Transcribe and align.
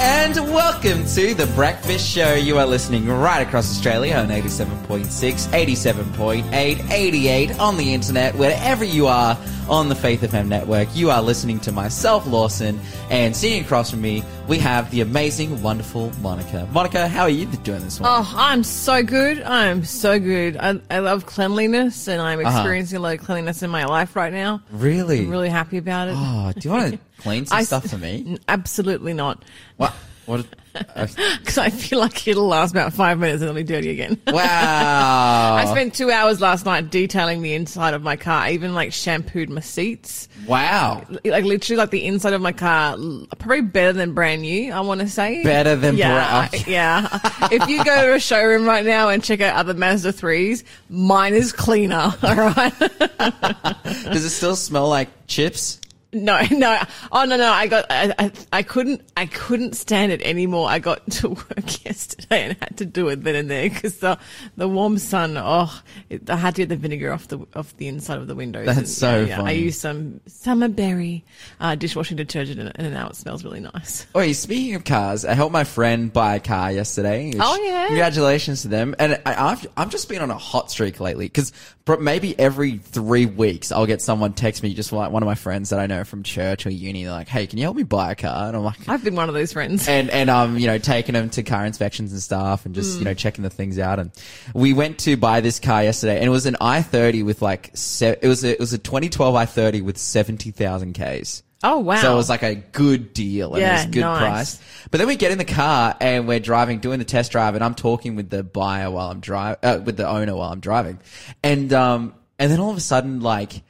and 0.00 0.36
welcome 0.54 1.04
to 1.06 1.34
the 1.34 1.46
Breakfast 1.56 2.08
Show. 2.08 2.34
You 2.34 2.58
are 2.58 2.66
listening 2.66 3.08
right 3.08 3.44
across 3.44 3.68
Australia 3.68 4.14
on 4.14 4.28
87.6, 4.28 5.06
87.8, 5.48 6.90
88 6.90 7.58
on 7.58 7.76
the 7.76 7.94
internet, 7.94 8.36
wherever 8.36 8.84
you 8.84 9.08
are 9.08 9.36
on 9.68 9.88
the 9.88 9.94
Faith 9.94 10.22
FM 10.22 10.48
network. 10.48 10.88
You 10.94 11.10
are 11.10 11.22
listening 11.22 11.60
to 11.60 11.72
myself, 11.72 12.26
Lawson, 12.26 12.80
and 13.10 13.36
sitting 13.36 13.62
across 13.62 13.90
from 13.90 14.00
me, 14.00 14.24
we 14.46 14.58
have 14.58 14.90
the 14.90 15.02
amazing, 15.02 15.62
wonderful 15.62 16.10
Monica. 16.20 16.66
Monica, 16.72 17.06
how 17.06 17.22
are 17.22 17.28
you 17.28 17.46
doing 17.46 17.80
this 17.80 18.00
morning? 18.00 18.24
Oh, 18.26 18.34
I'm 18.36 18.64
so 18.64 19.02
good. 19.02 19.42
I'm 19.42 19.84
so 19.84 20.18
good. 20.18 20.56
I, 20.56 20.80
I 20.90 21.00
love 21.00 21.26
cleanliness, 21.26 22.08
and 22.08 22.20
I'm 22.22 22.40
uh-huh. 22.40 22.58
experiencing 22.58 22.96
a 22.98 23.00
lot 23.00 23.18
of 23.18 23.24
cleanliness 23.24 23.62
in 23.62 23.70
my 23.70 23.84
life 23.84 24.16
right 24.16 24.32
now. 24.32 24.62
really? 24.70 25.20
I'm 25.20 25.30
really 25.30 25.50
happy 25.50 25.76
about 25.76 26.08
it. 26.08 26.14
Oh, 26.16 26.52
do 26.56 26.68
you 26.68 26.74
want 26.74 26.92
to 26.94 26.98
clean 27.18 27.46
some 27.46 27.58
I- 27.58 27.62
stuff 27.62 27.88
for 27.88 27.98
me? 27.98 28.38
Absolutely 28.48 29.12
not. 29.12 29.44
What? 29.76 29.92
What? 30.24 30.46
Because 30.94 31.58
I 31.58 31.70
feel 31.70 31.98
like 31.98 32.26
it'll 32.28 32.46
last 32.48 32.70
about 32.72 32.92
five 32.92 33.18
minutes 33.18 33.40
and 33.42 33.48
it'll 33.48 33.54
be 33.54 33.62
dirty 33.64 33.90
again. 33.90 34.20
wow. 34.26 35.54
I 35.58 35.64
spent 35.70 35.94
two 35.94 36.10
hours 36.10 36.40
last 36.40 36.64
night 36.66 36.90
detailing 36.90 37.42
the 37.42 37.54
inside 37.54 37.94
of 37.94 38.02
my 38.02 38.16
car. 38.16 38.42
I 38.44 38.52
even 38.52 38.74
like 38.74 38.92
shampooed 38.92 39.48
my 39.50 39.60
seats. 39.60 40.28
wow. 40.46 41.04
Like 41.24 41.44
literally, 41.44 41.76
like 41.78 41.90
the 41.90 42.04
inside 42.04 42.32
of 42.32 42.40
my 42.40 42.52
car, 42.52 42.96
probably 43.38 43.62
better 43.62 43.92
than 43.92 44.12
brand 44.14 44.42
new. 44.42 44.72
I 44.72 44.80
want 44.80 45.00
to 45.00 45.08
say 45.08 45.42
Better 45.42 45.76
than 45.76 45.96
yeah, 45.96 46.48
brand- 46.48 46.66
yeah. 46.68 47.18
if 47.50 47.68
you 47.68 47.84
go 47.84 48.06
to 48.06 48.14
a 48.14 48.20
showroom 48.20 48.64
right 48.64 48.84
now 48.84 49.08
and 49.08 49.22
check 49.22 49.40
out 49.40 49.56
other 49.56 49.74
Mazda 49.74 50.12
threes, 50.12 50.64
mine 50.88 51.34
is 51.34 51.52
cleaner. 51.52 52.12
All 52.22 52.34
right. 52.34 52.72
Does 52.78 54.24
it 54.24 54.30
still 54.30 54.56
smell 54.56 54.88
like 54.88 55.08
chips? 55.26 55.80
No, 56.12 56.40
no. 56.50 56.80
Oh 57.12 57.24
no, 57.24 57.36
no. 57.36 57.50
I 57.50 57.66
got. 57.66 57.86
I, 57.90 58.14
I, 58.18 58.32
I 58.52 58.62
couldn't. 58.62 59.02
I 59.16 59.26
couldn't 59.26 59.74
stand 59.74 60.12
it 60.12 60.22
anymore. 60.22 60.68
I 60.68 60.78
got 60.78 61.08
to 61.12 61.30
work 61.30 61.84
yesterday 61.84 62.17
and 62.30 62.56
had 62.60 62.76
to 62.78 62.84
do 62.86 63.08
it 63.08 63.22
then 63.24 63.34
and 63.34 63.50
there 63.50 63.68
because 63.68 63.98
the 63.98 64.18
the 64.56 64.68
warm 64.68 64.98
sun. 64.98 65.36
Oh, 65.36 65.80
it, 66.08 66.28
I 66.28 66.36
had 66.36 66.54
to 66.56 66.62
get 66.62 66.68
the 66.68 66.76
vinegar 66.76 67.12
off 67.12 67.28
the 67.28 67.38
off 67.54 67.76
the 67.76 67.88
inside 67.88 68.18
of 68.18 68.26
the 68.26 68.34
windows. 68.34 68.66
That's 68.66 68.78
And, 68.78 68.88
so 68.88 69.20
yeah, 69.20 69.26
yeah. 69.26 69.34
I 69.34 69.38
funny. 69.38 69.54
used 69.54 69.80
some 69.80 70.20
summer 70.26 70.68
berry 70.68 71.24
uh, 71.60 71.74
dishwashing 71.74 72.16
detergent 72.16 72.60
and, 72.60 72.72
and 72.74 72.92
now 72.94 73.08
it 73.08 73.16
smells 73.16 73.44
really 73.44 73.60
nice. 73.60 74.06
Wait, 74.14 74.32
speaking 74.34 74.74
of 74.74 74.84
cars, 74.84 75.24
I 75.24 75.34
helped 75.34 75.52
my 75.52 75.64
friend 75.64 76.12
buy 76.12 76.36
a 76.36 76.40
car 76.40 76.72
yesterday. 76.72 77.32
Oh, 77.38 77.56
yeah? 77.64 77.86
Congratulations 77.86 78.62
to 78.62 78.68
them. 78.68 78.94
And 78.98 79.20
I, 79.26 79.50
I've, 79.52 79.66
I've 79.76 79.90
just 79.90 80.08
been 80.08 80.22
on 80.22 80.30
a 80.30 80.38
hot 80.38 80.70
streak 80.70 81.00
lately 81.00 81.26
because 81.26 81.52
maybe 82.00 82.38
every 82.38 82.78
three 82.78 83.26
weeks 83.26 83.72
I'll 83.72 83.86
get 83.86 84.02
someone 84.02 84.32
text 84.34 84.62
me, 84.62 84.74
just 84.74 84.92
like 84.92 85.10
one 85.10 85.22
of 85.22 85.26
my 85.26 85.34
friends 85.34 85.70
that 85.70 85.80
I 85.80 85.86
know 85.86 86.04
from 86.04 86.22
church 86.22 86.66
or 86.66 86.70
uni. 86.70 87.04
They're 87.04 87.12
like, 87.12 87.28
hey, 87.28 87.46
can 87.46 87.58
you 87.58 87.64
help 87.64 87.76
me 87.76 87.82
buy 87.82 88.12
a 88.12 88.14
car? 88.14 88.48
And 88.48 88.56
I'm 88.56 88.64
like, 88.64 88.88
I've 88.88 89.02
been 89.02 89.14
one 89.14 89.28
of 89.28 89.34
those 89.34 89.52
friends. 89.52 89.88
and 89.88 90.10
and 90.10 90.28
um 90.30 90.58
you 90.58 90.66
know 90.66 90.78
taking 90.78 91.14
them 91.14 91.30
to 91.30 91.42
car 91.42 91.64
inspections 91.64 92.12
and 92.12 92.17
stuff 92.20 92.66
and 92.66 92.74
just 92.74 92.98
you 92.98 93.04
know 93.04 93.14
checking 93.14 93.42
the 93.44 93.50
things 93.50 93.78
out 93.78 93.98
and 93.98 94.10
we 94.54 94.72
went 94.72 94.98
to 94.98 95.16
buy 95.16 95.40
this 95.40 95.58
car 95.60 95.82
yesterday 95.82 96.16
and 96.16 96.24
it 96.26 96.30
was 96.30 96.46
an 96.46 96.56
i30 96.60 97.24
with 97.24 97.40
like 97.42 97.70
se- 97.74 98.16
it 98.22 98.28
was 98.28 98.44
a, 98.44 98.52
it 98.52 98.60
was 98.60 98.72
a 98.72 98.78
2012 98.78 99.34
i30 99.34 99.82
with 99.82 99.98
70,000 99.98 100.92
k's 100.92 101.42
Oh 101.64 101.78
wow! 101.80 101.96
so 101.96 102.12
it 102.12 102.16
was 102.16 102.28
like 102.28 102.44
a 102.44 102.54
good 102.54 103.12
deal 103.12 103.54
and 103.54 103.62
it 103.62 103.66
Yeah, 103.66 103.72
was 103.78 103.84
a 103.86 103.88
good 103.88 104.00
nice. 104.02 104.18
price 104.58 104.88
but 104.92 104.98
then 104.98 105.08
we 105.08 105.16
get 105.16 105.32
in 105.32 105.38
the 105.38 105.44
car 105.44 105.96
and 106.00 106.28
we're 106.28 106.38
driving 106.38 106.78
doing 106.78 107.00
the 107.00 107.04
test 107.04 107.32
drive 107.32 107.56
and 107.56 107.64
I'm 107.64 107.74
talking 107.74 108.14
with 108.14 108.30
the 108.30 108.44
buyer 108.44 108.90
while 108.90 109.10
I'm 109.10 109.18
driving 109.20 109.58
uh, 109.64 109.80
with 109.84 109.96
the 109.96 110.08
owner 110.08 110.36
while 110.36 110.52
I'm 110.52 110.60
driving 110.60 111.00
and 111.42 111.72
um 111.72 112.14
and 112.38 112.52
then 112.52 112.60
all 112.60 112.70
of 112.70 112.76
a 112.76 112.80
sudden 112.80 113.20
like 113.20 113.62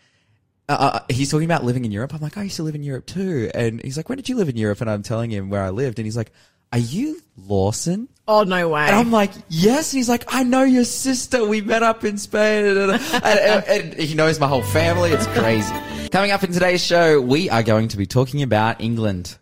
uh, 0.70 1.00
uh, 1.00 1.00
he's 1.08 1.30
talking 1.30 1.46
about 1.46 1.64
living 1.64 1.86
in 1.86 1.90
Europe. 1.92 2.12
I'm 2.12 2.20
like, 2.20 2.36
I 2.36 2.42
used 2.42 2.56
to 2.56 2.62
live 2.62 2.74
in 2.74 2.82
Europe 2.82 3.06
too. 3.06 3.50
And 3.54 3.80
he's 3.82 3.96
like, 3.96 4.10
when 4.10 4.16
did 4.16 4.28
you 4.28 4.36
live 4.36 4.50
in 4.50 4.56
Europe? 4.58 4.82
And 4.82 4.90
I'm 4.90 5.02
telling 5.02 5.30
him 5.30 5.48
where 5.48 5.62
I 5.62 5.70
lived. 5.70 5.98
And 5.98 6.04
he's 6.04 6.14
like, 6.14 6.30
are 6.74 6.78
you 6.78 7.22
Lawson? 7.38 8.06
Oh 8.28 8.44
no 8.44 8.68
way! 8.68 8.82
And 8.86 8.94
I'm 8.94 9.10
like, 9.10 9.32
yes. 9.48 9.92
And 9.92 9.98
he's 9.98 10.08
like, 10.08 10.24
I 10.32 10.44
know 10.44 10.62
your 10.62 10.84
sister. 10.84 11.44
We 11.44 11.60
met 11.62 11.82
up 11.82 12.04
in 12.04 12.16
Spain. 12.18 12.64
And, 12.66 12.90
and, 12.92 13.24
and- 13.24 13.64
and 13.66 13.94
he 13.94 14.14
knows 14.14 14.38
my 14.38 14.46
whole 14.46 14.62
family. 14.62 15.10
It's 15.10 15.26
crazy. 15.28 15.74
Coming 16.10 16.30
up 16.30 16.44
in 16.44 16.52
today's 16.52 16.84
show, 16.84 17.20
we 17.20 17.50
are 17.50 17.62
going 17.64 17.88
to 17.88 17.96
be 17.96 18.06
talking 18.06 18.42
about 18.42 18.80
England 18.80 19.36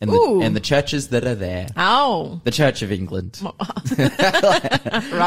and 0.00 0.10
the, 0.10 0.40
and 0.42 0.56
the 0.56 0.60
churches 0.60 1.08
that 1.08 1.24
are 1.26 1.34
there. 1.34 1.66
oh, 1.76 2.40
The 2.44 2.50
Church 2.50 2.80
of 2.80 2.90
England. 2.90 3.38
radio. 3.42 4.08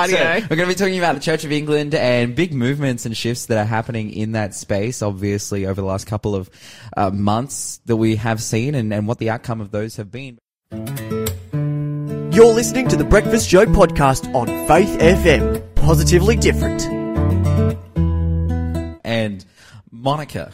So, 0.08 0.48
we're 0.50 0.56
going 0.56 0.68
to 0.68 0.68
be 0.68 0.74
talking 0.76 0.98
about 0.98 1.14
the 1.16 1.22
Church 1.22 1.46
of 1.46 1.52
England 1.52 1.94
and 1.96 2.36
big 2.36 2.54
movements 2.54 3.06
and 3.06 3.16
shifts 3.16 3.46
that 3.48 3.58
are 3.60 3.66
happening 3.66 4.10
in 4.12 4.32
that 4.34 4.56
space, 4.56 5.02
obviously, 5.04 5.66
over 5.68 5.80
the 5.80 5.86
last 5.88 6.08
couple 6.08 6.36
of 6.36 6.50
uh, 6.98 7.12
months 7.12 7.80
that 7.86 7.96
we 7.98 8.16
have 8.16 8.42
seen 8.42 8.74
and, 8.76 8.92
and 8.94 9.08
what 9.08 9.20
the 9.20 9.30
outcome 9.30 9.62
of 9.62 9.70
those 9.72 9.98
have 9.98 10.10
been. 10.12 10.40
You're 12.34 12.52
listening 12.52 12.88
to 12.88 12.96
the 12.96 13.04
Breakfast 13.04 13.48
Show 13.48 13.64
podcast 13.68 14.34
on 14.34 14.48
Faith 14.68 14.90
FM. 14.98 15.76
Positively 15.76 16.36
different. 16.36 16.84
And 19.06 19.46
Monica, 19.92 20.52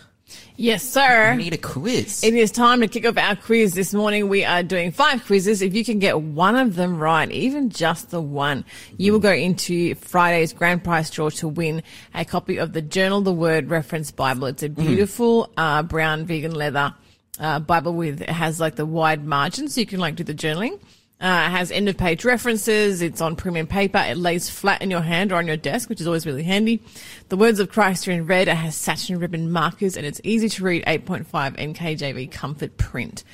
yes, 0.57 0.84
sir. 0.84 1.35
we 1.38 1.44
need 1.44 1.53
a 1.53 1.57
quiz. 1.57 2.22
It 2.22 2.34
is 2.34 2.51
time 2.51 2.81
to 2.81 2.90
kick 2.90 3.06
off 3.06 3.17
our 3.17 3.38
quiz 3.38 3.75
this 3.75 3.94
morning. 3.94 4.28
We 4.28 4.44
are 4.44 4.62
doing 4.62 4.91
five 4.91 5.25
quizzes. 5.25 5.62
If 5.62 5.73
you 5.73 5.85
can 5.85 6.00
get 6.00 6.19
one 6.19 6.57
of 6.57 6.75
them 6.75 7.00
right, 7.00 7.31
even 7.31 7.69
just 7.69 8.09
the 8.09 8.19
one, 8.19 8.66
you 8.97 9.13
will 9.13 9.22
go 9.22 9.31
into 9.31 9.96
Friday's 9.96 10.51
grand 10.51 10.84
prize 10.84 11.09
draw 11.09 11.29
to 11.29 11.47
win 11.47 11.81
a 12.13 12.25
copy 12.25 12.57
of 12.57 12.73
the 12.73 12.81
Journal 12.81 13.22
the 13.22 13.31
Word 13.31 13.69
Reference 13.69 14.11
Bible. 14.11 14.47
It's 14.47 14.63
a 14.63 14.69
beautiful 14.69 15.50
uh, 15.56 15.84
brown 15.84 16.25
vegan 16.25 16.56
leather 16.56 16.94
uh, 17.40 17.59
Bible 17.59 17.94
with 17.94 18.22
it 18.22 18.29
has 18.29 18.59
like 18.59 18.75
the 18.75 18.85
wide 18.85 19.25
margins, 19.25 19.75
so 19.75 19.79
you 19.79 19.88
can 19.88 20.01
like 20.01 20.16
do 20.16 20.25
the 20.25 20.34
journaling. 20.35 20.78
Uh, 21.22 21.47
it 21.47 21.52
has 21.52 21.69
end 21.69 21.90
of 21.90 21.97
page 21.97 22.24
references. 22.24 23.02
It's 23.02 23.19
on 23.19 23.35
premium 23.35 23.68
paper. 23.68 23.97
It 23.97 24.18
lays 24.18 24.50
flat 24.50 24.81
in 24.81 24.90
your 24.90 25.02
hand 25.02 25.34
or 25.34 25.35
on 25.35 25.47
your 25.47 25.57
desk, 25.57 25.90
which 25.90 26.00
is 26.00 26.07
always 26.07 26.25
really 26.25 26.44
handy. 26.44 26.81
The 27.28 27.35
words 27.35 27.59
of 27.59 27.69
Christ 27.69 28.07
are 28.07 28.12
in 28.12 28.25
red. 28.25 28.47
It 28.47 28.56
has 28.56 28.74
satin 28.74 29.19
ribbon 29.19 29.52
markers 29.52 29.97
and 29.97 30.06
it's 30.06 30.22
easy 30.24 30.47
to 30.47 30.63
read 30.63 30.85
8.5 30.85 31.25
NKJV 31.28 32.31
comfort 32.31 32.78
print. 32.78 33.25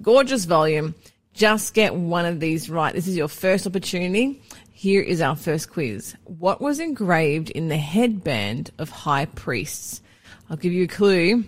Gorgeous 0.00 0.46
volume. 0.46 0.94
Just 1.34 1.74
get 1.74 1.94
one 1.94 2.24
of 2.24 2.40
these 2.40 2.70
right. 2.70 2.94
This 2.94 3.08
is 3.08 3.16
your 3.16 3.28
first 3.28 3.66
opportunity. 3.66 4.40
Here 4.72 5.02
is 5.02 5.20
our 5.20 5.36
first 5.36 5.70
quiz. 5.70 6.14
What 6.24 6.62
was 6.62 6.80
engraved 6.80 7.50
in 7.50 7.68
the 7.68 7.76
headband 7.76 8.70
of 8.78 8.88
high 8.88 9.26
priests? 9.26 10.00
I'll 10.48 10.56
give 10.56 10.72
you 10.72 10.84
a 10.84 10.88
clue. 10.88 11.44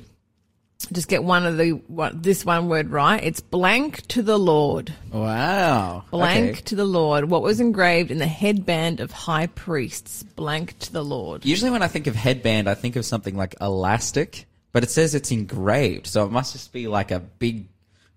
Just 0.92 1.09
get 1.09 1.25
one 1.25 1.47
of 1.47 1.56
the 1.56 1.70
what 1.88 2.22
this 2.22 2.44
one 2.44 2.69
word 2.69 2.91
right. 2.91 3.22
It's 3.25 3.41
blank 3.41 4.06
to 4.09 4.22
the 4.22 4.38
Lord. 4.38 4.92
wow. 5.10 6.04
Blank 6.10 6.50
Okay. 6.50 6.60
to 6.66 6.76
the 6.76 6.84
Lord. 6.84 7.25
What 7.31 7.42
was 7.42 7.60
engraved 7.60 8.10
in 8.10 8.19
the 8.19 8.26
headband 8.26 9.00
of 9.00 9.10
high 9.10 9.47
priests? 9.48 10.22
Blank 10.22 10.78
to 10.81 10.92
the 10.92 11.03
Lord. 11.04 11.44
Usually 11.44 11.70
when 11.70 11.82
I 11.82 11.88
think 11.88 12.06
of 12.06 12.15
headband, 12.15 12.69
I 12.69 12.75
think 12.75 12.94
of 12.97 13.04
something 13.04 13.36
like 13.36 13.54
elastic, 13.60 14.47
but 14.72 14.84
it 14.84 14.91
says 14.91 15.15
it's 15.15 15.31
engraved. 15.32 16.06
So 16.06 16.25
it 16.25 16.31
must 16.31 16.53
just 16.53 16.72
be 16.72 16.86
like 16.88 17.10
a 17.10 17.20
big 17.20 17.66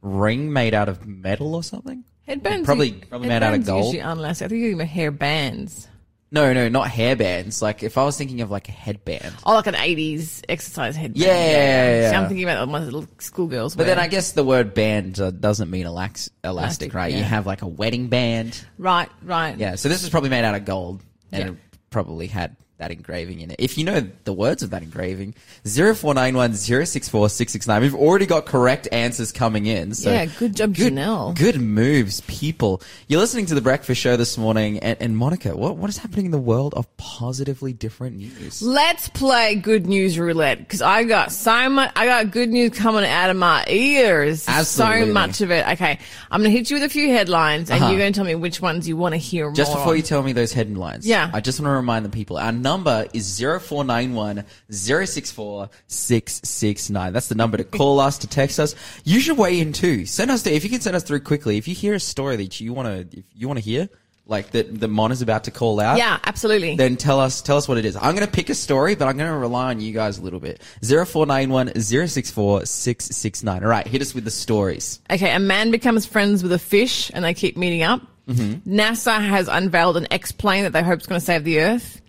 ring 0.01 0.51
made 0.53 0.73
out 0.73 0.89
of 0.89 1.07
metal 1.07 1.55
or 1.55 1.63
something. 1.63 2.03
Headbands 2.27 2.65
Probably- 2.65 2.91
probably 2.91 3.29
made 3.29 3.41
out 3.41 3.55
of 3.55 3.65
gold. 3.65 3.85
Usually 3.85 3.99
unless 4.01 4.41
I 4.41 4.47
think 4.47 4.61
you 4.61 4.77
hair 4.79 5.09
bands. 5.11 5.87
No, 6.31 6.53
no, 6.53 6.69
not 6.69 6.87
hairbands. 6.89 7.61
Like 7.61 7.81
if 7.81 7.97
I 7.97 8.03
was 8.03 8.15
thinking 8.17 8.41
of 8.41 8.51
like 8.51 8.69
a 8.69 8.71
headband. 8.71 9.33
Oh, 9.45 9.53
like 9.55 9.65
an 9.67 9.75
eighties 9.75 10.41
exercise 10.47 10.95
headband. 10.95 11.17
Yeah, 11.17 11.27
yeah, 11.33 12.01
yeah. 12.01 12.09
See, 12.11 12.15
I'm 12.15 12.27
thinking 12.27 12.43
about 12.43 12.65
the 12.65 12.71
ones 12.71 12.85
that 12.85 12.91
little 12.93 13.09
schoolgirls 13.17 13.75
But 13.75 13.87
wear. 13.87 13.95
then 13.95 14.03
I 14.03 14.07
guess 14.07 14.33
the 14.33 14.43
word 14.43 14.73
band 14.75 15.19
uh, 15.19 15.31
doesn't 15.31 15.71
mean 15.71 15.85
elax- 15.87 16.29
elastic, 16.43 16.43
Elastic, 16.43 16.93
right? 16.93 17.13
You 17.13 17.23
have 17.23 17.47
like 17.47 17.63
a 17.63 17.67
wedding 17.67 18.09
band. 18.09 18.63
right, 18.77 19.09
right. 19.23 19.57
Yeah, 19.57 19.73
so 19.75 19.89
this 19.89 20.03
is 20.03 20.09
probably 20.09 20.29
made 20.29 20.43
out 20.45 20.53
of 20.55 20.65
gold 20.65 21.03
and 21.31 21.43
Yeah. 21.43 21.49
it 21.51 21.57
probably 21.89 22.27
had 22.27 22.55
that 22.79 22.91
engraving 22.91 23.41
in 23.41 23.51
it. 23.51 23.57
If 23.59 23.77
you 23.77 23.83
know 23.83 24.09
the 24.23 24.33
words 24.33 24.63
of 24.63 24.71
that 24.71 24.81
engraving, 24.83 25.35
0491 25.65 26.53
064 26.55 27.29
669. 27.29 27.81
We've 27.81 27.93
already 27.95 28.25
got 28.25 28.45
correct 28.45 28.87
answers 28.91 29.31
coming 29.31 29.65
in. 29.65 29.93
So 29.93 30.11
Yeah, 30.11 30.25
good 30.25 30.55
job, 30.55 30.73
good, 30.75 30.93
Janelle. 30.93 31.37
Good 31.37 31.59
moves, 31.61 32.21
people. 32.21 32.81
You're 33.07 33.19
listening 33.19 33.45
to 33.47 33.55
the 33.55 33.61
Breakfast 33.61 34.01
Show 34.01 34.15
this 34.17 34.37
morning, 34.37 34.79
and, 34.79 34.97
and 35.01 35.17
Monica, 35.17 35.55
what, 35.55 35.75
what 35.77 35.89
is 35.89 35.97
happening 35.97 36.25
in 36.25 36.31
the 36.31 36.37
world 36.39 36.73
of 36.73 36.85
positively 36.97 37.73
different 37.73 38.15
news? 38.17 38.61
Let's 38.61 39.09
play 39.09 39.55
good 39.55 39.85
news 39.85 40.17
roulette 40.17 40.59
because 40.59 40.81
I 40.81 41.03
got 41.03 41.31
so 41.31 41.69
much. 41.69 41.91
I 41.95 42.05
got 42.05 42.31
good 42.31 42.49
news 42.49 42.71
coming 42.71 43.05
out 43.05 43.29
of 43.29 43.35
my 43.37 43.65
ears. 43.67 44.47
Absolutely. 44.47 45.07
So 45.07 45.13
much 45.13 45.41
of 45.41 45.51
it. 45.51 45.67
Okay, 45.73 45.99
I'm 46.31 46.41
going 46.41 46.51
to 46.51 46.57
hit 46.57 46.69
you 46.69 46.77
with 46.77 46.83
a 46.83 46.89
few 46.89 47.09
headlines, 47.11 47.69
and 47.69 47.81
Uh-huh. 47.81 47.91
you're 47.91 47.99
going 47.99 48.13
to 48.13 48.17
tell 48.17 48.25
me 48.25 48.35
which 48.35 48.61
ones 48.61 48.87
you 48.87 48.95
want 48.95 49.13
to 49.13 49.17
hear 49.17 49.51
Just 49.51 49.73
before 49.73 49.91
on. 49.91 49.97
you 49.97 50.01
tell 50.03 50.23
me 50.23 50.31
those 50.33 50.53
headlines, 50.53 51.05
Yeah. 51.05 51.29
I 51.33 51.41
just 51.41 51.59
want 51.59 51.67
to 51.67 51.75
remind 51.75 52.05
the 52.05 52.09
people 52.09 52.37
our 52.37 52.51
number 52.69 53.07
is 53.13 53.39
0491 53.39 54.45
064 54.69 55.69
669. 55.87 57.13
That's 57.13 57.27
the 57.27 57.35
number 57.35 57.57
to 57.57 57.63
call 57.63 57.99
us, 57.99 58.19
to 58.19 58.27
text 58.27 58.59
us. 58.59 58.75
You 59.03 59.19
should 59.19 59.37
weigh 59.37 59.59
in 59.59 59.73
too. 59.73 60.05
Send 60.05 60.29
us, 60.29 60.45
if 60.45 60.63
you 60.63 60.69
can 60.69 60.81
send 60.81 60.95
us 60.95 61.03
through 61.03 61.21
quickly, 61.21 61.57
if 61.57 61.67
you 61.67 61.73
hear 61.73 61.95
a 61.95 61.99
story 61.99 62.35
that 62.37 62.59
you 62.61 62.73
want 62.73 62.87
to, 62.87 63.17
if 63.17 63.25
you 63.33 63.47
want 63.47 63.57
to 63.57 63.65
hear, 63.65 63.89
like 64.29 64.51
that 64.51 64.79
the 64.79 64.87
Mon 64.87 65.11
is 65.11 65.23
about 65.23 65.45
to 65.45 65.51
call 65.51 65.79
out? 65.79 65.97
Yeah, 65.97 66.19
absolutely. 66.23 66.75
Then 66.75 66.95
tell 66.95 67.19
us 67.19 67.41
tell 67.41 67.57
us 67.57 67.67
what 67.67 67.79
it 67.79 67.85
is. 67.85 67.95
I'm 67.95 68.15
going 68.15 68.27
to 68.27 68.31
pick 68.31 68.49
a 68.49 68.55
story, 68.55 68.95
but 68.95 69.07
I'm 69.07 69.17
going 69.17 69.31
to 69.31 69.37
rely 69.37 69.69
on 69.69 69.81
you 69.81 69.91
guys 69.91 70.19
a 70.19 70.21
little 70.21 70.39
bit. 70.39 70.61
Zero 70.85 71.05
four 71.05 71.25
nine 71.25 71.49
one 71.49 71.71
zero 71.79 72.05
six 72.05 72.29
four 72.29 72.65
six 72.65 73.05
six 73.05 73.41
nine. 73.41 73.63
All 73.63 73.69
right, 73.69 73.87
hit 73.87 74.01
us 74.01 74.13
with 74.13 74.25
the 74.25 74.31
stories. 74.31 75.01
Okay, 75.09 75.33
a 75.33 75.39
man 75.39 75.71
becomes 75.71 76.05
friends 76.05 76.43
with 76.43 76.51
a 76.51 76.59
fish 76.59 77.09
and 77.13 77.25
they 77.25 77.33
keep 77.33 77.57
meeting 77.57 77.81
up. 77.81 78.01
Mm-hmm. 78.27 78.71
NASA 78.71 79.19
has 79.19 79.47
unveiled 79.47 79.97
an 79.97 80.05
X 80.11 80.31
plane 80.31 80.63
that 80.63 80.73
they 80.73 80.83
hope 80.83 80.99
is 80.99 81.07
going 81.07 81.19
to 81.19 81.25
save 81.25 81.43
the 81.43 81.61
Earth. 81.61 81.99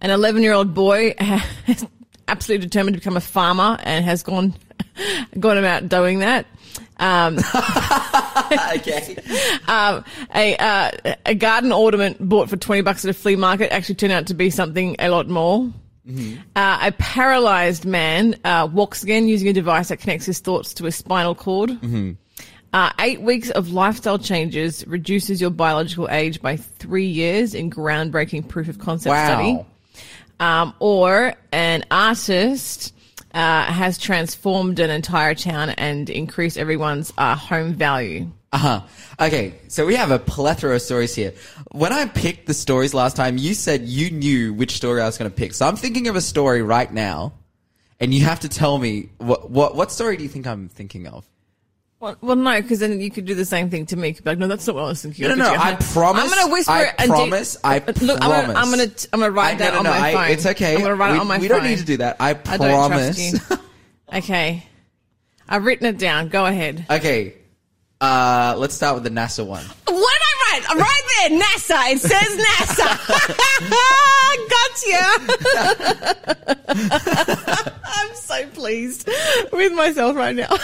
An 0.00 0.10
11 0.10 0.42
year 0.42 0.52
old 0.52 0.74
boy 0.74 1.14
is 1.66 1.86
absolutely 2.28 2.66
determined 2.66 2.94
to 2.94 3.00
become 3.00 3.16
a 3.16 3.20
farmer 3.20 3.78
and 3.82 4.04
has 4.04 4.22
gone, 4.22 4.54
gone 5.40 5.58
about 5.58 5.88
doing 5.88 6.20
that. 6.20 6.46
Um, 6.98 7.38
okay. 8.76 9.16
um, 9.66 10.04
a, 10.34 10.56
uh, 10.56 10.90
a 11.26 11.34
garden 11.34 11.72
ornament 11.72 12.16
bought 12.20 12.48
for 12.48 12.56
20 12.56 12.82
bucks 12.82 13.04
at 13.04 13.10
a 13.10 13.14
flea 13.14 13.36
market 13.36 13.72
actually 13.72 13.94
turned 13.96 14.12
out 14.12 14.26
to 14.28 14.34
be 14.34 14.50
something 14.50 14.96
a 14.98 15.08
lot 15.08 15.28
more. 15.28 15.70
Uh, 16.56 16.78
a 16.84 16.92
paralyzed 16.92 17.84
man 17.84 18.34
uh, 18.42 18.66
walks 18.72 19.02
again 19.02 19.28
using 19.28 19.46
a 19.48 19.52
device 19.52 19.88
that 19.88 19.98
connects 19.98 20.24
his 20.24 20.38
thoughts 20.38 20.72
to 20.74 20.84
his 20.84 20.96
spinal 20.96 21.34
cord. 21.34 21.70
Uh, 22.72 22.90
eight 23.00 23.20
weeks 23.20 23.50
of 23.50 23.72
lifestyle 23.72 24.18
changes 24.18 24.86
reduces 24.86 25.38
your 25.40 25.50
biological 25.50 26.08
age 26.10 26.40
by 26.40 26.56
three 26.56 27.06
years 27.06 27.54
in 27.54 27.70
groundbreaking 27.70 28.46
proof 28.48 28.68
of 28.68 28.78
concept 28.78 29.10
Wow. 29.10 29.26
study. 29.26 29.66
Um, 30.40 30.74
or 30.78 31.34
an 31.52 31.84
artist 31.90 32.94
uh, 33.34 33.64
has 33.64 33.98
transformed 33.98 34.78
an 34.78 34.90
entire 34.90 35.34
town 35.34 35.70
and 35.70 36.08
increased 36.08 36.56
everyone's 36.56 37.12
uh, 37.18 37.34
home 37.34 37.74
value. 37.74 38.30
Uh 38.52 38.58
huh. 38.58 38.80
Okay, 39.20 39.54
so 39.68 39.84
we 39.84 39.94
have 39.96 40.10
a 40.10 40.18
plethora 40.18 40.76
of 40.76 40.82
stories 40.82 41.14
here. 41.14 41.34
When 41.72 41.92
I 41.92 42.06
picked 42.06 42.46
the 42.46 42.54
stories 42.54 42.94
last 42.94 43.14
time, 43.14 43.36
you 43.36 43.52
said 43.52 43.82
you 43.82 44.10
knew 44.10 44.54
which 44.54 44.76
story 44.76 45.02
I 45.02 45.06
was 45.06 45.18
going 45.18 45.30
to 45.30 45.36
pick. 45.36 45.52
So 45.52 45.66
I'm 45.66 45.76
thinking 45.76 46.08
of 46.08 46.16
a 46.16 46.20
story 46.22 46.62
right 46.62 46.90
now, 46.90 47.34
and 48.00 48.14
you 48.14 48.24
have 48.24 48.40
to 48.40 48.48
tell 48.48 48.78
me 48.78 49.10
what 49.18 49.50
what 49.50 49.76
what 49.76 49.92
story 49.92 50.16
do 50.16 50.22
you 50.22 50.28
think 50.30 50.46
I'm 50.46 50.68
thinking 50.68 51.06
of? 51.06 51.26
Well, 52.00 52.16
well 52.20 52.36
no, 52.36 52.60
because 52.62 52.78
then 52.78 53.00
you 53.00 53.10
could 53.10 53.24
do 53.24 53.34
the 53.34 53.44
same 53.44 53.70
thing 53.70 53.86
to 53.86 53.96
me. 53.96 54.12
Could 54.12 54.22
be 54.24 54.30
like, 54.30 54.38
no, 54.38 54.46
that's 54.46 54.66
not 54.66 54.76
what 54.76 54.84
I 54.84 54.88
was 54.88 55.02
thinking. 55.02 55.28
No, 55.28 55.34
no, 55.34 55.52
no, 55.52 55.60
I 55.60 55.74
promise- 55.74 56.22
I'm 56.22 56.30
gonna 56.30 56.52
whisper 56.52 56.70
I 56.72 56.82
it. 56.84 56.94
and 56.98 57.08
promise, 57.10 57.56
I 57.64 57.78
Look, 57.80 58.18
I'm 58.22 58.46
gonna, 58.46 58.58
I'm 58.58 58.70
gonna, 58.70 58.82
I'm 59.12 59.20
gonna 59.20 59.30
write 59.32 59.54
I- 59.56 59.58
that 59.58 59.74
no, 59.74 59.82
no, 59.82 59.90
on 59.90 59.96
no, 59.96 60.00
my 60.00 60.08
I- 60.08 60.12
phone. 60.14 60.30
It's 60.30 60.46
okay. 60.46 60.74
I'm 60.76 60.82
gonna 60.82 60.94
write 60.94 61.10
we, 61.12 61.16
it 61.16 61.20
on 61.20 61.26
my 61.26 61.38
we 61.38 61.48
phone. 61.48 61.58
don't 61.58 61.66
need 61.68 61.78
to 61.78 61.84
do 61.84 61.96
that. 61.96 62.16
I 62.20 62.30
I 62.30 62.32
don't 62.56 62.88
trust 62.90 63.18
you. 63.18 63.38
promise. 63.38 63.62
okay, 64.14 64.66
I've 65.48 65.64
written 65.64 65.86
it 65.86 65.98
down. 65.98 66.28
Go 66.28 66.46
ahead. 66.46 66.86
okay. 66.88 67.34
Uh, 68.00 68.54
let's 68.56 68.74
start 68.74 68.94
with 68.94 69.02
the 69.02 69.10
NASA 69.10 69.44
one. 69.44 69.64
What 69.88 70.20
did 70.60 70.70
I 70.70 70.74
write? 70.74 70.76
I'm 70.76 70.78
right 70.78 71.02
there. 71.18 71.30
NASA. 71.40 71.92
It 71.92 72.00
says 72.00 72.30
NASA. 72.44 72.88
Gotcha. 74.48 74.96
I'm 77.84 78.14
so 78.14 78.46
pleased 78.48 79.08
with 79.52 79.72
myself 79.72 80.16
right 80.16 80.34
now. 80.34 80.48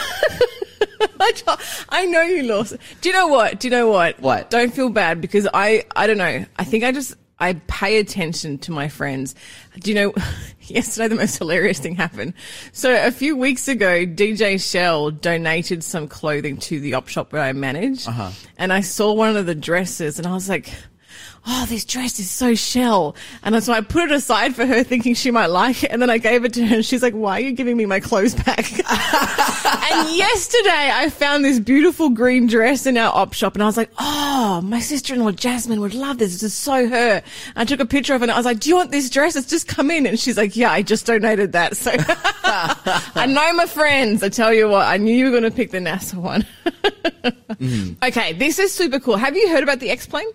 I 1.89 2.05
know 2.05 2.21
you 2.21 2.43
lost. 2.43 2.75
Do 3.01 3.09
you 3.09 3.13
know 3.13 3.27
what? 3.27 3.59
Do 3.59 3.67
you 3.67 3.71
know 3.71 3.89
what? 3.89 4.19
What? 4.19 4.49
Don't 4.49 4.73
feel 4.73 4.89
bad 4.89 5.21
because 5.21 5.47
I, 5.53 5.85
I 5.95 6.07
don't 6.07 6.17
know. 6.17 6.45
I 6.57 6.63
think 6.63 6.83
I 6.83 6.91
just, 6.91 7.15
I 7.39 7.53
pay 7.67 7.97
attention 7.97 8.57
to 8.59 8.71
my 8.71 8.87
friends. 8.87 9.35
Do 9.79 9.91
you 9.91 9.95
know, 9.95 10.13
yesterday 10.69 11.07
the 11.07 11.15
most 11.15 11.37
hilarious 11.37 11.79
thing 11.79 11.95
happened. 11.95 12.33
So 12.71 12.95
a 12.95 13.11
few 13.11 13.35
weeks 13.37 13.67
ago, 13.67 14.05
DJ 14.05 14.61
Shell 14.61 15.11
donated 15.11 15.83
some 15.83 16.07
clothing 16.07 16.57
to 16.57 16.79
the 16.79 16.93
op 16.93 17.07
shop 17.07 17.31
where 17.33 17.41
I 17.41 17.53
manage. 17.53 18.07
Uh-huh. 18.07 18.31
And 18.57 18.73
I 18.73 18.81
saw 18.81 19.13
one 19.13 19.35
of 19.35 19.45
the 19.45 19.55
dresses 19.55 20.17
and 20.17 20.27
I 20.27 20.33
was 20.33 20.49
like, 20.49 20.71
Oh, 21.47 21.65
this 21.67 21.85
dress 21.85 22.19
is 22.19 22.29
so 22.29 22.55
shell. 22.55 23.15
And 23.43 23.63
so 23.63 23.71
I 23.71 23.81
put 23.81 24.05
it 24.05 24.11
aside 24.11 24.55
for 24.55 24.65
her 24.65 24.83
thinking 24.83 25.13
she 25.13 25.29
might 25.29 25.47
like 25.47 25.83
it. 25.83 25.91
And 25.91 26.01
then 26.01 26.09
I 26.09 26.17
gave 26.17 26.43
it 26.43 26.53
to 26.53 26.65
her 26.65 26.75
and 26.77 26.85
she's 26.85 27.03
like, 27.03 27.13
why 27.13 27.37
are 27.37 27.41
you 27.41 27.51
giving 27.51 27.77
me 27.77 27.85
my 27.85 27.99
clothes 27.99 28.33
back? 28.33 28.71
and 28.79 30.15
yesterday 30.17 30.91
I 30.93 31.09
found 31.11 31.45
this 31.45 31.59
beautiful 31.59 32.09
green 32.09 32.47
dress 32.47 32.85
in 32.87 32.97
our 32.97 33.13
op 33.13 33.33
shop 33.33 33.53
and 33.53 33.61
I 33.61 33.67
was 33.67 33.77
like, 33.77 33.91
oh, 33.99 34.61
my 34.63 34.79
sister-in-law 34.79 35.33
Jasmine 35.33 35.81
would 35.81 35.93
love 35.93 36.17
this. 36.17 36.33
This 36.33 36.43
is 36.43 36.53
so 36.55 36.87
her. 36.89 37.21
I 37.55 37.65
took 37.65 37.79
a 37.79 37.85
picture 37.85 38.15
of 38.15 38.21
it 38.21 38.25
and 38.25 38.31
I 38.31 38.37
was 38.37 38.45
like, 38.45 38.59
do 38.59 38.69
you 38.69 38.75
want 38.75 38.91
this 38.91 39.09
dress? 39.11 39.35
It's 39.35 39.49
just 39.49 39.67
come 39.67 39.91
in. 39.91 40.07
And 40.07 40.19
she's 40.19 40.37
like, 40.37 40.55
yeah, 40.55 40.71
I 40.71 40.81
just 40.81 41.05
donated 41.05 41.51
that. 41.51 41.77
So 41.77 41.91
I 42.43 43.27
know 43.27 43.53
my 43.53 43.67
friends. 43.67 44.23
I 44.23 44.29
tell 44.29 44.51
you 44.51 44.67
what, 44.69 44.87
I 44.87 44.97
knew 44.97 45.15
you 45.15 45.25
were 45.25 45.31
going 45.31 45.43
to 45.43 45.51
pick 45.51 45.71
the 45.71 45.79
NASA 45.79 46.15
one. 46.15 46.45
Mm. 47.55 47.95
Okay, 48.05 48.33
this 48.33 48.59
is 48.59 48.73
super 48.73 48.99
cool. 48.99 49.15
Have 49.15 49.35
you 49.35 49.47
heard 49.49 49.63
about 49.63 49.79
the 49.79 49.89
X-Plane? 49.89 50.27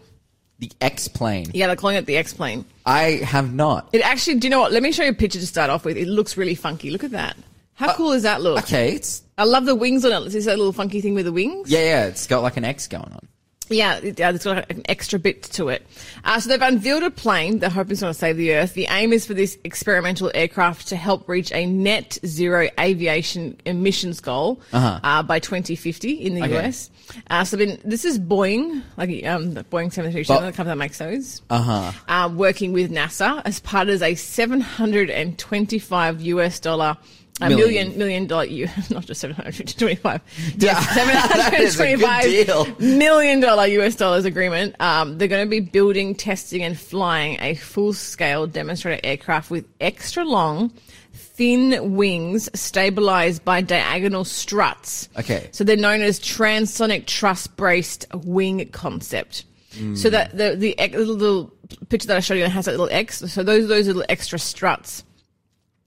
The 0.60 0.70
X 0.80 1.08
plane. 1.08 1.46
Yeah, 1.54 1.66
they're 1.66 1.76
calling 1.76 1.96
it 1.96 2.04
the 2.06 2.18
X-Plane. 2.18 2.66
I 2.84 3.22
have 3.24 3.52
not. 3.52 3.88
It 3.92 4.02
actually, 4.02 4.38
do 4.40 4.46
you 4.46 4.50
know 4.50 4.60
what? 4.60 4.72
Let 4.72 4.82
me 4.82 4.92
show 4.92 5.02
you 5.02 5.10
a 5.10 5.14
picture 5.14 5.40
to 5.40 5.46
start 5.46 5.70
off 5.70 5.86
with. 5.86 5.96
It 5.96 6.06
looks 6.06 6.36
really 6.36 6.54
funky. 6.54 6.90
Look 6.90 7.02
at 7.02 7.12
that. 7.12 7.36
How 7.74 7.88
uh, 7.88 7.94
cool 7.94 8.12
does 8.12 8.24
that 8.24 8.42
look? 8.42 8.58
Okay, 8.58 8.92
it's 8.94 9.22
I 9.38 9.44
love 9.44 9.64
the 9.64 9.74
wings 9.74 10.04
on 10.04 10.12
it. 10.12 10.26
Is 10.26 10.34
this 10.34 10.44
that 10.44 10.58
little 10.58 10.74
funky 10.74 11.00
thing 11.00 11.14
with 11.14 11.24
the 11.24 11.32
wings? 11.32 11.70
yeah, 11.70 11.80
yeah. 11.80 12.06
It's 12.06 12.26
got 12.26 12.42
like 12.42 12.58
an 12.58 12.64
X 12.64 12.86
going 12.88 13.10
on. 13.10 13.26
Yeah, 13.70 14.00
uh, 14.02 14.34
it's 14.34 14.44
got 14.44 14.68
an 14.70 14.82
extra 14.86 15.18
bit 15.18 15.42
to 15.44 15.68
it. 15.68 15.86
Uh, 16.24 16.40
so 16.40 16.48
they've 16.50 16.60
unveiled 16.60 17.04
a 17.04 17.10
plane 17.10 17.60
that 17.60 17.70
hoping 17.72 17.92
is 17.92 18.00
going 18.00 18.12
to 18.12 18.18
save 18.18 18.36
the 18.36 18.52
Earth. 18.54 18.74
The 18.74 18.88
aim 18.90 19.12
is 19.12 19.24
for 19.24 19.34
this 19.34 19.56
experimental 19.64 20.30
aircraft 20.34 20.88
to 20.88 20.96
help 20.96 21.28
reach 21.28 21.52
a 21.52 21.64
net 21.66 22.18
zero 22.26 22.68
aviation 22.78 23.56
emissions 23.64 24.20
goal 24.20 24.60
uh 24.72 25.22
by 25.22 25.38
2050 25.38 26.10
in 26.10 26.34
the 26.34 26.42
Uh-huh. 26.42 26.54
Okay. 26.56 26.66
US. 26.66 26.90
Uh, 27.30 27.44
so 27.44 27.56
then 27.56 27.78
this 27.84 28.04
is 28.04 28.18
Boeing, 28.18 28.82
like 28.96 29.24
um, 29.24 29.54
the 29.54 29.62
Boeing 29.64 29.92
737, 29.92 30.46
the 30.46 30.52
company 30.52 30.72
that 30.72 30.76
makes 30.76 30.98
those, 30.98 31.40
Uh-huh. 31.50 31.92
uh, 32.08 32.28
working 32.34 32.72
with 32.72 32.90
NASA 32.90 33.40
as 33.44 33.60
part 33.60 33.88
of 33.88 34.02
a 34.02 34.14
725 34.16 36.20
US 36.22 36.58
dollar. 36.60 36.96
A 37.42 37.48
Million. 37.48 37.68
million, 37.68 37.98
million 37.98 38.26
dollar, 38.26 38.44
U, 38.44 38.66
not 38.90 39.06
just 39.06 39.20
725. 39.22 40.20
Yeah, 40.58 40.74
that 40.94 41.58
is 41.60 41.76
a 41.76 41.86
good 41.86 41.96
725 42.02 42.22
deal. 42.24 42.76
million 42.98 43.40
dollar 43.40 43.66
US 43.66 43.94
dollars 43.96 44.26
agreement. 44.26 44.76
Um, 44.78 45.16
they're 45.16 45.28
going 45.28 45.46
to 45.46 45.50
be 45.50 45.60
building, 45.60 46.14
testing, 46.14 46.62
and 46.62 46.78
flying 46.78 47.38
a 47.40 47.54
full 47.54 47.94
scale 47.94 48.46
demonstrator 48.46 49.00
aircraft 49.02 49.50
with 49.50 49.66
extra 49.80 50.22
long, 50.22 50.70
thin 51.14 51.96
wings 51.96 52.50
stabilized 52.52 53.42
by 53.42 53.62
diagonal 53.62 54.24
struts. 54.24 55.08
Okay. 55.18 55.48
So 55.52 55.64
they're 55.64 55.76
known 55.76 56.02
as 56.02 56.20
transonic 56.20 57.06
truss 57.06 57.46
braced 57.46 58.04
wing 58.12 58.68
concept. 58.70 59.44
Hmm. 59.78 59.94
So 59.94 60.10
that 60.10 60.36
the, 60.36 60.56
the 60.56 60.74
little, 60.98 61.14
little 61.14 61.52
picture 61.88 62.08
that 62.08 62.18
I 62.18 62.20
showed 62.20 62.34
you 62.34 62.44
has 62.44 62.66
that 62.66 62.72
little 62.72 62.90
X. 62.90 63.18
So 63.32 63.42
those, 63.42 63.66
those 63.68 63.86
little 63.86 64.04
extra 64.10 64.38
struts. 64.38 65.04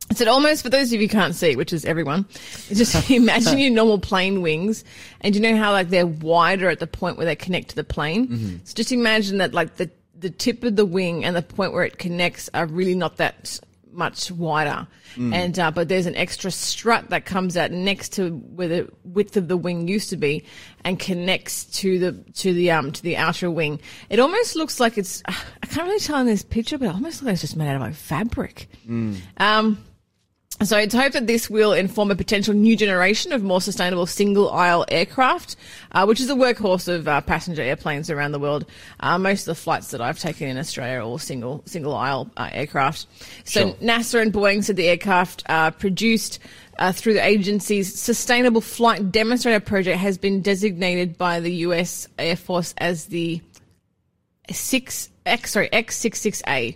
It's 0.10 0.22
an 0.22 0.28
almost, 0.28 0.64
for 0.64 0.70
those 0.70 0.88
of 0.92 1.02
you 1.02 1.08
who 1.08 1.12
can't 1.12 1.34
see, 1.34 1.56
which 1.56 1.74
is 1.74 1.86
everyone, 1.86 2.26
just 2.72 3.10
imagine 3.10 3.58
your 3.58 3.72
normal 3.72 4.00
plane 4.00 4.42
wings 4.42 4.84
and 5.22 5.34
you 5.34 5.42
know 5.42 5.56
how 5.56 5.72
like 5.72 5.90
they're 5.90 6.06
wider 6.06 6.70
at 6.70 6.80
the 6.80 6.88
point 6.88 7.18
where 7.18 7.26
they 7.26 7.36
connect 7.36 7.70
to 7.70 7.76
the 7.76 7.84
plane? 7.84 8.28
So 8.66 8.74
just 8.76 8.92
imagine 8.92 9.38
that 9.40 9.54
like 9.54 9.78
the, 9.78 9.90
the 10.20 10.30
tip 10.30 10.64
of 10.64 10.76
the 10.76 10.86
wing 10.86 11.24
and 11.26 11.36
the 11.36 11.42
point 11.42 11.74
where 11.74 11.84
it 11.84 11.98
connects 11.98 12.50
are 12.54 12.66
really 12.66 12.96
not 12.96 13.18
that 13.18 13.60
much 13.92 14.30
wider. 14.32 14.88
And, 15.34 15.58
uh, 15.60 15.72
but 15.72 15.88
there's 15.90 16.08
an 16.08 16.16
extra 16.16 16.50
strut 16.52 17.10
that 17.12 17.26
comes 17.26 17.56
out 17.56 17.72
next 17.72 18.10
to 18.14 18.32
where 18.32 18.68
the 18.68 18.90
width 19.04 19.38
of 19.38 19.48
the 19.48 19.56
wing 19.58 19.88
used 19.88 20.10
to 20.10 20.18
be 20.18 20.44
and 20.84 21.00
connects 21.00 21.66
to 21.80 22.00
the, 22.00 22.12
to 22.34 22.54
the, 22.54 22.72
um, 22.72 22.92
to 22.92 23.02
the 23.04 23.18
outer 23.18 23.50
wing. 23.52 23.80
It 24.10 24.20
almost 24.20 24.56
looks 24.56 24.80
like 24.80 24.98
it's, 24.98 25.22
I 25.28 25.66
can't 25.68 25.88
really 25.88 26.00
tell 26.00 26.20
in 26.20 26.26
this 26.26 26.44
picture, 26.44 26.78
but 26.78 26.86
it 26.86 26.94
almost 26.96 27.22
looks 27.22 27.26
like 27.26 27.34
it's 27.34 27.42
just 27.42 27.56
made 27.56 27.68
out 27.68 27.76
of 27.76 27.82
like 27.82 27.94
fabric. 27.96 28.70
Um, 29.38 29.78
so 30.67 30.77
it's 30.77 30.93
hoped 30.93 31.13
that 31.13 31.27
this 31.27 31.50
will 31.50 31.74
inform 31.74 32.12
a 32.12 32.15
potential 32.15 32.53
new 32.53 32.75
generation 32.75 33.32
of 33.32 33.43
more 33.43 33.62
sustainable 33.62 34.05
single 34.05 34.51
aisle 34.51 34.86
aircraft, 34.89 35.55
uh, 35.91 36.05
which 36.05 36.20
is 36.20 36.29
a 36.29 36.36
workhorse 36.36 36.88
of 36.88 37.08
uh, 37.08 37.22
passenger 37.22 37.62
airplanes 37.62 38.10
around 38.10 38.34
the 38.34 38.39
world. 38.39 38.65
Uh, 39.00 39.17
most 39.17 39.41
of 39.41 39.46
the 39.55 39.62
flights 39.62 39.91
that 39.91 40.01
I've 40.01 40.20
taken 40.20 40.48
in 40.48 40.58
Australia 40.58 41.00
are 41.00 41.01
all 41.01 41.17
single 41.17 41.63
single 41.65 41.96
aisle 41.96 42.29
uh, 42.38 42.50
aircraft. 42.51 43.08
So 43.46 43.62
Sure. 43.62 43.74
NASA 43.75 44.22
and 44.22 44.34
Boeing 44.34 44.63
said 44.63 44.75
the 44.75 44.88
aircraft 44.88 45.43
uh, 45.48 45.72
produced. 45.72 46.39
Uh, 46.79 46.91
through 46.91 47.13
the 47.13 47.24
agency's 47.24 47.93
Sustainable 47.93 48.60
Flight 48.60 49.12
Demonstrator 49.12 49.60
Project 49.60 50.00
has 50.00 50.17
been 50.17 50.41
designated 50.41 51.20
by 51.20 51.39
the 51.39 51.53
U.S. 51.67 52.08
Air 52.17 52.36
Force 52.36 52.74
as 52.79 53.05
the 53.05 53.41
six 54.50 55.10
X 55.24 55.51
sorry 55.51 55.72
X 55.72 55.96
six 55.96 56.20
six 56.20 56.41
A. 56.48 56.75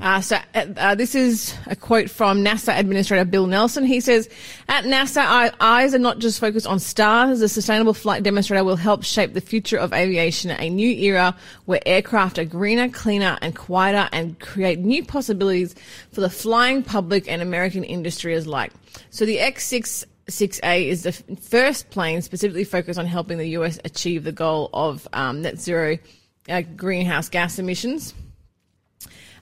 Uh, 0.00 0.20
so 0.20 0.36
uh, 0.54 0.66
uh, 0.76 0.94
this 0.94 1.14
is 1.14 1.54
a 1.66 1.76
quote 1.76 2.10
from 2.10 2.44
NASA 2.44 2.78
Administrator 2.78 3.24
Bill 3.24 3.46
Nelson. 3.46 3.84
He 3.84 4.00
says, 4.00 4.28
"At 4.68 4.84
NASA, 4.84 5.24
our 5.24 5.52
eyes 5.60 5.94
are 5.94 5.98
not 5.98 6.18
just 6.18 6.40
focused 6.40 6.66
on 6.66 6.78
stars. 6.78 7.40
The 7.40 7.48
Sustainable 7.48 7.94
Flight 7.94 8.22
Demonstrator 8.22 8.64
will 8.64 8.76
help 8.76 9.04
shape 9.04 9.34
the 9.34 9.40
future 9.40 9.78
of 9.78 9.92
aviation, 9.92 10.50
a 10.50 10.68
new 10.68 10.90
era 10.90 11.36
where 11.64 11.80
aircraft 11.86 12.38
are 12.38 12.44
greener, 12.44 12.88
cleaner, 12.88 13.38
and 13.40 13.56
quieter, 13.56 14.08
and 14.12 14.38
create 14.40 14.78
new 14.78 15.04
possibilities 15.04 15.74
for 16.12 16.20
the 16.20 16.30
flying 16.30 16.82
public 16.82 17.28
and 17.28 17.42
American 17.42 17.84
industry 17.84 18.34
as 18.34 18.46
like." 18.46 18.72
So 19.10 19.24
the 19.24 19.40
X 19.40 19.66
six 19.66 20.04
6A 20.28 20.86
is 20.86 21.02
the 21.02 21.12
first 21.12 21.90
plane 21.90 22.22
specifically 22.22 22.64
focused 22.64 22.98
on 22.98 23.06
helping 23.06 23.38
the 23.38 23.48
US 23.50 23.78
achieve 23.84 24.24
the 24.24 24.32
goal 24.32 24.70
of 24.72 25.06
um, 25.12 25.42
net 25.42 25.58
zero 25.58 25.98
uh, 26.48 26.62
greenhouse 26.76 27.28
gas 27.28 27.58
emissions. 27.58 28.14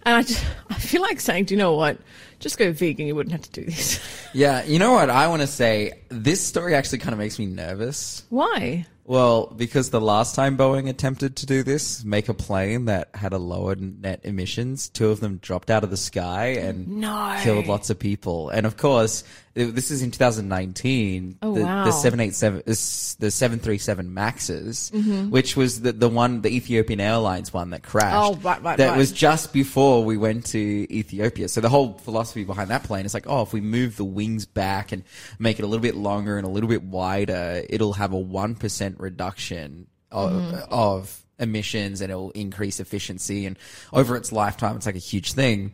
And 0.05 0.15
I, 0.17 0.23
just, 0.23 0.45
I 0.71 0.75
feel 0.75 1.03
like 1.03 1.21
saying, 1.21 1.45
do 1.45 1.55
you 1.55 1.59
know 1.59 1.75
what? 1.75 1.99
Just 2.39 2.57
go 2.59 2.73
vegan. 2.73 3.07
You 3.07 3.15
wouldn't 3.15 3.33
have 3.33 3.43
to 3.43 3.51
do 3.61 3.65
this. 3.67 4.01
Yeah, 4.33 4.63
you 4.63 4.79
know 4.79 4.93
what 4.93 5.11
I 5.11 5.27
want 5.27 5.43
to 5.43 5.49
say? 5.49 6.03
This 6.09 6.41
story 6.41 6.77
actually 6.77 6.99
kind 6.99 7.13
of 7.13 7.19
makes 7.19 7.37
me 7.41 7.47
nervous. 7.47 8.23
Why? 8.29 8.87
Well, 9.05 9.47
because 9.49 9.91
the 9.91 10.01
last 10.01 10.37
time 10.37 10.57
Boeing 10.57 10.89
attempted 10.89 11.35
to 11.39 11.47
do 11.47 11.65
this, 11.65 12.05
make 12.05 12.29
a 12.29 12.35
plane 12.35 12.85
that 12.85 13.09
had 13.13 13.33
a 13.33 13.39
lower 13.39 13.75
net 13.75 14.21
emissions, 14.23 14.89
two 14.89 15.09
of 15.09 15.19
them 15.19 15.39
dropped 15.39 15.69
out 15.69 15.83
of 15.83 15.91
the 15.91 15.97
sky 15.97 16.51
and 16.51 16.87
No. 17.01 17.37
killed 17.43 17.67
lots 17.67 17.91
of 17.91 17.99
people. 17.99 18.51
And 18.51 18.67
of 18.67 18.77
course, 18.77 19.25
this 19.55 19.91
is 19.91 20.03
in 20.03 20.11
2019. 20.13 21.39
Oh, 21.43 21.55
the, 21.55 21.63
wow. 21.63 21.85
the 21.85 21.91
787, 21.93 22.63
the 22.67 23.31
737 23.31 24.13
Maxes, 24.15 24.91
Mm-hmm. 24.95 25.31
which 25.31 25.57
was 25.57 25.81
the, 25.81 25.93
the 25.93 26.09
one, 26.09 26.41
the 26.43 26.49
Ethiopian 26.51 27.01
Airlines 27.01 27.53
one 27.53 27.71
that 27.71 27.83
crashed. 27.83 28.17
Oh, 28.17 28.35
right, 28.43 28.63
right, 28.63 28.79
That 28.79 28.91
right. 28.91 28.97
was 28.99 29.13
just 29.13 29.53
before 29.53 30.05
we 30.05 30.17
went 30.17 30.47
to 30.47 30.59
Ethiopia. 30.93 31.49
So 31.49 31.61
the 31.61 31.69
whole 31.69 31.95
philosophy 31.95 32.45
behind 32.45 32.71
that 32.71 32.85
plane 32.85 33.07
is 33.07 33.15
like, 33.15 33.27
oh, 33.29 33.43
if 33.43 33.53
we 33.53 33.61
move 33.61 33.97
the 33.97 34.05
wings 34.05 34.47
back 34.47 34.93
and 34.93 35.03
make 35.39 35.59
it 35.59 35.63
a 35.63 35.67
little 35.67 35.83
bit 35.83 35.97
longer 35.97 36.37
and 36.39 36.47
a 36.47 36.51
little 36.51 36.69
bit 36.69 36.83
wider, 36.83 37.63
it'll 37.69 37.95
have 37.95 38.13
a 38.13 38.23
1% 38.23 38.95
reduction 38.99 39.87
of, 40.11 40.31
Mm-hmm. 40.33 40.73
of 40.73 41.17
emissions 41.39 42.03
and 42.03 42.11
it'll 42.11 42.31
increase 42.33 42.81
efficiency. 42.81 43.47
And 43.47 43.59
over 43.93 44.15
its 44.17 44.31
lifetime, 44.31 44.77
it's 44.77 44.85
like 44.87 44.95
a 44.95 44.99
huge 44.99 45.33
thing. 45.33 45.73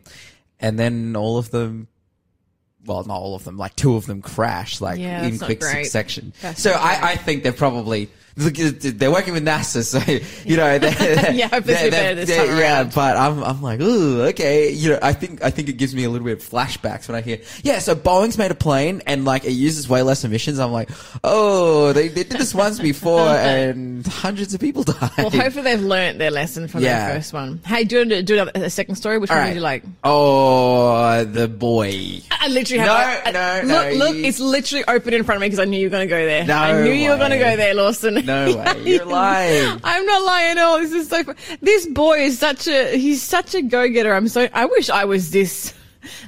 And 0.59 0.79
then 0.79 1.15
all 1.15 1.37
of 1.37 1.51
them, 1.51 1.87
well, 2.87 3.03
not 3.03 3.19
all 3.19 3.35
of 3.35 3.43
them, 3.43 3.57
like 3.57 3.75
two 3.75 3.95
of 3.95 4.05
them 4.05 4.21
crash, 4.21 4.81
like 4.81 4.99
Yeah, 4.99 5.23
in 5.23 5.37
quick 5.37 5.61
succession. 5.61 6.33
That's 6.41 6.61
so. 6.61 6.71
I, 6.71 7.11
I 7.11 7.15
think 7.17 7.43
they're 7.43 7.51
probably, 7.53 8.09
they're 8.37 9.11
working 9.11 9.33
with 9.33 9.43
NASA, 9.45 9.83
so, 9.83 9.99
you 10.45 10.57
know, 10.57 10.77
they're, 10.77 11.31
Yeah, 11.33 11.47
hopefully 11.47 11.73
they're- 11.75 11.91
better 11.91 12.15
this 12.15 12.29
they're- 12.29 12.45
time 12.45 12.57
yeah, 12.57 12.83
but 12.83 13.17
I'm, 13.17 13.43
I'm 13.43 13.61
like, 13.61 13.79
ooh, 13.81 14.21
okay. 14.27 14.71
You 14.71 14.91
know, 14.91 14.99
I 15.01 15.13
think, 15.13 15.43
I 15.43 15.49
think 15.49 15.69
it 15.69 15.73
gives 15.73 15.95
me 15.95 16.03
a 16.03 16.09
little 16.09 16.25
bit 16.25 16.37
of 16.41 16.47
flashbacks 16.47 17.07
when 17.07 17.15
I 17.15 17.21
hear, 17.21 17.39
yeah, 17.63 17.79
so 17.79 17.95
Boeing's 17.95 18.37
made 18.37 18.51
a 18.51 18.55
plane 18.55 19.01
and 19.07 19.25
like 19.25 19.43
it 19.45 19.51
uses 19.51 19.89
way 19.89 20.01
less 20.03 20.23
emissions. 20.23 20.59
I'm 20.59 20.71
like, 20.71 20.89
oh, 21.23 21.93
they, 21.93 22.07
they 22.09 22.23
did 22.23 22.37
this 22.37 22.53
once 22.53 22.79
before 22.79 23.27
and 23.27 24.05
hundreds 24.05 24.53
of 24.53 24.61
people 24.61 24.83
died. 24.83 25.11
Well, 25.17 25.29
hopefully 25.31 25.63
they've 25.63 25.81
learnt 25.81 26.19
their 26.19 26.31
lesson 26.31 26.67
from 26.67 26.81
Yeah. 26.83 27.07
their 27.07 27.15
first 27.17 27.33
one. 27.33 27.59
Hey, 27.65 27.83
do 27.85 27.95
you 27.95 27.99
want 28.01 28.09
to 28.11 28.23
do 28.23 28.33
another, 28.35 28.51
a 28.55 28.69
second 28.69 28.95
story? 28.95 29.17
Which 29.17 29.31
All 29.31 29.35
one 29.37 29.43
right. 29.45 29.49
would 29.49 29.55
you 29.55 29.61
like? 29.61 29.83
Oh, 30.03 31.23
the 31.23 31.47
boy. 31.47 32.19
I 32.31 32.47
literally 32.49 32.79
have. 32.85 32.87
No, 33.33 33.39
I- 33.39 33.61
no, 33.63 33.67
look, 33.67 33.87
no, 33.97 34.05
Look, 34.05 34.15
you- 34.17 34.25
it's 34.25 34.39
literally 34.39 34.85
open 34.87 35.13
in 35.13 35.23
front 35.23 35.37
of 35.37 35.41
me 35.41 35.47
because 35.47 35.59
I 35.59 35.65
knew 35.65 35.79
you 35.79 35.87
were 35.87 35.91
going 35.91 36.07
to 36.07 36.09
go 36.09 36.25
there. 36.25 36.45
No 36.45 36.55
I 36.55 36.81
knew 36.83 36.91
you 36.91 37.09
were 37.09 37.17
going 37.17 37.31
to 37.31 37.39
go 37.39 37.55
there, 37.55 37.73
Lawson. 37.73 38.25
No 38.27 38.55
way. 38.57 38.83
You're 38.83 39.05
lying. 39.23 39.79
I'm 39.83 40.05
not 40.05 40.23
lying 40.23 40.51
at 40.51 40.57
all. 40.59 40.79
This 40.79 40.91
is 40.93 41.09
so. 41.09 41.23
Fun. 41.23 41.35
This 41.61 41.85
boy 41.87 42.19
is 42.19 42.37
such 42.37 42.67
a. 42.67 42.97
He's 42.97 43.21
such 43.23 43.55
a 43.55 43.61
go 43.61 43.87
getter. 43.89 44.13
I'm 44.13 44.27
so. 44.27 44.47
I 44.53 44.65
wish 44.65 44.89
I 44.89 45.05
was 45.05 45.31
this. 45.31 45.73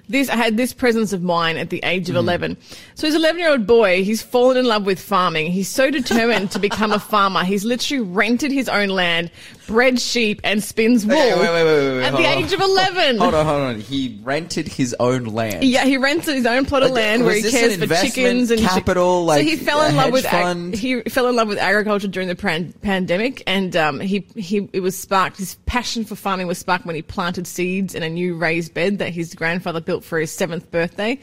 This 0.09 0.29
I 0.29 0.35
had 0.35 0.57
this 0.57 0.73
presence 0.73 1.13
of 1.13 1.21
mind 1.21 1.57
at 1.57 1.69
the 1.69 1.79
age 1.83 2.09
of 2.09 2.15
Hmm. 2.15 2.19
11. 2.27 2.57
So 2.95 3.07
he's 3.07 3.13
an 3.15 3.21
11 3.21 3.39
year 3.39 3.49
old 3.51 3.65
boy. 3.67 4.03
He's 4.03 4.21
fallen 4.21 4.57
in 4.57 4.65
love 4.65 4.85
with 4.85 4.99
farming. 4.99 5.51
He's 5.51 5.69
so 5.69 5.89
determined 5.89 6.51
to 6.51 6.59
become 6.59 6.91
a 6.91 6.99
farmer. 7.13 7.43
He's 7.45 7.63
literally 7.63 8.03
rented 8.03 8.51
his 8.51 8.67
own 8.67 8.89
land, 8.89 9.31
bred 9.69 10.01
sheep, 10.01 10.41
and 10.43 10.63
spins 10.63 11.05
wool 11.05 11.15
Okay, 11.15 11.35
wait, 11.39 11.49
wait, 11.53 11.63
wait, 11.63 11.97
wait, 11.97 12.03
at 12.03 12.11
the 12.11 12.17
on. 12.17 12.25
age 12.25 12.51
of 12.51 12.59
11. 12.59 13.17
Hold 13.19 13.35
on, 13.35 13.45
hold 13.45 13.61
on. 13.61 13.79
He 13.79 14.19
rented 14.23 14.67
his 14.67 14.95
own 14.99 15.25
land. 15.25 15.63
Yeah, 15.63 15.85
he 15.85 15.97
rented 15.97 16.33
his 16.33 16.47
own 16.47 16.65
plot 16.65 16.81
of 16.81 16.89
land 16.91 17.23
where 17.23 17.35
he 17.35 17.43
cares 17.49 17.75
for 17.77 17.85
chickens 17.87 18.49
and 18.49 18.59
capital, 18.59 19.19
so 19.19 19.23
like 19.25 19.45
he 19.45 19.55
fell 19.55 19.83
in 19.83 19.95
love 19.95 20.11
with 20.11 20.25
ag- 20.25 20.73
he 20.73 21.01
fell 21.03 21.27
in 21.27 21.35
love 21.35 21.47
with 21.47 21.59
agriculture 21.59 22.07
during 22.07 22.27
the 22.27 22.35
pan- 22.35 22.73
pandemic, 22.81 23.43
and 23.45 23.75
um, 23.75 23.99
he 23.99 24.25
he 24.35 24.67
it 24.73 24.79
was 24.79 24.97
sparked 24.97 25.37
his 25.37 25.55
passion 25.67 26.03
for 26.03 26.15
farming 26.15 26.47
was 26.47 26.57
sparked 26.57 26.85
when 26.87 26.95
he 26.95 27.01
planted 27.03 27.45
seeds 27.45 27.93
in 27.93 28.01
a 28.01 28.09
new 28.09 28.35
raised 28.35 28.73
bed 28.73 28.97
that 28.97 29.13
his 29.13 29.35
grandfather 29.35 29.81
built 29.81 30.03
for 30.03 30.17
his 30.19 30.31
seventh 30.31 30.71
birthday, 30.71 31.19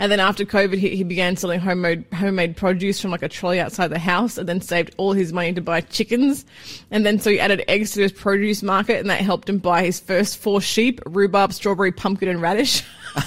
and 0.00 0.10
then 0.10 0.18
after 0.18 0.44
COVID 0.44 0.78
he, 0.78 0.96
he 0.96 1.04
began 1.04 1.36
selling 1.36 1.60
homemade 1.60 2.04
homemade 2.12 2.56
produce 2.56 3.00
from 3.00 3.12
like 3.12 3.22
a 3.22 3.28
trolley 3.28 3.60
outside 3.60 3.88
the 3.88 3.98
house, 4.00 4.36
and 4.36 4.48
then 4.48 4.60
saved 4.60 4.92
all 4.96 5.12
his 5.12 5.32
money 5.32 5.52
to 5.52 5.60
buy 5.60 5.80
chickens, 5.80 6.44
and 6.90 7.06
then 7.06 7.20
so 7.20 7.30
he 7.30 7.38
added 7.38 7.62
eggs 7.68 7.83
to 7.92 8.02
his 8.02 8.12
produce 8.12 8.62
market, 8.62 8.98
and 9.00 9.10
that 9.10 9.20
helped 9.20 9.48
him 9.48 9.58
buy 9.58 9.82
his 9.84 10.00
first 10.00 10.38
four 10.38 10.60
sheep: 10.60 11.00
rhubarb, 11.06 11.52
strawberry, 11.52 11.92
pumpkin, 11.92 12.28
and 12.28 12.40
radish. 12.42 12.82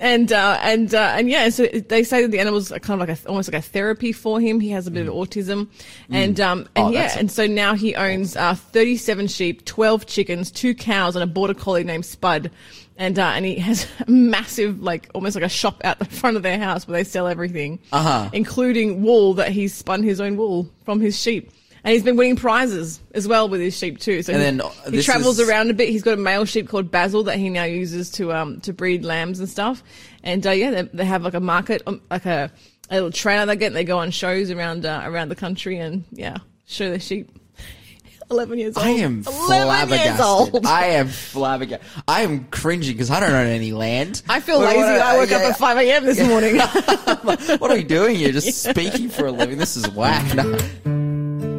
and 0.00 0.32
uh, 0.32 0.58
and 0.62 0.94
uh, 0.94 1.14
and 1.16 1.28
yeah, 1.30 1.48
so 1.48 1.66
they 1.66 2.02
say 2.04 2.22
that 2.22 2.30
the 2.30 2.40
animals 2.40 2.72
are 2.72 2.78
kind 2.78 3.00
of 3.00 3.08
like 3.08 3.18
a, 3.18 3.28
almost 3.28 3.52
like 3.52 3.58
a 3.58 3.62
therapy 3.64 4.12
for 4.12 4.40
him. 4.40 4.60
He 4.60 4.70
has 4.70 4.86
a 4.86 4.90
bit 4.90 5.06
of 5.06 5.14
autism, 5.14 5.68
and 6.10 6.40
um, 6.40 6.68
and 6.74 6.86
Oh, 6.86 6.90
yeah, 6.90 7.02
that's- 7.02 7.16
and 7.16 7.30
so 7.30 7.46
now 7.46 7.74
he 7.74 7.94
owns 7.94 8.36
uh, 8.36 8.54
37 8.54 9.28
sheep, 9.28 9.64
12 9.64 10.06
chickens, 10.06 10.50
two 10.50 10.74
cows, 10.74 11.16
and 11.16 11.22
a 11.22 11.26
border 11.26 11.54
collie 11.54 11.84
named 11.84 12.04
Spud. 12.06 12.50
And 12.96 13.18
uh, 13.18 13.32
and 13.34 13.44
he 13.44 13.56
has 13.56 13.86
a 14.06 14.10
massive, 14.10 14.80
like 14.82 15.08
almost 15.14 15.34
like 15.34 15.44
a 15.44 15.48
shop 15.48 15.80
out 15.84 15.98
the 15.98 16.04
front 16.04 16.36
of 16.36 16.42
their 16.42 16.58
house 16.58 16.86
where 16.86 16.96
they 16.98 17.04
sell 17.04 17.26
everything, 17.26 17.80
Uh-huh. 17.92 18.30
including 18.32 19.02
wool 19.02 19.34
that 19.34 19.50
he's 19.50 19.74
spun 19.74 20.02
his 20.02 20.20
own 20.20 20.36
wool 20.36 20.68
from 20.84 21.00
his 21.00 21.20
sheep. 21.20 21.50
And 21.84 21.92
he's 21.92 22.02
been 22.02 22.16
winning 22.16 22.36
prizes 22.36 22.98
as 23.12 23.28
well 23.28 23.46
with 23.48 23.60
his 23.60 23.76
sheep 23.76 23.98
too. 24.00 24.22
So 24.22 24.32
And 24.32 24.40
he, 24.40 24.46
then, 24.46 24.60
uh, 24.62 24.90
he 24.90 25.02
travels 25.02 25.38
is- 25.38 25.46
around 25.48 25.68
a 25.70 25.74
bit. 25.74 25.90
He's 25.90 26.02
got 26.02 26.14
a 26.14 26.16
male 26.16 26.46
sheep 26.46 26.66
called 26.68 26.90
Basil 26.90 27.24
that 27.24 27.36
he 27.38 27.50
now 27.50 27.64
uses 27.64 28.10
to 28.12 28.32
um 28.32 28.60
to 28.62 28.72
breed 28.72 29.04
lambs 29.04 29.38
and 29.38 29.48
stuff. 29.48 29.82
And 30.22 30.46
uh, 30.46 30.50
yeah, 30.52 30.70
they, 30.70 30.82
they 30.94 31.04
have 31.04 31.22
like 31.22 31.34
a 31.34 31.40
market, 31.40 31.82
um, 31.86 32.00
like 32.10 32.24
a, 32.24 32.50
a 32.88 32.94
little 32.94 33.10
trailer 33.12 33.44
they 33.44 33.56
get. 33.56 33.66
And 33.66 33.76
they 33.76 33.84
go 33.84 33.98
on 33.98 34.10
shows 34.12 34.50
around 34.50 34.86
uh, 34.86 35.02
around 35.04 35.28
the 35.28 35.36
country 35.36 35.78
and 35.78 36.04
yeah, 36.10 36.38
show 36.66 36.88
their 36.88 36.98
sheep. 37.00 37.28
Eleven 38.30 38.58
years 38.58 38.74
old. 38.78 38.86
I 38.86 38.90
am 38.90 39.22
11 39.26 39.98
years 39.98 40.18
old. 40.20 40.50
flabbergasted. 40.52 40.64
I 40.66 40.86
am 40.86 41.08
flabbergasted. 41.08 41.86
I 42.08 42.22
am 42.22 42.46
cringing 42.46 42.92
because 42.92 43.10
I 43.10 43.20
don't 43.20 43.32
own 43.34 43.46
any 43.48 43.72
land. 43.72 44.22
I 44.26 44.40
feel 44.40 44.58
What- 44.60 44.68
lazy. 44.68 44.80
what- 44.80 45.00
I 45.02 45.16
woke 45.18 45.32
up 45.32 45.42
at 45.42 45.58
five 45.58 45.76
a.m. 45.76 46.06
this 46.06 46.26
morning. 46.26 46.56
What 47.58 47.70
are 47.70 47.74
we 47.74 47.84
doing 47.84 48.16
here? 48.16 48.32
Just 48.32 48.62
speaking 48.70 49.10
for 49.10 49.26
a 49.26 49.30
living. 49.30 49.58
This 49.58 49.76
is 49.76 49.86
whack. 49.90 50.34
No. 50.34 51.03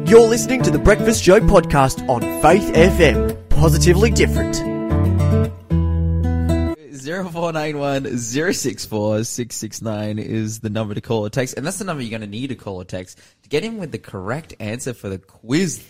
You're 0.08 0.28
listening 0.28 0.62
to 0.62 0.70
the 0.70 0.78
Breakfast 0.78 1.24
Show 1.24 1.40
podcast 1.40 2.08
on 2.08 2.20
Faith 2.40 2.72
FM. 2.74 3.48
Positively 3.50 4.10
different. 4.12 4.54
0491 7.02 8.16
064 8.16 9.24
669 9.24 10.18
is 10.20 10.60
the 10.60 10.70
number 10.70 10.94
to 10.94 11.00
call 11.00 11.26
or 11.26 11.30
text. 11.30 11.56
And 11.56 11.66
that's 11.66 11.78
the 11.78 11.84
number 11.84 12.04
you're 12.04 12.10
going 12.10 12.20
to 12.20 12.28
need 12.28 12.48
to 12.48 12.54
call 12.54 12.76
or 12.76 12.84
text 12.84 13.18
to 13.42 13.48
get 13.48 13.64
in 13.64 13.78
with 13.78 13.90
the 13.90 13.98
correct 13.98 14.54
answer 14.60 14.94
for 14.94 15.08
the 15.08 15.18
quiz. 15.18 15.84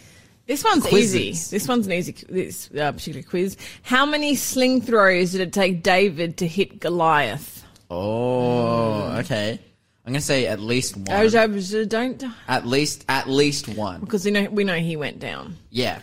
This 0.47 0.65
one's 0.65 0.87
Quizzes. 0.87 1.15
easy. 1.15 1.57
This 1.57 1.69
one's 1.69 1.87
an 1.87 1.93
easy 1.93 2.13
this 2.29 2.71
uh, 2.71 2.93
particular 2.93 3.23
quiz. 3.23 3.59
How 3.83 4.07
many 4.07 4.35
sling 4.35 4.81
throws 4.81 5.33
did 5.33 5.43
it 5.43 5.53
take 5.53 5.83
David 5.83 6.39
to 6.39 6.47
hit 6.47 6.81
Goliath? 6.81 7.65
Oh, 7.91 9.15
okay. 9.19 9.61
I'm 10.07 10.13
going 10.13 10.21
to 10.21 10.27
say 10.27 10.47
at 10.47 10.61
least 10.61 10.97
one. 10.97 11.07
Oh, 11.11 11.85
Don't 11.87 12.23
At 12.47 12.65
least, 12.67 13.05
at 13.09 13.29
least 13.29 13.67
one. 13.69 14.01
because 14.01 14.25
we 14.25 14.31
know 14.31 14.45
we 14.51 14.63
know 14.63 14.77
he 14.77 14.97
went 14.97 15.19
down. 15.19 15.57
Yeah. 15.71 16.01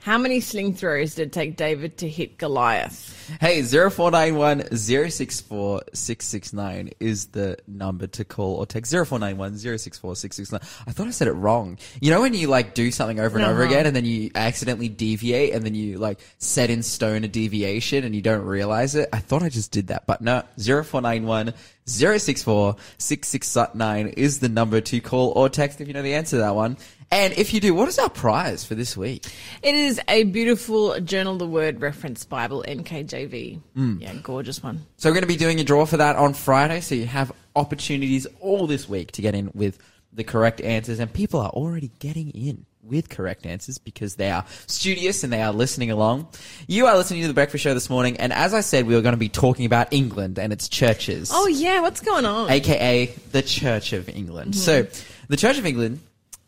How 0.00 0.18
many 0.18 0.40
sling 0.40 0.74
throws 0.74 1.14
did 1.14 1.28
it 1.28 1.32
take 1.32 1.56
David 1.56 1.98
to 1.98 2.08
hit 2.08 2.36
Goliath? 2.36 3.30
Hey, 3.40 3.62
0491 3.62 4.74
064 4.76 5.82
669 5.92 6.90
is 6.98 7.26
the 7.26 7.56
number 7.68 8.08
to 8.08 8.24
call 8.24 8.56
or 8.56 8.66
text. 8.66 8.90
0491 8.90 9.58
064 9.58 10.16
669. 10.16 10.60
I 10.88 10.90
thought 10.92 11.06
I 11.06 11.10
said 11.10 11.28
it 11.28 11.32
wrong. 11.34 11.78
You 12.00 12.10
know 12.10 12.22
when 12.22 12.34
you 12.34 12.48
like 12.48 12.74
do 12.74 12.90
something 12.90 13.20
over 13.20 13.38
and 13.38 13.46
over 13.46 13.62
Uh-huh. 13.62 13.70
again 13.70 13.86
and 13.86 13.94
then 13.94 14.04
you 14.04 14.32
accidentally 14.34 14.88
deviate 14.88 15.54
and 15.54 15.64
then 15.64 15.76
you 15.76 15.98
like 15.98 16.18
set 16.38 16.68
in 16.68 16.82
stone 16.82 17.22
a 17.22 17.28
deviation 17.28 18.02
and 18.02 18.12
you 18.12 18.22
don't 18.22 18.44
realize 18.44 18.96
it? 18.96 19.08
I 19.12 19.18
thought 19.18 19.44
I 19.44 19.50
just 19.50 19.70
did 19.70 19.86
that, 19.88 20.06
but 20.08 20.20
no. 20.20 20.42
0491 20.58 21.54
064 21.86 22.76
669 22.98 24.08
is 24.08 24.38
the 24.38 24.48
number 24.48 24.80
to 24.80 25.00
call 25.00 25.32
or 25.36 25.48
text 25.48 25.80
if 25.80 25.88
you 25.88 25.94
know 25.94 26.02
the 26.02 26.14
answer 26.14 26.36
to 26.36 26.42
that 26.42 26.54
one. 26.54 26.76
And 27.10 27.34
if 27.34 27.52
you 27.52 27.60
do, 27.60 27.74
what 27.74 27.88
is 27.88 27.98
our 27.98 28.08
prize 28.08 28.64
for 28.64 28.74
this 28.74 28.96
week? 28.96 29.26
It 29.62 29.74
is 29.74 30.00
a 30.08 30.24
beautiful 30.24 30.98
Journal 31.00 31.34
of 31.34 31.38
the 31.40 31.46
Word 31.46 31.82
reference 31.82 32.24
Bible 32.24 32.64
NKJV. 32.66 33.60
Hmm. 33.74 33.98
Yeah, 34.00 34.14
gorgeous 34.22 34.62
one. 34.62 34.86
So 34.96 35.10
we're 35.10 35.14
going 35.14 35.22
to 35.22 35.28
be 35.28 35.36
doing 35.36 35.60
a 35.60 35.64
draw 35.64 35.84
for 35.84 35.98
that 35.98 36.16
on 36.16 36.32
Friday. 36.32 36.80
So 36.80 36.94
you 36.94 37.04
have 37.06 37.30
opportunities 37.54 38.26
all 38.40 38.66
this 38.66 38.88
week 38.88 39.12
to 39.12 39.22
get 39.22 39.34
in 39.34 39.50
with 39.52 39.78
the 40.12 40.24
correct 40.24 40.60
answers, 40.60 41.00
and 41.00 41.12
people 41.12 41.40
are 41.40 41.50
already 41.50 41.90
getting 41.98 42.30
in 42.30 42.64
with 42.82 43.08
correct 43.08 43.46
answers 43.46 43.78
because 43.78 44.16
they 44.16 44.30
are 44.30 44.44
studious 44.66 45.22
and 45.24 45.32
they 45.32 45.42
are 45.42 45.52
listening 45.52 45.90
along. 45.90 46.28
You 46.66 46.86
are 46.86 46.96
listening 46.96 47.22
to 47.22 47.28
the 47.28 47.34
Breakfast 47.34 47.62
Show 47.62 47.74
this 47.74 47.88
morning, 47.88 48.16
and 48.16 48.32
as 48.32 48.54
I 48.54 48.60
said, 48.60 48.86
we 48.86 48.94
were 48.94 49.02
going 49.02 49.14
to 49.14 49.18
be 49.18 49.28
talking 49.28 49.66
about 49.66 49.92
England 49.92 50.38
and 50.38 50.52
its 50.52 50.68
churches. 50.68 51.30
Oh 51.32 51.46
yeah, 51.46 51.80
what's 51.80 52.00
going 52.00 52.24
on? 52.24 52.50
aka 52.50 53.06
the 53.30 53.42
Church 53.42 53.92
of 53.92 54.08
England. 54.08 54.56
So, 54.56 54.86
the 55.28 55.36
Church 55.36 55.58
of 55.58 55.66
England, 55.66 56.00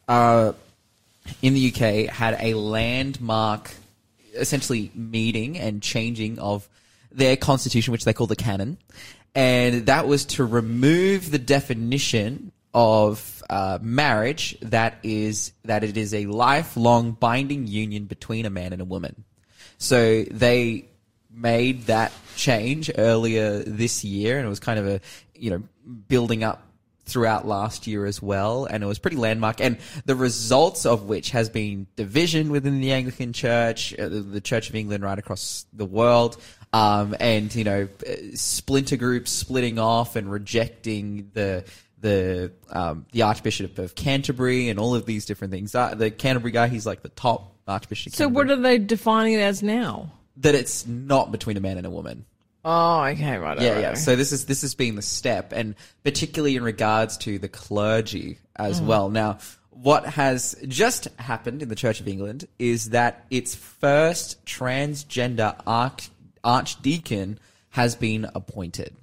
uh, 0.08 0.52
in 1.40 1.54
the 1.54 1.68
UK, 1.68 2.12
had 2.12 2.36
a 2.40 2.54
landmark, 2.54 3.70
essentially 4.34 4.90
meeting 4.94 5.58
and 5.58 5.82
changing 5.82 6.38
of 6.38 6.68
their 7.12 7.36
constitution, 7.36 7.92
which 7.92 8.04
they 8.04 8.12
call 8.12 8.26
the 8.26 8.36
canon, 8.36 8.76
and 9.34 9.86
that 9.86 10.06
was 10.06 10.24
to 10.24 10.44
remove 10.44 11.30
the 11.30 11.38
definition 11.38 12.52
of 12.74 13.42
uh, 13.48 13.78
marriage 13.80 14.58
that 14.60 14.98
is 15.02 15.52
that 15.64 15.84
it 15.84 15.96
is 15.96 16.12
a 16.12 16.26
lifelong 16.26 17.12
binding 17.12 17.66
union 17.66 18.04
between 18.04 18.44
a 18.44 18.50
man 18.50 18.72
and 18.72 18.82
a 18.82 18.84
woman. 18.84 19.24
So 19.78 20.24
they 20.24 20.86
made 21.30 21.86
that 21.86 22.12
change 22.36 22.90
earlier 22.96 23.58
this 23.58 24.04
year, 24.04 24.38
and 24.38 24.46
it 24.46 24.48
was 24.48 24.60
kind 24.60 24.78
of 24.78 24.86
a 24.86 25.00
you 25.34 25.50
know 25.50 25.62
building 26.08 26.42
up 26.42 26.62
throughout 27.06 27.46
last 27.46 27.86
year 27.86 28.06
as 28.06 28.22
well, 28.22 28.64
and 28.64 28.82
it 28.82 28.86
was 28.86 28.98
pretty 28.98 29.16
landmark. 29.16 29.60
And 29.60 29.78
the 30.06 30.16
results 30.16 30.86
of 30.86 31.04
which 31.04 31.30
has 31.30 31.48
been 31.50 31.86
division 31.96 32.50
within 32.50 32.80
the 32.80 32.92
Anglican 32.92 33.32
Church, 33.32 33.94
uh, 33.98 34.08
the, 34.08 34.40
Church 34.40 34.70
of 34.70 34.74
England, 34.74 35.04
right 35.04 35.18
across 35.18 35.66
the 35.72 35.84
world, 35.84 36.40
um, 36.72 37.14
and 37.20 37.54
you 37.54 37.64
know 37.64 37.88
uh, 38.08 38.12
splinter 38.34 38.96
groups 38.96 39.30
splitting 39.30 39.78
off 39.78 40.16
and 40.16 40.30
rejecting 40.30 41.30
the. 41.34 41.64
The 42.04 42.52
um, 42.70 43.06
the 43.12 43.22
Archbishop 43.22 43.78
of 43.78 43.94
Canterbury 43.94 44.68
and 44.68 44.78
all 44.78 44.94
of 44.94 45.06
these 45.06 45.26
different 45.26 45.52
things. 45.52 45.74
Uh, 45.74 45.94
the 45.94 46.10
Canterbury 46.10 46.52
guy, 46.52 46.68
he's 46.68 46.86
like 46.86 47.02
the 47.02 47.08
top 47.08 47.54
Archbishop. 47.66 48.12
So 48.12 48.24
Canterbury. 48.24 48.46
what 48.46 48.58
are 48.58 48.62
they 48.62 48.78
defining 48.78 49.34
it 49.34 49.40
as 49.40 49.62
now? 49.62 50.10
that 50.38 50.54
it's 50.54 50.86
not 50.86 51.32
between 51.32 51.56
a 51.56 51.60
man 51.60 51.78
and 51.78 51.86
a 51.86 51.90
woman. 51.90 52.24
Oh, 52.64 53.02
okay, 53.04 53.36
right. 53.36 53.60
Yeah, 53.60 53.72
right, 53.72 53.80
yeah. 53.80 53.88
right. 53.88 53.98
So 53.98 54.16
this 54.16 54.32
is 54.32 54.46
this 54.46 54.62
has 54.62 54.74
been 54.74 54.96
the 54.96 55.02
step, 55.02 55.52
and 55.52 55.74
particularly 56.02 56.56
in 56.56 56.62
regards 56.62 57.18
to 57.18 57.38
the 57.38 57.48
clergy 57.48 58.38
as 58.56 58.80
well. 58.80 59.10
Now, 59.10 59.38
what 59.70 60.06
has 60.06 60.56
just 60.66 61.08
happened 61.18 61.62
in 61.62 61.68
the 61.68 61.74
Church 61.74 62.00
of 62.00 62.08
England 62.08 62.48
is 62.58 62.90
that 62.90 63.26
its 63.30 63.54
first 63.54 64.44
transgender 64.46 65.60
arch- 65.66 66.08
archdeacon 66.42 67.38
has 67.70 67.96
been 67.96 68.30
appointed. 68.34 68.96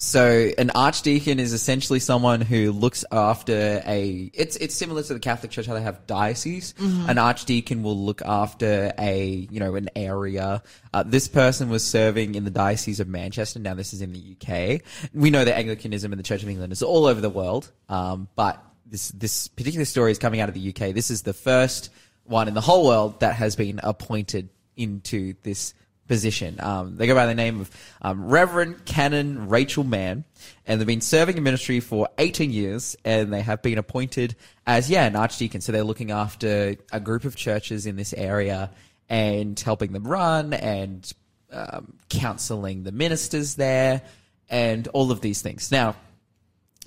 So 0.00 0.52
an 0.56 0.70
archdeacon 0.70 1.40
is 1.40 1.52
essentially 1.52 1.98
someone 1.98 2.40
who 2.40 2.70
looks 2.70 3.04
after 3.10 3.82
a. 3.84 4.30
It's 4.32 4.54
it's 4.54 4.76
similar 4.76 5.02
to 5.02 5.12
the 5.12 5.18
Catholic 5.18 5.50
Church 5.50 5.66
how 5.66 5.74
they 5.74 5.82
have 5.82 6.06
diocese. 6.06 6.72
An 7.08 7.18
archdeacon 7.18 7.82
will 7.82 7.98
look 7.98 8.22
after 8.22 8.92
a 8.96 9.48
you 9.50 9.58
know 9.58 9.74
an 9.74 9.90
area. 9.96 10.62
Uh, 10.94 11.02
this 11.02 11.26
person 11.26 11.68
was 11.68 11.84
serving 11.84 12.36
in 12.36 12.44
the 12.44 12.50
diocese 12.50 13.00
of 13.00 13.08
Manchester. 13.08 13.58
Now 13.58 13.74
this 13.74 13.92
is 13.92 14.00
in 14.00 14.12
the 14.12 14.36
UK. 14.36 14.82
We 15.12 15.30
know 15.30 15.44
that 15.44 15.56
Anglicanism 15.58 16.12
in 16.12 16.16
the 16.16 16.22
Church 16.22 16.44
of 16.44 16.48
England 16.48 16.72
is 16.72 16.82
all 16.84 17.06
over 17.06 17.20
the 17.20 17.30
world, 17.30 17.68
um, 17.88 18.28
but 18.36 18.62
this 18.86 19.08
this 19.08 19.48
particular 19.48 19.84
story 19.84 20.12
is 20.12 20.18
coming 20.18 20.38
out 20.38 20.48
of 20.48 20.54
the 20.54 20.68
UK. 20.68 20.94
This 20.94 21.10
is 21.10 21.22
the 21.22 21.34
first 21.34 21.90
one 22.22 22.46
in 22.46 22.54
the 22.54 22.60
whole 22.60 22.86
world 22.86 23.18
that 23.18 23.34
has 23.34 23.56
been 23.56 23.80
appointed 23.82 24.50
into 24.76 25.34
this 25.42 25.74
position. 26.08 26.56
Um, 26.58 26.96
they 26.96 27.06
go 27.06 27.14
by 27.14 27.26
the 27.26 27.34
name 27.34 27.60
of 27.60 27.70
um, 28.02 28.26
Reverend 28.26 28.84
Canon 28.84 29.48
Rachel 29.48 29.84
Mann, 29.84 30.24
and 30.66 30.80
they've 30.80 30.86
been 30.86 31.00
serving 31.00 31.36
in 31.36 31.42
ministry 31.42 31.80
for 31.80 32.08
18 32.18 32.50
years, 32.50 32.96
and 33.04 33.32
they 33.32 33.42
have 33.42 33.62
been 33.62 33.78
appointed 33.78 34.34
as, 34.66 34.90
yeah, 34.90 35.06
an 35.06 35.14
archdeacon. 35.14 35.60
So 35.60 35.70
they're 35.70 35.84
looking 35.84 36.10
after 36.10 36.76
a 36.90 36.98
group 36.98 37.24
of 37.24 37.36
churches 37.36 37.86
in 37.86 37.96
this 37.96 38.12
area 38.12 38.70
and 39.08 39.58
helping 39.58 39.92
them 39.92 40.06
run 40.06 40.52
and 40.52 41.10
um, 41.52 41.94
counseling 42.08 42.82
the 42.82 42.92
ministers 42.92 43.54
there 43.54 44.02
and 44.48 44.88
all 44.88 45.10
of 45.10 45.20
these 45.20 45.42
things. 45.42 45.70
Now, 45.70 45.94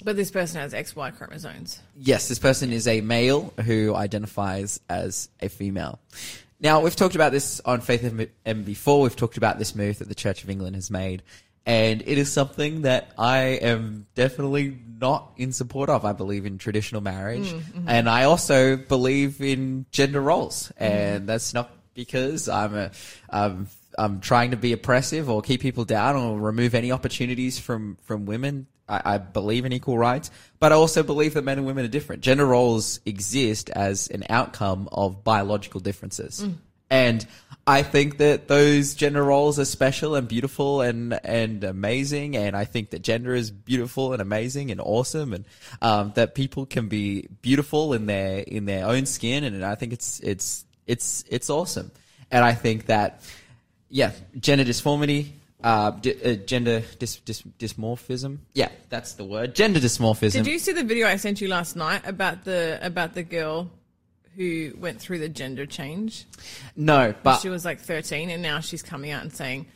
But 0.04 0.16
this 0.16 0.32
person 0.32 0.62
has 0.62 0.74
XY 0.74 1.16
chromosomes. 1.18 1.80
Yes, 1.96 2.28
this 2.28 2.40
person 2.40 2.72
is 2.72 2.88
a 2.88 3.02
male 3.02 3.54
who 3.66 3.96
identifies 3.96 4.80
as 4.90 5.30
a 5.40 5.50
female. 5.50 6.00
Now, 6.62 6.82
we've 6.82 6.96
talked 6.96 7.16
about 7.16 7.32
this 7.32 7.60
on 7.66 7.82
Faith 7.82 8.04
FM 8.04 8.64
before. 8.64 9.02
We've 9.02 9.16
talked 9.16 9.38
about 9.38 9.58
this 9.58 9.74
move 9.76 9.98
that 9.98 10.08
the 10.08 10.16
Church 10.16 10.44
of 10.44 10.50
England 10.50 10.76
has 10.76 10.92
made. 10.92 11.24
And 11.66 12.02
it 12.06 12.20
is 12.20 12.32
something 12.32 12.84
that 12.84 13.12
I 13.18 13.40
am 13.40 14.06
definitely 14.14 14.78
not 15.00 15.32
in 15.38 15.54
support 15.54 15.90
of. 15.90 16.06
I 16.06 16.14
believe 16.14 16.46
in 16.46 16.60
traditional 16.60 17.02
marriage. 17.02 17.52
And 17.88 18.08
I 18.08 18.26
also 18.26 18.78
believe 18.78 19.42
in 19.42 19.88
gender 19.92 20.22
roles. 20.22 20.72
And 20.78 21.28
that's 21.28 21.54
not 21.54 21.72
because 21.96 22.48
I'm 22.48 22.76
a, 22.76 22.92
um, 23.30 23.68
I'm 23.98 24.22
trying 24.22 24.52
to 24.52 24.58
be 24.58 24.72
oppressive 24.72 25.30
or 25.30 25.42
keep 25.42 25.62
people 25.62 25.86
down 25.86 26.16
or 26.16 26.40
remove 26.40 26.76
any 26.76 26.92
opportunities 26.92 27.60
from, 27.60 27.98
from 28.04 28.26
women. 28.26 28.68
I, 28.92 29.16
I 29.16 29.18
believe 29.18 29.66
in 29.66 29.74
equal 29.74 29.98
rights, 29.98 30.30
but 30.60 30.72
I 30.72 30.76
also 30.76 31.02
believe 31.02 31.34
that 31.36 31.44
men 31.44 31.58
and 31.58 31.66
women 31.66 31.86
are 31.86 31.88
different. 31.88 32.22
Gender 32.22 32.46
roles 32.46 33.00
exist 33.06 33.70
as 33.70 34.10
an 34.10 34.24
outcome 34.30 34.90
of 34.92 35.24
biological 35.24 35.80
differences. 35.80 36.46
And 36.90 37.26
I 37.66 37.84
think 37.84 38.18
that 38.18 38.50
those 38.50 38.96
gender 38.96 39.24
roles 39.24 39.58
are 39.60 39.66
special 39.66 40.16
and 40.16 40.28
beautiful 40.28 40.82
and, 40.82 41.18
and 41.24 41.64
amazing. 41.64 42.36
And 42.36 42.54
I 42.54 42.66
think 42.66 42.90
that 42.90 43.02
gender 43.02 43.34
is 43.34 43.50
beautiful 43.50 44.12
and 44.12 44.22
amazing 44.22 44.72
and 44.72 44.82
awesome 44.82 45.34
and, 45.34 45.46
um, 45.82 46.12
that 46.16 46.36
people 46.36 46.66
can 46.66 46.90
be 46.90 47.28
beautiful 47.42 47.94
in 47.94 48.08
their, 48.08 48.40
in 48.40 48.66
their 48.66 48.86
own 48.86 49.06
skin. 49.06 49.46
And 49.46 49.64
I 49.64 49.76
think 49.76 49.94
it's, 49.94 50.20
it's, 50.20 50.66
it's, 50.86 51.24
it's 51.30 51.50
awesome. 51.50 51.92
And 52.30 52.44
I 52.44 52.54
think 52.54 52.88
that, 52.88 53.22
yeah, 53.88 54.12
gender 54.38 54.66
dysformity, 54.66 55.30
uh, 55.64 55.92
d- 55.92 56.16
uh, 56.24 56.36
gender 56.46 56.84
dis- 57.00 57.18
dis- 57.18 57.44
dysmorphism. 57.60 58.40
Yeah, 58.54 58.70
that's 58.90 59.14
the 59.14 59.24
word. 59.24 59.56
Gender 59.56 59.80
dysmorphism. 59.80 60.34
Did 60.44 60.48
you 60.48 60.60
see 60.60 60.72
the 60.72 60.84
video 60.84 61.08
I 61.08 61.16
sent 61.18 61.42
you 61.42 61.48
last 61.48 61.76
night 61.76 62.02
about 62.06 62.44
the 62.46 62.80
about 62.82 63.14
the 63.14 63.24
girl 63.24 63.70
who 64.36 64.74
went 64.78 65.00
through 65.02 65.20
the 65.20 65.30
gender 65.30 65.66
change? 65.66 66.26
no, 66.76 67.14
but 67.24 67.40
she 67.40 67.50
was 67.50 67.66
like 67.66 67.80
13 67.80 68.30
and 68.30 68.42
now 68.42 68.60
she's 68.60 68.82
coming 68.82 69.12
out 69.12 69.22
and 69.24 69.34
saying 69.34 69.68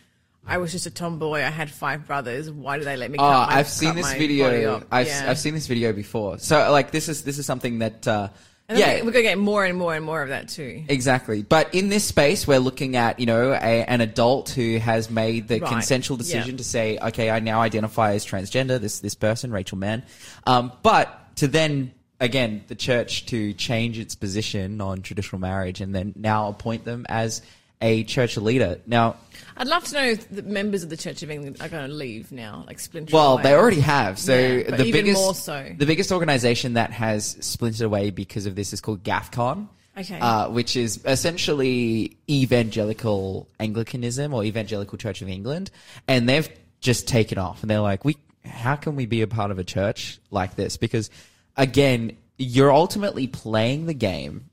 I 0.48 0.58
was 0.60 0.72
just 0.72 0.86
a 0.86 0.92
tomboy. 0.92 1.40
I 1.40 1.50
had 1.50 1.72
five 1.72 2.06
brothers. 2.06 2.52
Why 2.52 2.78
did 2.78 2.86
they 2.86 2.98
let 2.98 3.10
me? 3.10 3.18
oh, 3.18 3.24
cut 3.24 3.50
my, 3.50 3.56
I've 3.56 3.68
seen 3.68 3.90
cut 3.94 3.98
this 3.98 4.14
video. 4.14 4.84
I've, 4.92 5.08
Yeah. 5.08 5.26
I've 5.30 5.40
seen 5.40 5.56
this 5.56 5.68
video 5.68 5.92
before. 5.92 6.38
So 6.38 6.72
like 6.72 6.92
this 6.92 7.10
is 7.10 7.24
this 7.24 7.38
is 7.40 7.46
something 7.46 7.80
that 7.80 8.08
uh, 8.08 8.30
yeah. 8.70 9.02
we're 9.04 9.12
gonna 9.12 9.22
get 9.24 9.38
more 9.38 9.64
and 9.66 9.78
more 9.78 9.94
and 9.96 10.04
more 10.06 10.22
of 10.22 10.30
that 10.30 10.50
too. 10.50 10.84
Exactly. 10.90 11.44
But 11.44 11.74
in 11.76 11.90
this 11.90 12.04
space, 12.04 12.48
we're 12.48 12.60
looking 12.60 12.96
at, 12.96 13.20
you 13.20 13.26
know, 13.26 13.52
a, 13.52 13.86
an 13.86 14.02
adult 14.02 14.50
who 14.50 14.78
has 14.78 15.10
made 15.10 15.48
the 15.48 15.60
Right. 15.60 15.72
consensual 15.72 16.18
decision 16.18 16.52
Yeah. 16.52 16.58
to 16.58 16.64
say, 16.64 16.98
okay, 17.02 17.30
I 17.30 17.40
now 17.40 17.62
identify 17.62 18.14
as 18.14 18.26
transgender, 18.26 18.80
this, 18.80 19.00
this 19.00 19.16
person, 19.16 19.52
Rachel 19.52 19.78
Mann. 19.78 20.04
Um, 20.48 20.72
but 20.84 21.36
to 21.38 21.48
then, 21.48 21.92
again, 22.20 22.64
the 22.68 22.76
church 22.76 23.26
to 23.28 23.54
change 23.54 24.00
its 24.00 24.16
position 24.16 24.82
on 24.82 25.02
traditional 25.02 25.40
marriage 25.40 25.82
and 25.82 25.94
then 25.94 26.14
now 26.16 26.48
appoint 26.48 26.86
them 26.86 27.06
as 27.10 27.42
a 27.82 28.04
church 28.04 28.38
leader. 28.38 28.80
Now, 28.86 29.18
I'd 29.58 29.68
love 29.68 29.84
to 29.86 29.96
know 29.96 30.06
if 30.06 30.30
the 30.30 30.44
members 30.44 30.84
of 30.84 30.90
the 30.90 30.98
Church 30.98 31.24
of 31.24 31.32
England 31.32 31.58
are 31.62 31.70
going 31.70 31.88
to 31.88 31.94
leave 31.94 32.32
now, 32.32 32.64
like 32.68 32.80
splinter. 32.80 33.16
Well, 33.16 33.34
away. 33.34 33.44
they 33.44 33.54
already 33.54 33.80
have. 33.82 34.20
So 34.20 34.36
Yeah, 34.36 34.76
the 34.76 34.86
even 34.86 34.92
biggest, 35.06 35.22
more 35.22 35.34
so. 35.34 35.74
the 35.78 35.86
biggest 35.86 36.12
organization 36.12 36.74
that 36.74 36.92
has 36.92 37.38
splintered 37.40 37.86
away 37.86 38.10
because 38.10 38.46
of 38.46 38.56
this 38.56 38.74
is 38.74 38.82
called 38.82 39.04
GAFCON. 39.04 39.68
Okay. 39.98 40.20
Uh, 40.20 40.50
which 40.50 40.76
is 40.76 41.00
essentially 41.06 42.18
evangelical 42.30 43.48
Anglicanism 43.62 44.34
or 44.34 44.44
Evangelical 44.44 44.98
Church 44.98 45.22
of 45.22 45.30
England, 45.30 45.72
and 46.06 46.28
they've 46.28 46.50
just 46.82 47.08
taken 47.08 47.38
off, 47.38 47.62
and 47.62 47.70
they're 47.70 47.80
like, 47.80 48.04
we, 48.04 48.18
how 48.44 48.76
can 48.76 48.98
we 48.98 49.06
be 49.06 49.22
a 49.22 49.28
part 49.28 49.52
of 49.52 49.60
a 49.60 49.64
church 49.64 50.20
like 50.32 50.56
this? 50.56 50.76
Because 50.76 51.10
again, 51.56 52.18
you're 52.38 52.74
ultimately 52.74 53.28
playing 53.28 53.86
the 53.86 53.94
game 53.94 54.50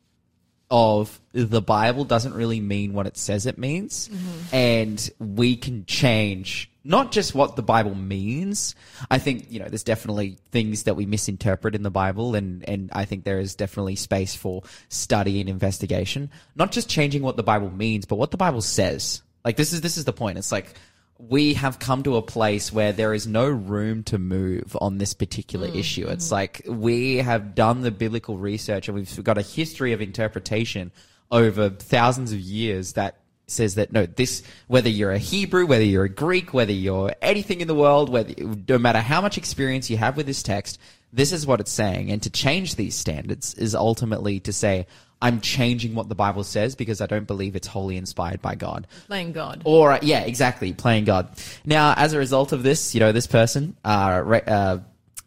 of 0.72 1.20
the 1.32 1.60
Bible 1.60 2.04
doesn't 2.04 2.32
really 2.32 2.58
mean 2.58 2.94
what 2.94 3.06
it 3.06 3.18
says 3.18 3.44
it 3.44 3.58
means, 3.58 4.08
mm-hmm. 4.08 4.54
and 4.54 5.10
we 5.18 5.54
can 5.54 5.84
change 5.84 6.70
not 6.82 7.12
just 7.12 7.34
what 7.34 7.56
the 7.56 7.62
Bible 7.62 7.94
means. 7.94 8.74
I 9.10 9.18
think 9.18 9.46
you 9.50 9.60
know 9.60 9.68
there's 9.68 9.84
definitely 9.84 10.38
things 10.50 10.84
that 10.84 10.94
we 10.94 11.04
misinterpret 11.04 11.74
in 11.74 11.82
the 11.82 11.90
Bible, 11.90 12.34
and 12.34 12.66
and 12.66 12.90
I 12.92 13.04
think 13.04 13.24
there 13.24 13.38
is 13.38 13.54
definitely 13.54 13.96
space 13.96 14.34
for 14.34 14.62
study 14.88 15.40
and 15.40 15.48
investigation. 15.50 16.30
Not 16.56 16.72
just 16.72 16.88
changing 16.88 17.22
what 17.22 17.36
the 17.36 17.42
Bible 17.42 17.70
means, 17.70 18.06
but 18.06 18.16
what 18.16 18.30
the 18.30 18.38
Bible 18.38 18.62
says. 18.62 19.20
Like 19.44 19.56
this 19.56 19.74
is 19.74 19.82
this 19.82 19.98
is 19.98 20.06
the 20.06 20.12
point. 20.14 20.38
It's 20.38 20.52
like 20.52 20.74
we 21.18 21.54
have 21.54 21.78
come 21.78 22.02
to 22.02 22.16
a 22.16 22.22
place 22.22 22.72
where 22.72 22.92
there 22.92 23.14
is 23.14 23.26
no 23.26 23.48
room 23.48 24.02
to 24.04 24.18
move 24.18 24.76
on 24.80 24.98
this 24.98 25.14
particular 25.14 25.68
mm, 25.68 25.76
issue. 25.76 26.08
It's 26.08 26.26
mm-hmm. 26.26 26.34
like 26.34 26.62
we 26.66 27.18
have 27.18 27.54
done 27.54 27.82
the 27.82 27.90
biblical 27.90 28.38
research 28.38 28.88
and 28.88 28.96
we've 28.96 29.24
got 29.24 29.38
a 29.38 29.42
history 29.42 29.92
of 29.92 30.00
interpretation 30.00 30.90
over 31.30 31.70
thousands 31.70 32.32
of 32.32 32.40
years 32.40 32.94
that 32.94 33.18
says 33.46 33.76
that 33.76 33.92
no, 33.92 34.06
this, 34.06 34.42
whether 34.66 34.88
you're 34.88 35.12
a 35.12 35.18
Hebrew, 35.18 35.66
whether 35.66 35.84
you're 35.84 36.04
a 36.04 36.08
Greek, 36.08 36.52
whether 36.52 36.72
you're 36.72 37.12
anything 37.20 37.60
in 37.60 37.68
the 37.68 37.74
world, 37.74 38.08
whether, 38.08 38.34
no 38.68 38.78
matter 38.78 39.00
how 39.00 39.20
much 39.20 39.38
experience 39.38 39.90
you 39.90 39.96
have 39.98 40.16
with 40.16 40.26
this 40.26 40.42
text, 40.42 40.78
this 41.12 41.32
is 41.32 41.46
what 41.46 41.60
it's 41.60 41.70
saying. 41.70 42.10
And 42.10 42.22
to 42.22 42.30
change 42.30 42.74
these 42.74 42.94
standards 42.94 43.54
is 43.54 43.74
ultimately 43.74 44.40
to 44.40 44.52
say, 44.52 44.86
I'm 45.22 45.40
changing 45.40 45.94
what 45.94 46.08
the 46.08 46.16
Bible 46.16 46.42
says 46.42 46.74
because 46.74 47.00
I 47.00 47.06
don't 47.06 47.26
believe 47.26 47.54
it's 47.54 47.68
wholly 47.68 47.96
inspired 47.96 48.42
by 48.42 48.56
God. 48.56 48.88
playing 49.06 49.32
God. 49.32 49.62
Or 49.64 49.98
yeah, 50.02 50.20
exactly, 50.20 50.72
playing 50.72 51.04
God. 51.04 51.28
Now, 51.64 51.94
as 51.96 52.12
a 52.12 52.18
result 52.18 52.52
of 52.52 52.64
this, 52.64 52.92
you 52.92 53.00
know, 53.00 53.12
this 53.12 53.28
person, 53.28 53.76
uh, 53.84 54.40
uh, 54.46 54.78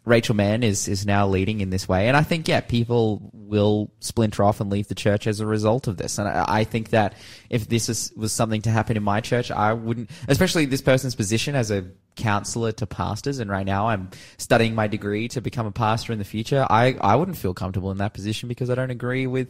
Rachel 0.03 0.36
Mann 0.36 0.63
is 0.63 0.88
is 0.88 1.05
now 1.05 1.27
leading 1.27 1.62
in 1.62 1.71
this 1.71 1.88
way, 1.88 2.08
and 2.08 2.15
I 2.15 2.21
think 2.21 2.47
yeah, 2.47 2.60
people 2.60 3.31
will 3.34 3.91
splinter 4.01 4.43
off 4.43 4.60
and 4.60 4.69
leave 4.69 4.88
the 4.88 4.95
church 4.95 5.27
as 5.27 5.39
a 5.39 5.45
result 5.45 5.88
of 5.88 5.97
this. 5.97 6.17
And 6.17 6.27
I, 6.27 6.45
I 6.47 6.63
think 6.63 6.89
that 6.89 7.15
if 7.49 7.67
this 7.67 7.89
is, 7.89 8.12
was 8.15 8.31
something 8.31 8.62
to 8.63 8.69
happen 8.69 8.97
in 8.97 9.03
my 9.03 9.21
church, 9.21 9.49
I 9.49 9.73
wouldn't, 9.73 10.10
especially 10.27 10.65
this 10.65 10.81
person's 10.81 11.15
position 11.15 11.55
as 11.55 11.71
a 11.71 11.86
counselor 12.15 12.71
to 12.73 12.86
pastors, 12.86 13.39
and 13.39 13.49
right 13.49 13.65
now 13.65 13.88
I'm 13.88 14.10
studying 14.38 14.75
my 14.75 14.88
degree 14.88 15.27
to 15.29 15.41
become 15.41 15.65
a 15.65 15.71
pastor 15.71 16.13
in 16.13 16.19
the 16.19 16.25
future. 16.25 16.67
I 16.69 16.97
I 17.01 17.15
wouldn't 17.15 17.38
feel 17.38 17.53
comfortable 17.53 17.91
in 17.91 17.97
that 17.97 18.13
position 18.13 18.47
because 18.47 18.69
I 18.69 18.75
don't 18.75 18.91
agree 18.91 19.25
with 19.25 19.47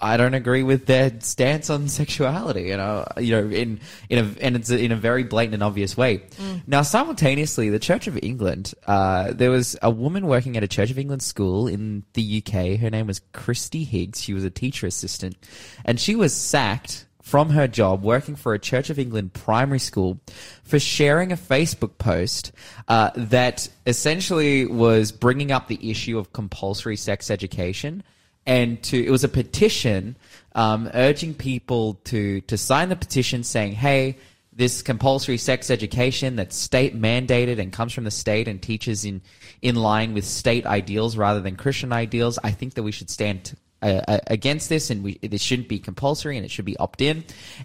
I 0.00 0.16
don't 0.16 0.34
agree 0.34 0.62
with 0.62 0.86
their 0.86 1.12
stance 1.20 1.70
on 1.70 1.88
sexuality. 1.88 2.64
You 2.64 2.76
know, 2.76 3.06
you 3.18 3.32
know, 3.32 3.48
in 3.48 3.80
in 4.08 4.18
a 4.18 4.44
and 4.44 4.56
it's 4.56 4.70
in 4.70 4.92
a 4.92 4.96
very 4.96 5.24
blatant 5.24 5.54
and 5.54 5.62
obvious 5.62 5.96
way. 5.96 6.22
Now, 6.66 6.82
simultaneously, 6.82 7.70
the 7.70 7.78
Church 7.78 8.06
of 8.06 8.18
England, 8.22 8.74
uh, 8.86 9.32
there 9.32 9.50
was 9.50 9.76
a 9.82 9.90
woman 9.90 10.26
working 10.26 10.56
at 10.56 10.62
a 10.62 10.68
Church 10.68 10.90
of 10.90 10.98
England 10.98 11.22
school 11.22 11.68
in 11.68 12.04
the 12.14 12.42
UK. 12.44 12.78
Her 12.78 12.90
name 12.90 13.06
was 13.06 13.20
Kristie 13.32 13.86
Higgs. 13.86 14.20
She 14.22 14.34
was 14.34 14.44
a 14.44 14.50
teacher 14.50 14.86
assistant, 14.86 15.36
and 15.84 15.98
she 15.98 16.14
was 16.14 16.34
sacked 16.34 17.06
from 17.26 17.50
her 17.50 17.66
job 17.66 18.04
working 18.04 18.36
for 18.36 18.54
a 18.54 18.58
Church 18.58 18.88
of 18.88 19.00
England 19.00 19.32
primary 19.32 19.80
school 19.80 20.20
for 20.62 20.78
sharing 20.78 21.32
a 21.32 21.36
Facebook 21.36 21.98
post 21.98 22.52
uh, 22.86 23.10
that 23.16 23.68
essentially 23.84 24.64
was 24.64 25.10
bringing 25.10 25.50
up 25.50 25.66
the 25.66 25.90
issue 25.90 26.18
of 26.18 26.32
compulsory 26.32 26.96
sex 26.96 27.28
education 27.28 28.04
and 28.46 28.82
to 28.84 29.04
it 29.04 29.10
was 29.10 29.24
a 29.24 29.28
petition 29.28 30.16
um, 30.54 30.90
urging 30.94 31.34
people 31.34 31.94
to 32.04 32.40
to 32.42 32.56
sign 32.56 32.88
the 32.88 32.96
petition 32.96 33.42
saying, 33.44 33.72
"Hey, 33.72 34.18
this 34.52 34.82
compulsory 34.82 35.36
sex 35.38 35.70
education 35.70 36.36
that's 36.36 36.56
state 36.56 36.98
mandated 36.98 37.58
and 37.58 37.72
comes 37.72 37.92
from 37.92 38.04
the 38.04 38.10
state 38.10 38.48
and 38.48 38.62
teaches 38.62 39.04
in 39.04 39.20
in 39.62 39.74
line 39.74 40.14
with 40.14 40.24
state 40.24 40.64
ideals 40.66 41.16
rather 41.16 41.40
than 41.40 41.56
Christian 41.56 41.92
ideals. 41.92 42.38
I 42.42 42.52
think 42.52 42.74
that 42.74 42.82
we 42.82 42.92
should 42.92 43.10
stand." 43.10 43.54
Uh, 43.82 44.00
uh, 44.08 44.18
against 44.28 44.70
this, 44.70 44.88
and 44.88 45.04
we, 45.04 45.18
this 45.18 45.42
shouldn't 45.42 45.68
be 45.68 45.78
compulsory, 45.78 46.38
and 46.38 46.46
it 46.46 46.50
should 46.50 46.64
be 46.64 46.78
opt-in. 46.78 47.22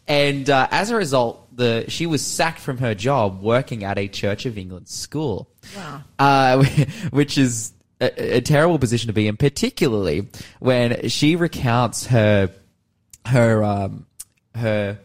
And 0.09 0.49
uh, 0.49 0.67
as 0.69 0.91
a 0.91 0.95
result, 0.97 1.47
the 1.55 1.85
she 1.87 2.05
was 2.05 2.21
sacked 2.21 2.59
from 2.59 2.79
her 2.79 2.93
job 2.93 3.41
working 3.41 3.85
at 3.85 3.97
a 3.97 4.09
Church 4.09 4.45
of 4.45 4.57
England 4.57 4.89
school, 4.89 5.49
Wow. 5.73 6.03
uh, 6.19 6.65
which 7.11 7.37
is 7.37 7.71
a, 8.01 8.37
a 8.37 8.41
terrible 8.41 8.79
position 8.79 9.07
to 9.07 9.13
be 9.13 9.27
in, 9.27 9.37
particularly 9.37 10.27
when 10.59 11.07
she 11.09 11.35
recounts 11.35 12.07
her 12.07 12.49
her 13.27 13.63
um, 13.63 14.05
her 14.55 14.99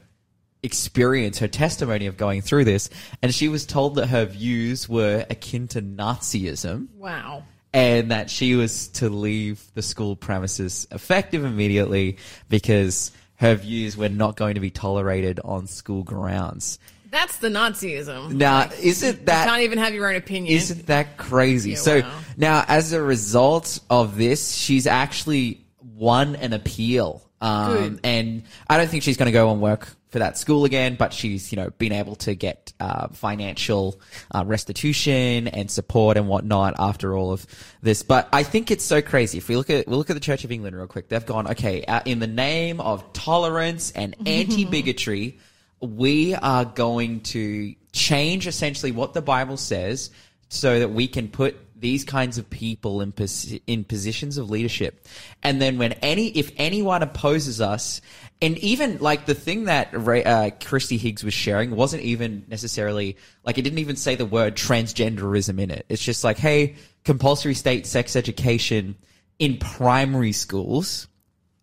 experience, 0.62 1.38
her 1.38 1.48
testimony 1.48 2.06
of 2.06 2.16
going 2.16 2.42
through 2.42 2.64
this, 2.64 2.90
and 3.22 3.32
she 3.32 3.48
was 3.48 3.66
told 3.66 3.94
that 3.96 4.06
her 4.06 4.24
views 4.24 4.88
were 4.88 5.24
akin 5.30 5.68
to 5.68 5.82
Nazism 5.82 6.88
Wow. 6.96 7.44
and 7.72 8.10
that 8.10 8.30
she 8.30 8.54
was 8.56 8.88
to 8.88 9.08
leave 9.08 9.62
the 9.74 9.82
school 9.82 10.16
premises 10.16 10.88
effective 10.90 11.44
immediately 11.44 12.16
because 12.48 13.12
her 13.36 13.54
views 13.54 13.96
were 13.96 14.08
not 14.08 14.36
going 14.36 14.54
to 14.54 14.60
be 14.60 14.70
tolerated 14.70 15.38
on 15.44 15.66
school 15.66 16.02
grounds. 16.02 16.78
That's 17.16 17.38
the 17.38 17.48
Nazism. 17.48 18.32
Now, 18.32 18.68
isn't 18.78 19.20
you 19.20 19.24
that 19.24 19.48
can't 19.48 19.62
even 19.62 19.78
have 19.78 19.94
your 19.94 20.06
own 20.06 20.16
opinion. 20.16 20.54
isn't 20.54 20.84
that 20.88 21.16
crazy? 21.16 21.70
Yeah, 21.70 21.76
so 21.76 22.00
wow. 22.00 22.20
now, 22.36 22.64
as 22.68 22.92
a 22.92 23.00
result 23.00 23.80
of 23.88 24.18
this, 24.18 24.52
she's 24.52 24.86
actually 24.86 25.64
won 25.80 26.36
an 26.36 26.52
appeal. 26.52 27.22
Um, 27.40 28.00
and 28.04 28.42
I 28.68 28.76
don't 28.76 28.88
think 28.88 29.02
she's 29.02 29.16
going 29.16 29.26
to 29.26 29.32
go 29.32 29.50
and 29.50 29.62
work 29.62 29.88
for 30.10 30.18
that 30.18 30.36
school 30.36 30.66
again, 30.66 30.96
but 30.98 31.14
she's, 31.14 31.50
you 31.52 31.56
know, 31.56 31.70
been 31.78 31.92
able 31.92 32.16
to 32.16 32.34
get 32.34 32.74
uh, 32.80 33.08
financial 33.08 33.98
uh, 34.34 34.44
restitution 34.46 35.48
and 35.48 35.70
support 35.70 36.18
and 36.18 36.28
whatnot 36.28 36.74
after 36.78 37.16
all 37.16 37.32
of 37.32 37.46
this. 37.80 38.02
But 38.02 38.28
I 38.30 38.42
think 38.42 38.70
it's 38.70 38.84
so 38.84 39.00
crazy. 39.00 39.38
If 39.38 39.48
we 39.48 39.56
look 39.56 39.70
at 39.70 39.88
we 39.88 39.96
look 39.96 40.10
at 40.10 40.14
the 40.14 40.20
Church 40.20 40.44
of 40.44 40.52
England 40.52 40.76
real 40.76 40.86
quick, 40.86 41.08
they've 41.08 41.24
gone 41.24 41.48
okay 41.52 41.82
uh, 41.86 42.02
in 42.04 42.18
the 42.18 42.26
name 42.26 42.78
of 42.78 43.10
tolerance 43.14 43.90
and 43.92 44.14
anti 44.26 44.66
bigotry 44.66 45.38
we 45.80 46.34
are 46.34 46.64
going 46.64 47.20
to 47.20 47.74
change 47.92 48.46
essentially 48.46 48.92
what 48.92 49.14
the 49.14 49.22
Bible 49.22 49.56
says 49.56 50.10
so 50.48 50.78
that 50.78 50.88
we 50.88 51.08
can 51.08 51.28
put 51.28 51.56
these 51.78 52.04
kinds 52.04 52.38
of 52.38 52.48
people 52.48 53.02
in 53.02 53.12
pos- 53.12 53.52
in 53.66 53.84
positions 53.84 54.38
of 54.38 54.48
leadership. 54.48 55.06
And 55.42 55.60
then 55.60 55.76
when 55.76 55.92
any 55.94 56.28
if 56.28 56.50
anyone 56.56 57.02
opposes 57.02 57.60
us 57.60 58.00
and 58.40 58.56
even 58.58 58.98
like 58.98 59.26
the 59.26 59.34
thing 59.34 59.64
that 59.64 59.88
Ray, 59.92 60.24
uh, 60.24 60.50
Kristie 60.50 60.98
Higgs 60.98 61.22
was 61.22 61.34
sharing 61.34 61.70
wasn't 61.70 62.02
even 62.02 62.44
necessarily 62.48 63.16
like 63.44 63.58
it 63.58 63.62
didn't 63.62 63.78
even 63.78 63.96
say 63.96 64.14
the 64.14 64.24
word 64.24 64.56
transgenderism 64.56 65.60
in 65.60 65.70
it. 65.70 65.84
It's 65.88 66.02
just 66.02 66.24
like, 66.24 66.38
hey, 66.38 66.76
compulsory 67.04 67.54
state 67.54 67.86
sex 67.86 68.16
education 68.16 68.96
in 69.38 69.58
primary 69.58 70.32
schools 70.32 71.08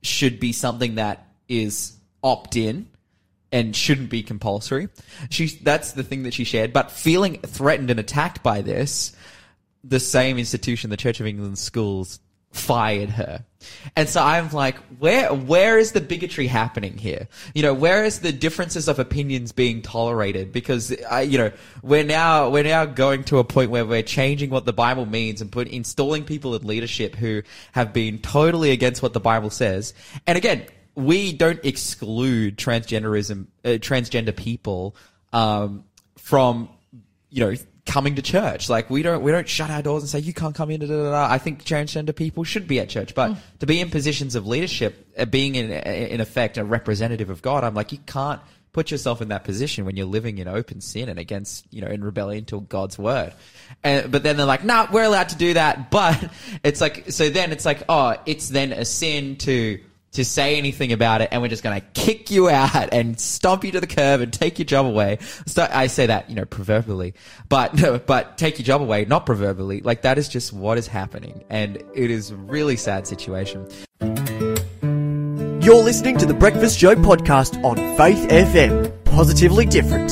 should 0.04 0.40
be 0.40 0.52
something 0.52 0.96
that 0.96 1.28
is 1.48 1.98
opt 2.22 2.56
in 2.56 2.88
and 3.54 3.76
shouldn't 3.76 4.10
be 4.10 4.24
compulsory. 4.24 4.90
She 5.30 5.48
that's 5.48 5.94
the 5.94 6.04
thing 6.04 6.24
that 6.24 6.34
she 6.34 6.44
shared. 6.44 6.74
But 6.74 6.92
feeling 6.92 7.38
threatened 7.38 7.92
and 7.92 8.00
attacked 8.00 8.44
by 8.44 8.62
this, 8.62 9.16
the 9.84 10.00
same 10.00 10.38
institution, 10.38 10.90
the 10.90 10.98
Church 10.98 11.20
of 11.22 11.28
England 11.28 11.60
schools, 11.60 12.20
fired 12.52 13.10
her. 13.12 13.46
And 13.96 14.10
so 14.10 14.24
I'm 14.24 14.52
like, 14.52 14.78
where 14.98 15.32
where 15.32 15.78
is 15.78 15.92
the 15.92 16.02
bigotry 16.02 16.48
happening 16.48 16.98
here? 16.98 17.28
You 17.54 17.62
know, 17.62 17.76
where 17.76 18.04
is 18.04 18.22
the 18.22 18.32
differences 18.32 18.88
of 18.88 18.98
opinions 18.98 19.52
being 19.52 19.84
tolerated? 19.84 20.52
Because 20.52 20.96
I, 21.10 21.22
you 21.22 21.38
know, 21.38 21.52
we're 21.84 22.04
now 22.04 22.50
we're 22.50 22.64
now 22.64 22.86
going 22.86 23.24
to 23.26 23.38
a 23.38 23.44
point 23.44 23.70
where 23.70 23.86
we're 23.86 24.02
changing 24.02 24.50
what 24.50 24.66
the 24.66 24.74
Bible 24.74 25.06
means 25.06 25.42
and 25.42 25.52
put 25.52 25.68
installing 25.68 26.24
people 26.24 26.56
in 26.56 26.66
leadership 26.66 27.14
who 27.16 27.44
have 27.74 27.94
been 27.94 28.18
totally 28.18 28.72
against 28.72 29.04
what 29.04 29.14
the 29.14 29.20
Bible 29.20 29.52
says. 29.52 29.94
And 30.26 30.40
again, 30.40 30.66
we 30.96 31.34
don't 31.34 31.64
exclude 31.64 32.58
transgenderism, 32.58 33.48
uh, 33.66 33.70
transgender 33.70 34.36
people 34.36 34.96
um, 35.32 35.84
from 36.18 36.70
you 37.30 37.46
know 37.46 37.56
coming 37.86 38.16
to 38.16 38.22
church. 38.22 38.70
Like 38.70 38.90
we 38.90 39.02
don't 39.04 39.24
we 39.24 39.32
don't 39.32 39.48
shut 39.48 39.70
our 39.70 39.82
doors 39.82 40.04
and 40.04 40.10
say 40.10 40.20
you 40.20 40.34
can't 40.34 40.56
come 40.56 40.70
in. 40.72 40.80
Da, 40.80 40.88
da, 40.88 41.12
da. 41.12 41.28
I 41.30 41.38
think 41.38 41.64
transgender 41.64 42.16
people 42.16 42.44
should 42.44 42.68
be 42.68 42.80
at 42.80 42.90
church, 42.90 43.16
but 43.16 43.36
to 43.60 43.66
be 43.66 43.80
in 43.80 43.90
positions 43.90 44.36
of 44.36 44.48
leadership, 44.48 45.08
uh, 45.18 45.26
being 45.26 45.56
in 45.56 45.72
in 45.72 46.22
effect 46.22 46.58
a 46.58 46.64
representative 46.64 47.30
of 47.30 47.42
God, 47.42 47.64
I'm 47.64 47.74
like 47.74 47.92
you 47.92 48.00
can't 48.06 48.42
put 48.72 48.90
yourself 48.90 49.22
in 49.22 49.28
that 49.28 49.44
position 49.44 49.86
when 49.86 49.96
you're 49.96 50.08
living 50.08 50.40
in 50.40 50.48
open 50.48 50.82
sin 50.82 51.08
and 51.08 51.20
against 51.20 51.66
you 51.72 51.82
know 51.82 51.88
in 51.88 52.04
rebellion 52.04 52.46
to 52.46 52.62
God's 52.62 52.98
word. 52.98 53.34
And, 53.84 54.12
but 54.12 54.24
then 54.24 54.38
they're 54.38 54.46
like, 54.46 54.64
nah, 54.64 54.88
we're 54.92 55.04
allowed 55.04 55.30
to 55.30 55.38
do 55.38 55.56
that. 55.56 55.92
But 55.92 56.32
it's 56.64 56.82
like 56.82 57.12
so 57.12 57.30
then 57.30 57.52
it's 57.52 57.66
like 57.66 57.84
oh, 57.90 58.16
it's 58.26 58.50
then 58.50 58.72
a 58.72 58.86
sin 58.86 59.38
to 59.38 59.80
to 60.14 60.24
say 60.24 60.58
anything 60.58 60.92
about 60.92 61.22
it, 61.22 61.30
and 61.32 61.42
we're 61.42 61.48
just 61.48 61.64
going 61.64 61.80
to 61.80 61.86
kick 61.94 62.32
you 62.32 62.50
out 62.50 62.90
and 62.94 63.20
stomp 63.20 63.64
you 63.64 63.72
to 63.72 63.80
the 63.80 63.88
curb 63.88 64.22
and 64.22 64.32
take 64.32 64.60
your 64.60 64.66
job 64.66 64.86
away. 64.86 65.18
So 65.46 65.68
I 65.70 65.88
say 65.88 66.08
that, 66.08 66.30
you 66.30 66.36
know, 66.36 66.46
proverbially, 66.46 67.14
but 67.50 68.06
but 68.06 68.38
take 68.38 68.58
your 68.60 68.66
job 68.66 68.82
away, 68.82 69.06
not 69.06 69.26
proverbially. 69.26 69.82
Like 69.82 70.04
that 70.04 70.18
is 70.18 70.30
just 70.30 70.54
what 70.54 70.78
is 70.78 70.88
happening, 70.88 71.44
and 71.50 71.78
it 71.94 72.12
is 72.12 72.32
a 72.32 72.36
really 72.36 72.78
sad 72.78 73.08
situation. 73.08 73.68
You're 75.62 75.82
listening 75.82 76.18
to 76.18 76.26
the 76.26 76.34
Breakfast 76.34 76.78
Show 76.78 76.96
podcast 76.96 77.64
on 77.64 77.78
Faith 77.98 78.28
FM. 78.30 78.92
Positively 79.06 79.66
different. 79.66 80.12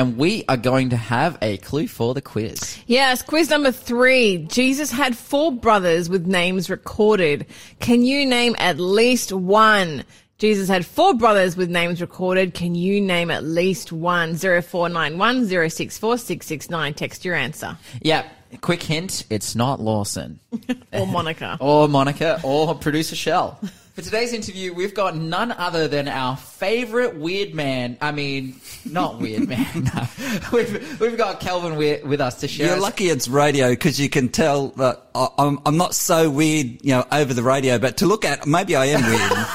And 0.00 0.16
we 0.16 0.46
are 0.48 0.56
going 0.56 0.88
to 0.90 0.96
have 0.96 1.36
a 1.42 1.58
clue 1.58 1.86
for 1.86 2.14
the 2.14 2.22
quiz. 2.22 2.78
Yes, 2.86 3.20
quiz 3.20 3.50
number 3.50 3.70
three. 3.70 4.38
Jesus 4.50 4.90
had 4.90 5.14
four 5.14 5.52
brothers 5.52 6.08
with 6.08 6.26
names 6.26 6.70
recorded. 6.70 7.44
Can 7.80 8.02
you 8.02 8.24
name 8.24 8.56
at 8.58 8.80
least 8.80 9.30
one? 9.30 10.04
Jesus 10.38 10.70
had 10.70 10.86
four 10.86 11.12
brothers 11.12 11.54
with 11.54 11.68
names 11.68 12.00
recorded. 12.00 12.54
Can 12.54 12.74
you 12.74 12.98
name 12.98 13.30
at 13.30 13.44
least 13.44 13.92
one? 13.92 14.36
0491 14.36 15.46
064 15.68 16.16
669. 16.16 16.94
Text 16.94 17.22
your 17.22 17.34
answer. 17.34 17.76
Yeah, 18.00 18.26
quick 18.62 18.82
hint: 18.82 19.26
it's 19.28 19.54
not 19.54 19.80
Lawson. 19.80 20.40
Or 20.94 21.06
Monica. 21.06 21.58
or 21.60 21.88
Monica 21.88 22.40
or 22.42 22.74
producer 22.74 23.14
Shell. 23.14 23.60
For 24.00 24.04
today's 24.06 24.32
interview, 24.32 24.72
we've 24.72 24.94
got 24.94 25.14
none 25.14 25.52
other 25.52 25.86
than 25.86 26.08
our 26.08 26.34
favorite 26.34 27.18
weird 27.18 27.54
man. 27.54 27.98
I 28.00 28.12
mean, 28.12 28.58
not 28.86 29.18
weird 29.18 29.46
man. 29.48 29.90
No. 29.94 30.08
We've, 30.54 30.98
we've 30.98 31.18
got 31.18 31.40
Kelvin 31.40 31.76
with, 31.76 32.02
with 32.04 32.18
us 32.18 32.40
to 32.40 32.48
share. 32.48 32.68
You're 32.68 32.76
us- 32.76 32.82
lucky 32.82 33.10
it's 33.10 33.28
radio 33.28 33.68
because 33.68 34.00
you 34.00 34.08
can 34.08 34.30
tell 34.30 34.68
that 34.78 35.02
I'm, 35.14 35.58
I'm 35.66 35.76
not 35.76 35.94
so 35.94 36.30
weird, 36.30 36.82
you 36.82 36.92
know, 36.94 37.04
over 37.12 37.34
the 37.34 37.42
radio. 37.42 37.78
But 37.78 37.98
to 37.98 38.06
look 38.06 38.24
at, 38.24 38.46
maybe 38.46 38.74
I 38.74 38.86
am 38.86 39.02
weird. 39.02 39.20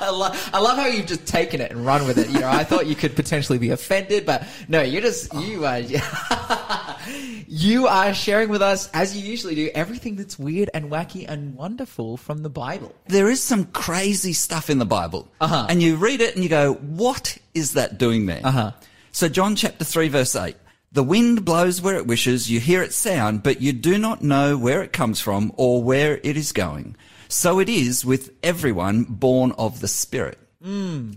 I, 0.00 0.10
lo- 0.10 0.32
I 0.52 0.60
love 0.60 0.76
how 0.76 0.86
you've 0.88 1.06
just 1.06 1.26
taken 1.26 1.62
it 1.62 1.70
and 1.70 1.86
run 1.86 2.06
with 2.06 2.18
it. 2.18 2.28
You 2.28 2.40
know, 2.40 2.48
I 2.50 2.64
thought 2.64 2.86
you 2.86 2.94
could 2.94 3.16
potentially 3.16 3.56
be 3.58 3.70
offended, 3.70 4.26
but 4.26 4.46
no, 4.68 4.82
you're 4.82 5.00
just 5.00 5.32
you 5.32 5.64
are 5.64 5.80
you 7.46 7.86
are 7.86 8.12
sharing 8.14 8.48
with 8.48 8.62
us 8.62 8.88
as 8.92 9.16
you 9.16 9.22
usually 9.28 9.54
do 9.54 9.70
everything 9.74 10.16
that's 10.16 10.38
weird 10.38 10.70
and 10.74 10.90
wacky 10.90 11.24
and 11.28 11.54
wonderful 11.54 12.16
from 12.16 12.42
the 12.42 12.50
Bible. 12.50 12.94
there 13.06 13.28
is 13.30 13.42
some 13.42 13.64
crazy 13.66 14.32
stuff 14.32 14.68
in 14.70 14.78
the 14.78 14.86
Bible, 14.86 15.28
Uh-huh. 15.40 15.66
and 15.68 15.82
you 15.82 15.96
read 15.96 16.20
it 16.20 16.34
and 16.34 16.42
you 16.44 16.50
go, 16.50 16.74
"What 16.74 17.38
is 17.54 17.72
that 17.72 17.98
doing 17.98 18.26
there?" 18.26 18.40
Uh-huh. 18.44 18.72
So 19.12 19.28
John 19.28 19.56
chapter 19.56 19.84
three 19.84 20.08
verse 20.08 20.34
eight. 20.36 20.56
The 20.90 21.02
wind 21.02 21.44
blows 21.44 21.82
where 21.82 21.96
it 21.96 22.06
wishes, 22.06 22.50
you 22.50 22.60
hear 22.60 22.82
its 22.82 22.96
sound, 22.96 23.42
but 23.42 23.60
you 23.60 23.74
do 23.74 23.98
not 23.98 24.22
know 24.22 24.56
where 24.56 24.82
it 24.82 24.90
comes 24.92 25.20
from 25.20 25.52
or 25.56 25.82
where 25.82 26.18
it 26.22 26.36
is 26.38 26.52
going. 26.52 26.96
So 27.28 27.58
it 27.58 27.68
is 27.68 28.06
with 28.06 28.30
everyone 28.42 29.04
born 29.04 29.52
of 29.58 29.80
the 29.80 29.88
Spirit. 29.88 30.38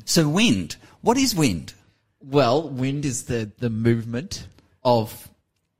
So 0.05 0.27
wind, 0.27 0.75
what 1.01 1.17
is 1.17 1.33
wind? 1.33 1.73
Well, 2.19 2.67
wind 2.69 3.05
is 3.05 3.23
the, 3.23 3.49
the 3.59 3.69
movement 3.69 4.45
of 4.83 5.29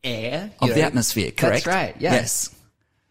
air. 0.04 0.52
Of 0.60 0.70
you 0.70 0.76
the 0.76 0.84
atmosphere, 0.84 1.32
correct? 1.32 1.66
That's 1.66 1.68
right, 1.68 1.96
yeah. 2.00 2.14
Yes. 2.14 2.56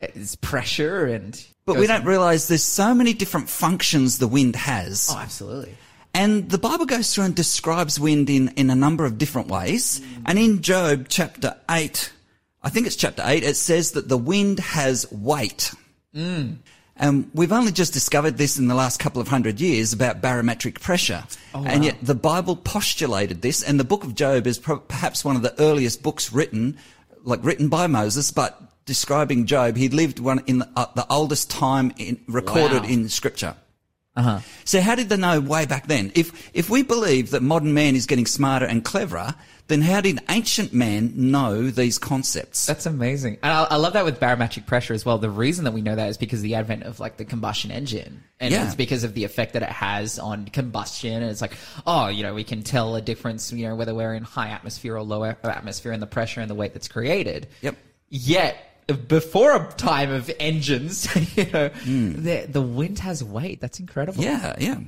It's 0.01 0.37
pressure 0.37 1.07
and. 1.07 1.43
But 1.67 1.77
we 1.77 1.87
don't 1.87 2.05
realize 2.05 2.49
there's 2.49 2.65
so 2.65 2.95
many 2.95 3.13
different 3.13 3.49
functions 3.49 4.19
the 4.19 4.27
wind 4.27 4.57
has. 4.57 5.09
Oh, 5.13 5.19
absolutely. 5.19 5.77
And 6.13 6.51
the 6.51 6.59
Bible 6.59 6.87
goes 6.87 7.15
through 7.15 7.25
and 7.25 7.35
describes 7.35 8.01
wind 8.01 8.29
in, 8.29 8.49
in 8.57 8.71
a 8.71 8.75
number 8.75 9.05
of 9.05 9.19
different 9.19 9.49
ways. 9.49 10.01
Mm. 10.01 10.23
And 10.27 10.39
in 10.39 10.63
Job 10.63 11.07
chapter 11.09 11.57
8, 11.71 12.13
I 12.63 12.71
think 12.71 12.87
it's 12.87 12.97
chapter 12.97 13.23
8, 13.25 13.45
it 13.45 13.57
says 13.57 13.93
that 13.93 14.09
the 14.09 14.19
wind 14.19 14.59
has 14.59 15.11
weight. 15.13 15.73
Mm. 16.15 16.57
And 17.01 17.31
we've 17.33 17.51
only 17.51 17.73
just 17.73 17.95
discovered 17.95 18.37
this 18.37 18.59
in 18.59 18.69
the 18.69 18.75
last 18.75 19.01
couple 19.01 19.23
of 19.23 19.29
hundred 19.29 19.59
years 19.59 19.95
about 19.95 20.21
barometric 20.21 20.81
pressure. 20.81 21.25
And 21.55 21.83
yet 21.83 21.97
the 22.03 22.15
Bible 22.15 22.55
postulated 22.57 23.41
this, 23.41 23.63
and 23.63 23.81
the 23.81 23.85
book 23.85 24.05
of 24.05 24.15
Job 24.15 24.47
is 24.47 24.59
pro- 24.59 24.81
perhaps 24.81 25.25
one 25.25 25.35
of 25.35 25.41
the 25.43 25.59
earliest 25.59 26.03
books 26.03 26.31
written, 26.31 26.77
like 27.25 27.43
written 27.43 27.69
by 27.69 27.87
Moses, 27.87 28.31
but 28.31 28.61
describing 28.85 29.47
Job. 29.47 29.77
He 29.77 29.89
lived 29.89 30.19
one 30.19 30.43
in 30.47 30.59
the, 30.59 30.69
uh, 30.77 30.87
the 30.95 31.07
oldest 31.11 31.51
time 31.51 31.93
in, 31.97 32.21
recorded 32.29 32.83
Wow. 32.83 32.89
in 32.89 33.09
scripture. 33.09 33.55
Uh-huh. 34.21 34.41
So 34.65 34.81
how 34.81 34.95
did 34.95 35.09
they 35.09 35.17
know 35.17 35.41
way 35.41 35.67
back 35.67 35.87
then? 35.87 36.13
If 36.15 36.51
if 36.55 36.71
we 36.71 36.83
believe 36.83 37.31
that 37.31 37.43
modern 37.43 37.75
man 37.75 37.97
is 37.97 38.07
getting 38.07 38.27
smarter 38.27 38.67
and 38.67 38.85
cleverer, 38.85 39.35
then 39.69 39.81
how 39.83 40.01
did 40.01 40.19
ancient 40.29 40.73
man 40.73 41.13
know 41.17 41.71
these 41.71 41.97
concepts? 41.99 42.67
That's 42.67 42.87
amazing. 42.87 43.39
And 43.43 43.53
I, 43.53 43.63
I 43.65 43.77
love 43.77 43.93
that 43.95 44.05
with 44.05 44.19
barometric 44.21 44.67
pressure 44.67 44.95
as 44.95 45.05
well. 45.07 45.19
The 45.19 45.31
reason 45.31 45.65
that 45.65 45.73
we 45.73 45.81
know 45.81 45.95
that 45.95 46.09
is 46.09 46.19
because 46.19 46.41
of 46.41 46.45
the 46.45 46.57
advent 46.57 46.83
of 46.83 46.99
like 47.01 47.17
the 47.17 47.25
combustion 47.25 47.71
engine. 47.71 48.23
And 48.41 48.53
Yeah. 48.53 48.65
it's 48.67 48.75
because 48.75 49.05
of 49.05 49.15
the 49.15 49.25
effect 49.25 49.53
that 49.53 49.63
it 49.63 49.69
has 49.69 50.19
on 50.19 50.47
combustion. 50.47 51.23
And 51.23 51.31
it's 51.31 51.41
like, 51.41 51.55
oh, 51.87 52.09
you 52.09 52.23
know, 52.23 52.35
we 52.35 52.43
can 52.45 52.63
tell 52.63 52.97
a 52.97 53.01
difference, 53.03 53.53
you 53.53 53.69
know, 53.69 53.77
whether 53.77 53.95
we're 53.95 54.15
in 54.15 54.25
high 54.25 54.49
atmosphere 54.49 54.97
or 54.97 55.03
low 55.03 55.23
atmosphere 55.25 55.93
and 55.93 56.03
the 56.03 56.07
pressure 56.07 56.41
and 56.41 56.51
the 56.51 56.55
weight 56.55 56.73
that's 56.73 56.89
created. 56.89 57.47
Yep. 57.63 57.77
Yet, 58.09 58.57
before 58.93 59.57
a 59.57 59.73
time 59.75 60.11
of 60.11 60.31
engines, 60.39 61.09
you 61.37 61.51
know, 61.51 61.69
hmm. 61.69 62.23
the, 62.23 62.47
the 62.49 62.63
wind 62.63 62.99
has 63.01 63.23
weight. 63.23 63.61
That's 63.61 63.81
incredible. 63.81 64.23
Yeah, 64.23 64.57
yeah. 64.59 64.79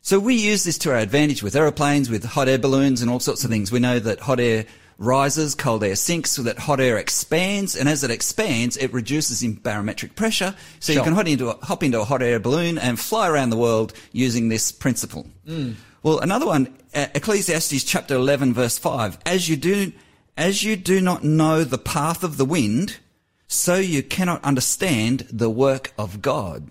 So 0.00 0.18
we 0.20 0.34
use 0.34 0.64
this 0.64 0.76
to 0.78 0.90
our 0.90 0.98
advantage 0.98 1.42
with 1.42 1.56
aeroplanes, 1.56 2.10
with 2.10 2.24
hot 2.24 2.48
air 2.48 2.58
balloons 2.58 3.00
and 3.00 3.10
all 3.10 3.20
sorts 3.20 3.42
of 3.42 3.50
things. 3.50 3.72
We 3.72 3.80
know 3.80 3.98
that 3.98 4.20
hot 4.20 4.38
air 4.38 4.66
rises, 4.98 5.54
cold 5.54 5.82
air 5.82 5.96
sinks, 5.96 6.32
so 6.32 6.42
that 6.42 6.58
hot 6.58 6.80
air 6.80 6.98
expands, 6.98 7.74
and 7.74 7.88
as 7.88 8.04
it 8.04 8.10
expands, 8.10 8.76
it 8.76 8.92
reduces 8.92 9.42
in 9.42 9.54
barometric 9.54 10.14
pressure. 10.14 10.54
So 10.80 10.92
you 10.92 11.02
can 11.02 11.14
hop 11.14 11.26
into, 11.26 11.50
a, 11.50 11.64
hop 11.64 11.82
into 11.82 12.00
a 12.00 12.04
hot 12.04 12.22
air 12.22 12.38
balloon 12.38 12.78
and 12.78 13.00
fly 13.00 13.28
around 13.28 13.50
the 13.50 13.56
world 13.56 13.92
using 14.12 14.50
this 14.50 14.72
principle. 14.72 15.26
Hmm. 15.46 15.72
Well, 16.02 16.20
another 16.20 16.46
one, 16.46 16.76
Ecclesiastes 16.92 17.82
chapter 17.84 18.14
11 18.14 18.52
verse 18.52 18.76
5. 18.76 19.18
As 19.24 19.48
you 19.48 19.56
do, 19.56 19.92
as 20.36 20.62
you 20.62 20.76
do 20.76 21.00
not 21.00 21.24
know 21.24 21.64
the 21.64 21.78
path 21.78 22.22
of 22.22 22.36
the 22.36 22.44
wind, 22.44 22.98
so 23.46 23.76
you 23.76 24.02
cannot 24.02 24.42
understand 24.44 25.26
the 25.30 25.50
work 25.50 25.92
of 25.98 26.22
God 26.22 26.70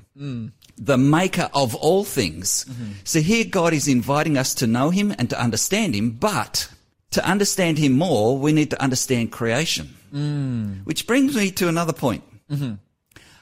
the 0.77 0.97
maker 0.97 1.49
of 1.53 1.75
all 1.75 2.03
things. 2.03 2.65
Mm-hmm. 2.65 2.91
So 3.03 3.19
here 3.19 3.45
God 3.45 3.73
is 3.73 3.87
inviting 3.87 4.37
us 4.37 4.53
to 4.55 4.67
know 4.67 4.89
him 4.89 5.13
and 5.17 5.29
to 5.29 5.39
understand 5.39 5.95
him, 5.95 6.11
but 6.11 6.69
to 7.11 7.25
understand 7.25 7.77
him 7.77 7.93
more, 7.93 8.37
we 8.37 8.53
need 8.53 8.71
to 8.71 8.81
understand 8.81 9.31
creation. 9.31 9.95
Mm. 10.13 10.85
Which 10.85 11.07
brings 11.07 11.35
me 11.35 11.51
to 11.51 11.67
another 11.67 11.93
point. 11.93 12.23
Mm-hmm. 12.49 12.73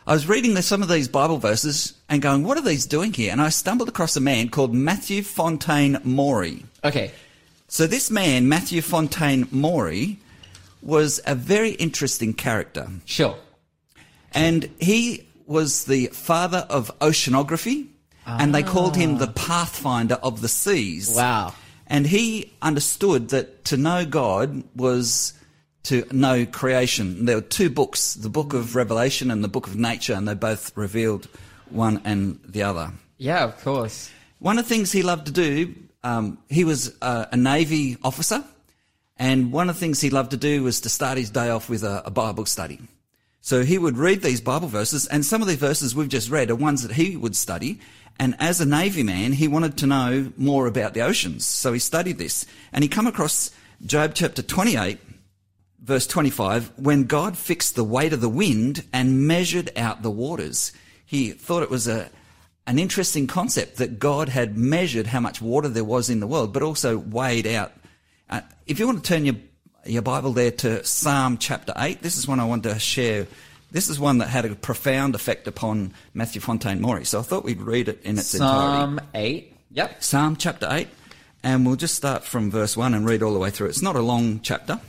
I 0.07 0.13
was 0.13 0.27
reading 0.27 0.55
some 0.61 0.81
of 0.81 0.89
these 0.89 1.07
Bible 1.07 1.37
verses 1.37 1.93
and 2.09 2.21
going, 2.21 2.43
what 2.43 2.57
are 2.57 2.61
these 2.63 2.85
doing 2.85 3.13
here? 3.13 3.31
And 3.31 3.41
I 3.41 3.49
stumbled 3.49 3.87
across 3.87 4.15
a 4.17 4.21
man 4.21 4.49
called 4.49 4.73
Matthew 4.73 5.21
Fontaine 5.21 5.99
Maury. 6.03 6.65
Okay. 6.83 7.11
So 7.67 7.87
this 7.87 8.09
man, 8.11 8.49
Matthew 8.49 8.81
Fontaine 8.81 9.47
Maury, 9.51 10.17
was 10.81 11.19
a 11.25 11.35
very 11.35 11.71
interesting 11.71 12.33
character. 12.33 12.87
Sure. 13.05 13.37
And 14.33 14.69
he 14.79 15.27
was 15.45 15.85
the 15.85 16.07
father 16.07 16.65
of 16.69 16.97
oceanography, 16.99 17.87
and 18.25 18.55
they 18.55 18.63
called 18.63 18.95
him 18.95 19.17
the 19.17 19.27
pathfinder 19.27 20.15
of 20.15 20.41
the 20.41 20.47
seas. 20.47 21.13
Wow. 21.15 21.53
And 21.87 22.07
he 22.07 22.53
understood 22.61 23.29
that 23.29 23.65
to 23.65 23.77
know 23.77 24.05
God 24.05 24.63
was 24.75 25.33
to 25.83 26.05
know 26.11 26.45
creation. 26.45 27.25
There 27.25 27.35
were 27.35 27.41
two 27.41 27.69
books, 27.69 28.13
the 28.13 28.29
book 28.29 28.53
of 28.53 28.75
Revelation 28.75 29.31
and 29.31 29.43
the 29.43 29.49
book 29.49 29.67
of 29.67 29.75
nature, 29.75 30.13
and 30.13 30.27
they 30.27 30.35
both 30.35 30.75
revealed 30.77 31.27
one 31.69 32.01
and 32.05 32.39
the 32.45 32.63
other. 32.63 32.93
Yeah, 33.17 33.43
of 33.43 33.61
course. 33.61 34.09
One 34.39 34.57
of 34.57 34.65
the 34.65 34.69
things 34.69 34.91
he 34.91 35.03
loved 35.03 35.25
to 35.27 35.31
do, 35.31 35.75
um, 36.03 36.37
he 36.49 36.63
was 36.63 36.95
uh, 37.01 37.25
a 37.31 37.37
Navy 37.37 37.97
officer, 38.03 38.43
and 39.21 39.51
one 39.51 39.69
of 39.69 39.75
the 39.75 39.79
things 39.79 40.01
he 40.01 40.09
loved 40.09 40.31
to 40.31 40.37
do 40.37 40.63
was 40.63 40.81
to 40.81 40.89
start 40.89 41.19
his 41.19 41.29
day 41.29 41.51
off 41.51 41.69
with 41.69 41.83
a, 41.83 42.01
a 42.07 42.09
Bible 42.09 42.47
study. 42.47 42.79
So 43.39 43.63
he 43.63 43.77
would 43.77 43.95
read 43.95 44.23
these 44.23 44.41
Bible 44.41 44.67
verses, 44.67 45.05
and 45.05 45.23
some 45.23 45.43
of 45.43 45.47
the 45.47 45.55
verses 45.55 45.93
we've 45.95 46.09
just 46.09 46.31
read 46.31 46.49
are 46.49 46.55
ones 46.55 46.81
that 46.81 46.95
he 46.95 47.15
would 47.15 47.35
study. 47.35 47.79
And 48.19 48.35
as 48.39 48.59
a 48.59 48.65
Navy 48.65 49.03
man, 49.03 49.33
he 49.33 49.47
wanted 49.47 49.77
to 49.77 49.85
know 49.85 50.33
more 50.37 50.65
about 50.65 50.95
the 50.95 51.03
oceans. 51.03 51.45
So 51.45 51.71
he 51.71 51.77
studied 51.77 52.17
this. 52.17 52.47
And 52.73 52.83
he 52.83 52.87
come 52.87 53.05
across 53.05 53.51
Job 53.85 54.13
chapter 54.15 54.41
28, 54.41 54.97
verse 55.83 56.07
25, 56.07 56.71
when 56.79 57.03
God 57.03 57.37
fixed 57.37 57.75
the 57.75 57.83
weight 57.83 58.13
of 58.13 58.21
the 58.21 58.29
wind 58.29 58.83
and 58.91 59.27
measured 59.27 59.69
out 59.77 60.01
the 60.01 60.09
waters. 60.09 60.71
He 61.05 61.29
thought 61.29 61.61
it 61.61 61.69
was 61.69 61.87
a, 61.87 62.09
an 62.65 62.79
interesting 62.79 63.27
concept 63.27 63.77
that 63.77 63.99
God 63.99 64.29
had 64.29 64.57
measured 64.57 65.05
how 65.05 65.19
much 65.19 65.43
water 65.43 65.69
there 65.69 65.83
was 65.83 66.09
in 66.09 66.21
the 66.21 66.27
world, 66.27 66.53
but 66.53 66.63
also 66.63 66.97
weighed 66.97 67.45
out. 67.45 67.71
Uh, 68.31 68.41
if 68.65 68.79
you 68.79 68.87
want 68.87 69.03
to 69.03 69.07
turn 69.07 69.25
your, 69.25 69.35
your 69.85 70.01
Bible 70.01 70.31
there 70.31 70.51
to 70.51 70.83
Psalm 70.85 71.37
chapter 71.37 71.73
8, 71.75 72.01
this 72.01 72.17
is 72.17 72.27
one 72.27 72.39
I 72.39 72.45
want 72.45 72.63
to 72.63 72.79
share. 72.79 73.27
This 73.71 73.89
is 73.89 73.99
one 73.99 74.19
that 74.19 74.29
had 74.29 74.45
a 74.45 74.55
profound 74.55 75.15
effect 75.15 75.47
upon 75.47 75.93
Matthew 76.13 76.39
Fontaine 76.39 76.81
Maury. 76.81 77.05
So 77.05 77.19
I 77.19 77.23
thought 77.23 77.43
we'd 77.43 77.61
read 77.61 77.89
it 77.89 78.01
in 78.03 78.17
its 78.17 78.33
entirety. 78.33 78.97
Psalm 78.97 79.01
8. 79.13 79.57
Yep. 79.73 80.03
Psalm 80.03 80.35
chapter 80.37 80.67
8, 80.69 80.87
and 81.43 81.65
we'll 81.65 81.75
just 81.75 81.95
start 81.95 82.23
from 82.23 82.51
verse 82.51 82.75
1 82.75 82.93
and 82.93 83.05
read 83.05 83.21
all 83.21 83.33
the 83.33 83.39
way 83.39 83.49
through. 83.49 83.67
It's 83.67 83.81
not 83.81 83.95
a 83.95 84.01
long 84.01 84.39
chapter. 84.41 84.79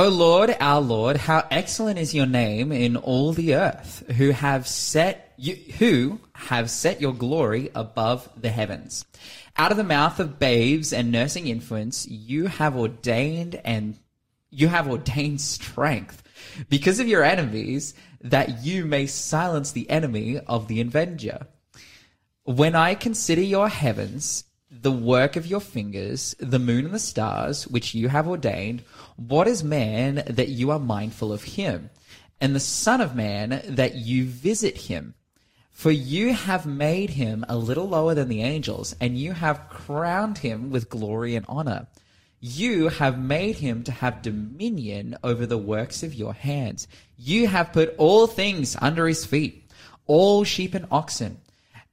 O 0.00 0.08
Lord, 0.08 0.56
our 0.60 0.80
Lord, 0.80 1.18
how 1.18 1.46
excellent 1.50 1.98
is 1.98 2.14
your 2.14 2.24
name 2.24 2.72
in 2.72 2.96
all 2.96 3.34
the 3.34 3.54
earth, 3.54 4.02
who 4.16 4.30
have 4.30 4.66
set 4.66 5.34
you, 5.36 5.56
who 5.78 6.18
have 6.32 6.70
set 6.70 7.02
your 7.02 7.12
glory 7.12 7.70
above 7.74 8.26
the 8.34 8.48
heavens. 8.48 9.04
Out 9.58 9.72
of 9.72 9.76
the 9.76 9.84
mouth 9.84 10.18
of 10.18 10.38
babes 10.38 10.94
and 10.94 11.12
nursing 11.12 11.48
infants, 11.48 12.08
you 12.08 12.46
have 12.46 12.78
ordained 12.78 13.60
and 13.62 13.98
you 14.48 14.68
have 14.68 14.88
ordained 14.88 15.42
strength 15.42 16.22
because 16.70 16.98
of 16.98 17.06
your 17.06 17.22
enemies, 17.22 17.92
that 18.22 18.64
you 18.64 18.86
may 18.86 19.04
silence 19.04 19.72
the 19.72 19.90
enemy 19.90 20.38
of 20.38 20.66
the 20.66 20.80
avenger. 20.80 21.46
When 22.44 22.74
I 22.74 22.94
consider 22.94 23.42
your 23.42 23.68
heavens, 23.68 24.44
the 24.70 24.92
work 24.92 25.36
of 25.36 25.46
your 25.46 25.60
fingers, 25.60 26.34
the 26.38 26.58
moon 26.58 26.84
and 26.84 26.94
the 26.94 26.98
stars, 26.98 27.66
which 27.66 27.94
you 27.94 28.08
have 28.08 28.28
ordained, 28.28 28.82
what 29.16 29.48
is 29.48 29.64
man 29.64 30.22
that 30.26 30.48
you 30.48 30.70
are 30.70 30.78
mindful 30.78 31.32
of 31.32 31.42
him, 31.42 31.90
and 32.40 32.54
the 32.54 32.60
Son 32.60 33.00
of 33.00 33.16
Man 33.16 33.62
that 33.68 33.96
you 33.96 34.26
visit 34.26 34.76
him? 34.76 35.14
For 35.70 35.90
you 35.90 36.34
have 36.34 36.66
made 36.66 37.10
him 37.10 37.44
a 37.48 37.56
little 37.56 37.88
lower 37.88 38.14
than 38.14 38.28
the 38.28 38.42
angels, 38.42 38.94
and 39.00 39.18
you 39.18 39.32
have 39.32 39.68
crowned 39.68 40.38
him 40.38 40.70
with 40.70 40.90
glory 40.90 41.34
and 41.34 41.46
honor. 41.48 41.86
You 42.38 42.88
have 42.88 43.18
made 43.18 43.56
him 43.56 43.82
to 43.84 43.92
have 43.92 44.22
dominion 44.22 45.16
over 45.24 45.46
the 45.46 45.58
works 45.58 46.02
of 46.02 46.14
your 46.14 46.32
hands. 46.32 46.86
You 47.18 47.48
have 47.48 47.72
put 47.72 47.94
all 47.98 48.26
things 48.26 48.76
under 48.80 49.08
his 49.08 49.24
feet, 49.26 49.68
all 50.06 50.44
sheep 50.44 50.74
and 50.74 50.86
oxen, 50.90 51.38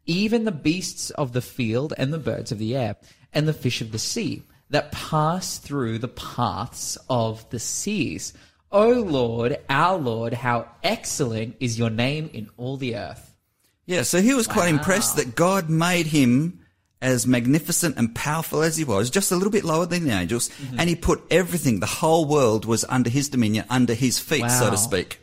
even 0.08 0.46
the 0.46 0.52
beasts 0.52 1.12
of 1.12 1.34
the 1.34 1.42
field 1.42 1.94
and 1.98 2.12
the 2.12 2.18
birds 2.18 2.52
of 2.52 2.58
the 2.58 2.76
air, 2.76 2.96
and 3.34 3.48
the 3.48 3.54
fish 3.54 3.82
of 3.82 3.92
the 3.92 4.00
sea, 4.00 4.44
that 4.70 4.92
pass 4.92 5.60
through 5.60 6.00
the 6.00 6.08
paths 6.08 6.98
of 7.10 7.50
the 7.52 7.60
seas. 7.60 8.34
O 8.72 8.90
Lord, 8.90 9.60
our 9.70 9.98
Lord, 9.98 10.34
how 10.34 10.68
excellent 10.84 11.56
is 11.60 11.78
your 11.78 11.90
name 11.90 12.30
in 12.34 12.50
all 12.58 12.78
the 12.78 12.96
earth. 12.96 13.36
Yeah, 13.86 14.02
so 14.02 14.22
he 14.22 14.34
was 14.34 14.48
quite 14.48 14.70
impressed 14.70 15.16
that 15.16 15.36
God 15.36 15.70
made 15.70 16.08
him 16.08 16.60
as 17.02 17.28
magnificent 17.28 17.96
and 17.98 18.14
powerful 18.14 18.62
as 18.62 18.76
he 18.76 18.84
was, 18.84 19.10
just 19.10 19.32
a 19.32 19.36
little 19.36 19.52
bit 19.52 19.64
lower 19.64 19.86
than 19.86 20.04
the 20.04 20.12
angels, 20.12 20.50
mm-hmm. 20.50 20.80
and 20.80 20.90
he 20.90 20.96
put 20.96 21.22
everything, 21.30 21.80
the 21.80 21.86
whole 21.86 22.26
world 22.26 22.66
was 22.66 22.84
under 22.90 23.10
his 23.10 23.30
dominion, 23.30 23.66
under 23.70 23.94
his 23.94 24.20
feet, 24.20 24.50
so 24.50 24.70
to 24.72 24.78
speak. 24.78 25.20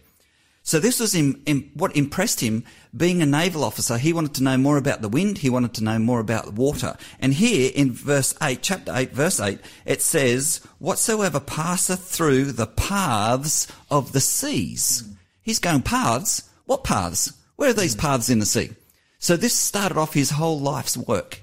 So 0.67 0.81
this 0.81 0.99
was 0.99 1.15
in, 1.15 1.43
in, 1.45 1.71
what 1.75 1.95
impressed 1.95 2.41
him. 2.41 2.65
Being 2.97 3.21
a 3.21 3.27
naval 3.27 3.65
officer, 3.65 3.99
he 3.99 4.15
wanted 4.15 4.35
to 4.37 4.43
know 4.43 4.57
more 4.57 4.79
about 4.79 5.03
the 5.03 5.11
wind. 5.11 5.39
He 5.39 5.51
wanted 5.51 5.75
to 5.75 5.85
know 5.85 5.99
more 5.99 6.21
about 6.21 6.55
water. 6.55 6.97
And 7.21 7.35
here 7.35 7.71
in 7.75 7.93
verse 7.93 8.35
8, 8.43 8.61
chapter 8.63 8.91
8, 8.95 9.13
verse 9.13 9.39
8, 9.41 9.59
it 9.85 10.01
says, 10.01 10.67
whatsoever 10.79 11.39
passeth 11.39 12.01
through 12.01 12.53
the 12.53 12.67
paths 12.67 13.69
of 13.91 14.13
the 14.13 14.21
seas. 14.21 15.07
He's 15.43 15.59
going 15.59 15.83
paths. 15.83 16.49
What 16.65 16.83
paths? 16.83 17.35
Where 17.57 17.69
are 17.69 17.75
these 17.75 17.95
paths 17.95 18.31
in 18.31 18.39
the 18.39 18.47
sea? 18.47 18.71
So 19.19 19.37
this 19.37 19.55
started 19.55 19.99
off 19.99 20.15
his 20.15 20.31
whole 20.31 20.59
life's 20.59 20.97
work. 20.97 21.43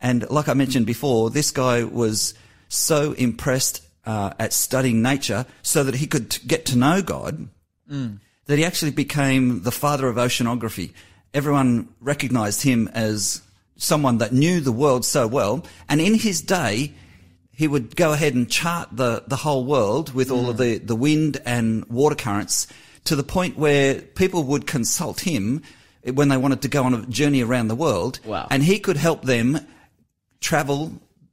And 0.00 0.28
like 0.30 0.48
I 0.48 0.54
mentioned 0.54 0.86
before, 0.86 1.28
this 1.28 1.50
guy 1.50 1.84
was 1.84 2.32
so 2.70 3.12
impressed 3.12 3.86
uh, 4.06 4.32
at 4.38 4.54
studying 4.54 5.02
nature 5.02 5.44
so 5.60 5.84
that 5.84 5.96
he 5.96 6.06
could 6.06 6.38
get 6.46 6.64
to 6.66 6.78
know 6.78 7.02
God 7.02 7.48
that 8.46 8.58
he 8.58 8.64
actually 8.64 8.90
became 8.90 9.62
the 9.62 9.70
father 9.70 10.08
of 10.08 10.16
oceanography. 10.16 10.92
Everyone 11.34 11.88
recognized 12.00 12.62
him 12.62 12.88
as 12.92 13.42
someone 13.76 14.18
that 14.18 14.32
knew 14.32 14.60
the 14.60 14.72
world 14.72 15.04
so 15.04 15.26
well. 15.26 15.64
And 15.88 16.00
in 16.00 16.14
his 16.14 16.40
day, 16.40 16.92
he 17.52 17.68
would 17.68 17.96
go 17.96 18.12
ahead 18.12 18.34
and 18.34 18.50
chart 18.50 18.88
the, 18.92 19.24
the 19.26 19.36
whole 19.36 19.64
world 19.64 20.14
with 20.14 20.30
all 20.30 20.50
of 20.50 20.56
the, 20.56 20.78
mm. 20.80 20.86
the 20.86 20.96
wind 20.96 21.40
and 21.44 21.84
water 21.86 22.14
currents 22.14 22.66
to 23.04 23.16
the 23.16 23.22
point 23.22 23.56
where 23.56 24.00
people 24.00 24.44
would 24.44 24.66
consult 24.66 25.20
him 25.20 25.62
when 26.14 26.28
they 26.28 26.36
wanted 26.36 26.62
to 26.62 26.68
go 26.68 26.84
on 26.84 26.94
a 26.94 27.06
journey 27.06 27.42
around 27.42 27.68
the 27.68 27.74
world. 27.74 28.20
Wow. 28.24 28.48
And 28.50 28.62
he 28.62 28.78
could 28.78 28.96
help 28.96 29.22
them 29.22 29.60
travel 30.40 30.92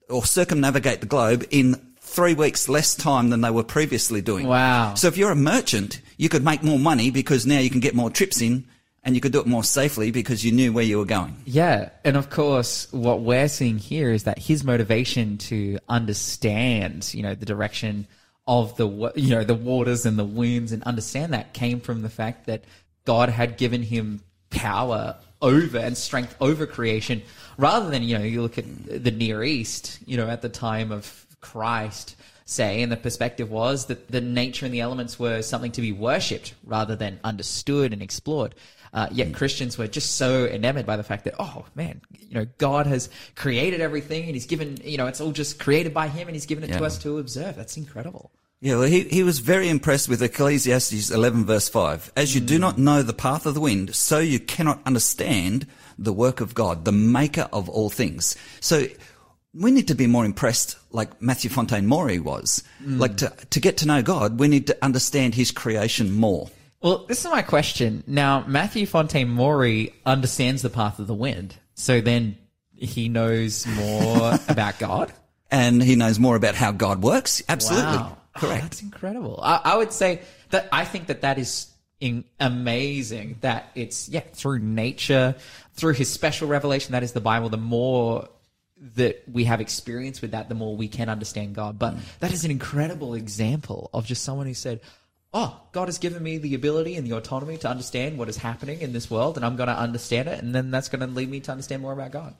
or 0.09 0.25
circumnavigate 0.25 1.01
the 1.01 1.07
globe 1.07 1.45
in 1.51 1.88
three 2.09 2.33
weeks 2.33 2.67
less 2.67 2.95
time 2.95 3.29
than 3.29 3.41
they 3.41 3.51
were 3.51 3.63
previously 3.63 4.21
doing. 4.21 4.47
Wow. 4.47 4.95
So 4.95 5.07
if 5.07 5.17
you're 5.17 5.31
a 5.31 5.35
merchant, 5.35 6.01
you 6.17 6.29
could 6.29 6.43
make 6.43 6.63
more 6.63 6.79
money 6.79 7.11
because 7.11 7.45
now 7.45 7.59
you 7.59 7.69
can 7.69 7.79
get 7.79 7.95
more 7.95 8.09
trips 8.09 8.41
in 8.41 8.65
and 9.03 9.15
you 9.15 9.21
could 9.21 9.31
do 9.31 9.39
it 9.39 9.47
more 9.47 9.63
safely 9.63 10.11
because 10.11 10.43
you 10.43 10.51
knew 10.51 10.73
where 10.73 10.83
you 10.83 10.97
were 10.97 11.05
going. 11.05 11.37
Yeah, 11.45 11.89
and 12.03 12.17
of 12.17 12.29
course, 12.29 12.91
what 12.91 13.21
we're 13.21 13.47
seeing 13.47 13.77
here 13.77 14.11
is 14.11 14.23
that 14.23 14.37
his 14.37 14.63
motivation 14.63 15.37
to 15.37 15.79
understand, 15.87 17.13
you 17.13 17.23
know, 17.23 17.33
the 17.33 17.45
direction 17.45 18.07
of 18.45 18.75
the, 18.77 19.11
you 19.15 19.29
know, 19.29 19.43
the 19.43 19.55
waters 19.55 20.05
and 20.05 20.19
the 20.19 20.25
winds, 20.25 20.71
and 20.71 20.83
understand 20.83 21.33
that 21.33 21.53
came 21.53 21.79
from 21.79 22.01
the 22.01 22.09
fact 22.09 22.47
that 22.47 22.65
God 23.05 23.29
had 23.29 23.57
given 23.57 23.83
him 23.83 24.21
power 24.49 25.15
over 25.41 25.77
and 25.77 25.97
strength 25.97 26.35
over 26.41 26.65
creation, 26.65 27.21
rather 27.57 27.89
than 27.89 28.03
you 28.03 28.17
know, 28.17 28.23
you 28.23 28.41
look 28.41 28.57
at 28.57 28.65
the 28.85 29.11
Near 29.11 29.43
East, 29.43 29.99
you 30.05 30.17
know, 30.17 30.27
at 30.27 30.41
the 30.41 30.49
time 30.49 30.91
of 30.91 31.25
Christ. 31.41 32.15
Say, 32.45 32.81
and 32.81 32.91
the 32.91 32.97
perspective 32.97 33.51
was 33.51 33.85
that 33.85 34.07
the 34.07 34.21
nature 34.21 34.65
and 34.65 34.73
the 34.73 34.81
elements 34.81 35.19
were 35.19 35.43
something 35.43 35.71
to 35.73 35.81
be 35.81 35.91
worshipped 35.91 36.55
rather 36.63 36.95
than 36.95 37.19
understood 37.23 37.93
and 37.93 38.01
explored. 38.01 38.55
Uh, 38.91 39.07
yet 39.11 39.33
Christians 39.35 39.77
were 39.77 39.87
just 39.87 40.15
so 40.15 40.45
enamored 40.45 40.85
by 40.85 40.97
the 40.97 41.03
fact 41.03 41.25
that, 41.25 41.35
oh 41.37 41.65
man, 41.75 42.01
you 42.17 42.33
know, 42.33 42.47
God 42.57 42.87
has 42.87 43.09
created 43.35 43.81
everything 43.81 44.23
and 44.23 44.33
He's 44.33 44.47
given, 44.47 44.77
you 44.83 44.97
know, 44.97 45.05
it's 45.05 45.21
all 45.21 45.31
just 45.31 45.59
created 45.59 45.93
by 45.93 46.07
Him 46.07 46.27
and 46.27 46.35
He's 46.35 46.47
given 46.47 46.63
it 46.63 46.75
to 46.75 46.83
us 46.83 46.97
to 46.99 47.19
observe. 47.19 47.55
That's 47.55 47.77
incredible. 47.77 48.31
Yeah, 48.61 48.75
well, 48.75 48.87
he, 48.87 49.03
he 49.03 49.23
was 49.23 49.39
very 49.39 49.69
impressed 49.69 50.09
with 50.09 50.21
Ecclesiastes 50.21 51.11
11 51.11 51.45
verse 51.45 51.69
5. 51.69 52.11
As 52.17 52.35
you 52.35 52.41
do 52.41 52.59
not 52.59 52.77
know 52.77 53.03
the 53.03 53.13
path 53.13 53.45
of 53.45 53.53
the 53.53 53.61
wind, 53.61 53.95
so 53.95 54.19
you 54.19 54.39
cannot 54.39 54.81
understand 54.85 55.65
the 55.97 56.11
work 56.11 56.41
of 56.41 56.55
God, 56.55 56.83
the 56.83 56.91
maker 56.91 57.47
of 57.53 57.69
all 57.69 57.89
things. 57.89 58.35
So 58.59 58.87
we 59.53 59.71
need 59.71 59.87
to 59.87 59.95
be 59.95 60.07
more 60.07 60.25
impressed 60.25 60.77
like 60.91 61.21
Matthew 61.21 61.49
Fontaine 61.49 61.87
Maury 61.87 62.19
was. 62.19 62.63
Mm. 62.83 62.99
Like 62.99 63.17
to, 63.17 63.33
to 63.49 63.59
get 63.59 63.77
to 63.77 63.87
know 63.87 64.01
God, 64.01 64.39
we 64.39 64.47
need 64.47 64.67
to 64.67 64.77
understand 64.81 65.35
his 65.35 65.51
creation 65.51 66.13
more. 66.13 66.49
Well, 66.81 67.05
this 67.07 67.25
is 67.25 67.31
my 67.31 67.41
question. 67.41 68.03
Now, 68.07 68.45
Matthew 68.47 68.85
Fontaine 68.85 69.29
Maury 69.29 69.93
understands 70.05 70.61
the 70.61 70.69
path 70.69 70.99
of 70.99 71.07
the 71.07 71.13
wind, 71.13 71.55
so 71.73 71.99
then 71.99 72.37
he 72.71 73.09
knows 73.09 73.67
more 73.67 74.37
about 74.47 74.79
God. 74.79 75.11
And 75.51 75.81
he 75.81 75.95
knows 75.95 76.19
more 76.19 76.35
about 76.35 76.55
how 76.55 76.71
God 76.71 77.01
works. 77.01 77.41
Absolutely. 77.49 77.97
Wow. 77.97 78.17
Oh, 78.35 78.39
Correct. 78.39 78.61
that's 78.61 78.81
incredible. 78.81 79.39
I, 79.41 79.61
I 79.65 79.77
would 79.77 79.91
say 79.91 80.21
that 80.51 80.69
I 80.71 80.85
think 80.85 81.07
that 81.07 81.21
that 81.21 81.37
is 81.39 81.67
in, 81.99 82.23
amazing 82.39 83.37
that 83.41 83.71
it's, 83.75 84.07
yeah, 84.07 84.21
through 84.21 84.59
nature, 84.59 85.35
through 85.73 85.93
his 85.93 86.09
special 86.09 86.47
revelation, 86.47 86.93
that 86.93 87.03
is 87.03 87.11
the 87.11 87.19
Bible, 87.19 87.49
the 87.49 87.57
more 87.57 88.29
that 88.95 89.23
we 89.31 89.43
have 89.45 89.61
experience 89.61 90.21
with 90.21 90.31
that, 90.31 90.49
the 90.49 90.55
more 90.55 90.75
we 90.75 90.87
can 90.87 91.09
understand 91.09 91.55
God. 91.55 91.77
But 91.77 91.95
that 92.19 92.31
is 92.31 92.45
an 92.45 92.51
incredible 92.51 93.13
example 93.13 93.89
of 93.93 94.05
just 94.05 94.23
someone 94.23 94.47
who 94.47 94.53
said, 94.53 94.81
Oh, 95.31 95.61
God 95.73 95.87
has 95.87 95.99
given 95.99 96.23
me 96.23 96.39
the 96.39 96.55
ability 96.55 96.95
and 96.95 97.05
the 97.05 97.15
autonomy 97.15 97.57
to 97.57 97.69
understand 97.69 98.17
what 98.17 98.29
is 98.29 98.37
happening 98.37 98.81
in 98.81 98.93
this 98.93 99.11
world, 99.11 99.37
and 99.37 99.45
I'm 99.45 99.57
going 99.57 99.67
to 99.67 99.77
understand 99.77 100.27
it, 100.27 100.41
and 100.41 100.55
then 100.55 100.71
that's 100.71 100.89
going 100.89 101.01
to 101.01 101.07
lead 101.07 101.29
me 101.29 101.39
to 101.41 101.51
understand 101.51 101.83
more 101.83 101.93
about 101.93 102.11
God. 102.11 102.33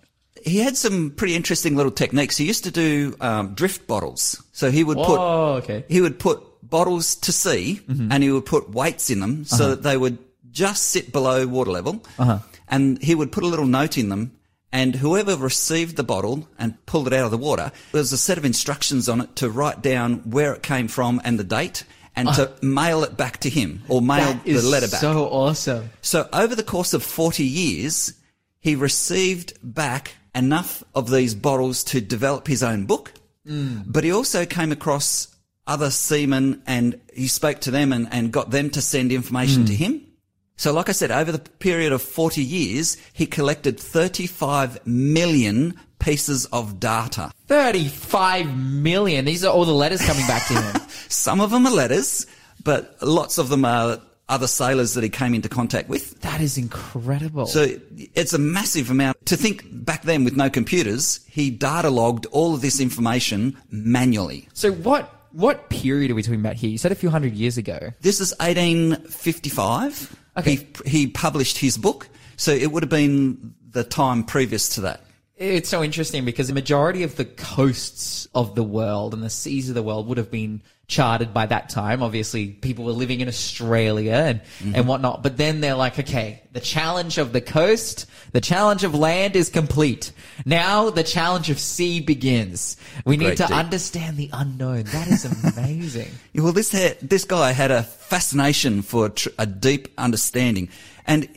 He 0.43 0.59
had 0.59 0.75
some 0.75 1.11
pretty 1.11 1.35
interesting 1.35 1.75
little 1.75 1.91
techniques. 1.91 2.37
He 2.37 2.45
used 2.45 2.63
to 2.63 2.71
do 2.71 3.15
um, 3.21 3.53
drift 3.53 3.85
bottles. 3.85 4.41
So 4.53 4.71
he 4.71 4.83
would 4.83 4.97
Whoa, 4.97 5.05
put 5.05 5.19
okay. 5.63 5.85
he 5.87 6.01
would 6.01 6.17
put 6.17 6.41
bottles 6.63 7.15
to 7.15 7.31
sea 7.31 7.81
mm-hmm. 7.87 8.11
and 8.11 8.23
he 8.23 8.31
would 8.31 8.45
put 8.45 8.69
weights 8.69 9.09
in 9.09 9.19
them 9.19 9.45
so 9.45 9.55
uh-huh. 9.55 9.67
that 9.75 9.83
they 9.83 9.97
would 9.97 10.17
just 10.51 10.83
sit 10.83 11.11
below 11.11 11.45
water 11.47 11.71
level. 11.71 12.03
Uh-huh. 12.17 12.39
And 12.67 13.01
he 13.01 13.15
would 13.15 13.31
put 13.31 13.43
a 13.43 13.47
little 13.47 13.65
note 13.65 13.97
in 13.97 14.09
them. 14.09 14.38
And 14.71 14.95
whoever 14.95 15.35
received 15.35 15.95
the 15.95 16.03
bottle 16.03 16.47
and 16.57 16.83
pulled 16.85 17.07
it 17.07 17.13
out 17.13 17.25
of 17.25 17.31
the 17.31 17.37
water, 17.37 17.71
there 17.91 17.99
was 17.99 18.13
a 18.13 18.17
set 18.17 18.37
of 18.37 18.45
instructions 18.45 19.09
on 19.09 19.21
it 19.21 19.35
to 19.37 19.49
write 19.49 19.81
down 19.81 20.17
where 20.29 20.53
it 20.53 20.61
came 20.61 20.87
from 20.87 21.19
and 21.23 21.39
the 21.39 21.43
date 21.43 21.83
and 22.15 22.27
ah. 22.27 22.33
to 22.33 22.53
mail 22.61 23.03
it 23.03 23.17
back 23.17 23.37
to 23.37 23.49
him 23.49 23.81
or 23.87 24.01
mail 24.01 24.39
the 24.45 24.61
letter 24.61 24.87
back. 24.87 25.01
so 25.01 25.25
awesome. 25.25 25.89
So 26.01 26.27
over 26.31 26.53
the 26.53 26.63
course 26.63 26.93
of 26.93 27.01
40 27.01 27.43
years, 27.43 28.13
he 28.59 28.75
received 28.75 29.53
back 29.63 30.13
enough 30.35 30.83
of 30.93 31.09
these 31.09 31.33
bottles 31.33 31.83
to 31.85 32.01
develop 32.01 32.47
his 32.47 32.61
own 32.61 32.85
book. 32.85 33.13
Hmm. 33.47 33.79
But 33.85 34.03
he 34.03 34.11
also 34.11 34.45
came 34.45 34.71
across 34.71 35.35
other 35.65 35.91
seamen 35.91 36.61
and 36.67 36.99
he 37.13 37.27
spoke 37.27 37.61
to 37.61 37.71
them 37.71 37.93
and, 37.93 38.07
and 38.11 38.31
got 38.31 38.51
them 38.51 38.69
to 38.71 38.81
send 38.81 39.11
information 39.11 39.65
to 39.65 39.75
hmm. 39.75 39.83
him. 39.83 40.05
So 40.59 40.73
like 40.73 40.89
I 40.89 40.91
said, 40.91 41.09
over 41.09 41.31
the 41.31 41.39
period 41.39 41.93
of 41.93 42.01
40 42.01 42.43
years, 42.43 42.97
he 43.13 43.25
collected 43.25 43.79
35 43.79 44.85
million 44.85 45.79
pieces 45.99 46.47
of 46.47 46.81
data. 46.81 47.31
35 47.47 48.57
million. 48.57 49.23
These 49.23 49.45
are 49.45 49.53
all 49.53 49.63
the 49.63 49.71
letters 49.71 50.05
coming 50.05 50.27
back 50.27 50.45
to 50.47 50.61
him. 50.61 50.75
Some 51.07 51.39
of 51.39 51.51
them 51.51 51.65
are 51.65 51.71
letters, 51.71 52.27
but 52.61 52.97
lots 53.01 53.37
of 53.37 53.47
them 53.47 53.63
are 53.63 54.01
other 54.27 54.47
sailors 54.47 54.95
that 54.95 55.03
he 55.05 55.09
came 55.09 55.33
into 55.33 55.47
contact 55.47 55.87
with. 55.87 56.19
that 56.19 56.41
is 56.41 56.57
incredible. 56.57 57.45
So 57.45 57.67
it's 58.13 58.33
a 58.33 58.37
massive 58.37 58.91
amount. 58.91 59.25
To 59.27 59.37
think 59.37 59.63
back 59.71 60.01
then 60.01 60.25
with 60.25 60.35
no 60.35 60.49
computers, 60.49 61.21
he 61.29 61.51
data 61.51 61.89
logged 61.89 62.25
all 62.31 62.53
of 62.53 62.59
this 62.59 62.81
information 62.81 63.55
manually. 63.71 64.49
So 64.53 64.73
what 64.73 65.15
what 65.31 65.69
period 65.69 66.11
are 66.11 66.15
we 66.15 66.23
talking 66.23 66.41
about 66.41 66.55
here? 66.55 66.69
You 66.69 66.77
said 66.77 66.91
a 66.91 66.95
few 66.95 67.09
hundred 67.09 67.33
years 67.33 67.57
ago. 67.57 67.93
This 68.01 68.19
is 68.19 68.33
1855. 68.39 70.17
Okay. 70.39 70.55
He, 70.83 70.89
he 70.89 71.07
published 71.07 71.57
his 71.57 71.77
book. 71.77 72.09
So 72.37 72.51
it 72.51 72.71
would 72.71 72.83
have 72.83 72.89
been 72.89 73.53
the 73.69 73.83
time 73.83 74.23
previous 74.23 74.69
to 74.75 74.81
that. 74.81 75.01
It's 75.35 75.69
so 75.69 75.83
interesting 75.83 76.25
because 76.25 76.47
the 76.47 76.53
majority 76.53 77.03
of 77.03 77.15
the 77.15 77.25
coasts 77.25 78.27
of 78.35 78.55
the 78.55 78.63
world 78.63 79.13
and 79.13 79.23
the 79.23 79.29
seas 79.29 79.69
of 79.69 79.75
the 79.75 79.83
world 79.83 80.07
would 80.07 80.17
have 80.17 80.31
been 80.31 80.61
charted 80.89 81.33
by 81.33 81.45
that 81.45 81.69
time. 81.69 82.03
Obviously, 82.03 82.47
people 82.47 82.83
were 82.83 82.91
living 82.91 83.21
in 83.21 83.27
Australia 83.27 84.11
and, 84.11 84.41
mm-hmm. 84.41 84.75
and 84.75 84.87
whatnot. 84.87 85.23
But 85.23 85.37
then 85.37 85.61
they're 85.61 85.75
like, 85.75 85.97
okay, 85.99 86.41
the 86.51 86.59
challenge 86.59 87.17
of 87.17 87.31
the 87.31 87.39
coast, 87.39 88.07
the 88.33 88.41
challenge 88.41 88.83
of 88.83 88.93
land 88.93 89.35
is 89.35 89.49
complete. 89.49 90.11
Now 90.45 90.89
the 90.89 91.03
challenge 91.03 91.49
of 91.49 91.59
sea 91.59 92.01
begins. 92.01 92.75
We 93.05 93.15
need 93.15 93.37
to 93.37 93.47
deep. 93.47 93.55
understand 93.55 94.17
the 94.17 94.29
unknown. 94.33 94.83
That 94.83 95.07
is 95.07 95.25
amazing. 95.25 96.09
Yeah, 96.33 96.43
Well, 96.43 96.53
this 96.53 96.71
ha- 96.71 96.97
this 97.01 97.23
guy 97.23 97.51
had 97.51 97.71
a 97.71 97.83
fascination 97.83 98.81
for 98.81 99.09
tr- 99.09 99.29
a 99.37 99.45
deep 99.45 99.87
understanding, 99.97 100.69
and 101.05 101.27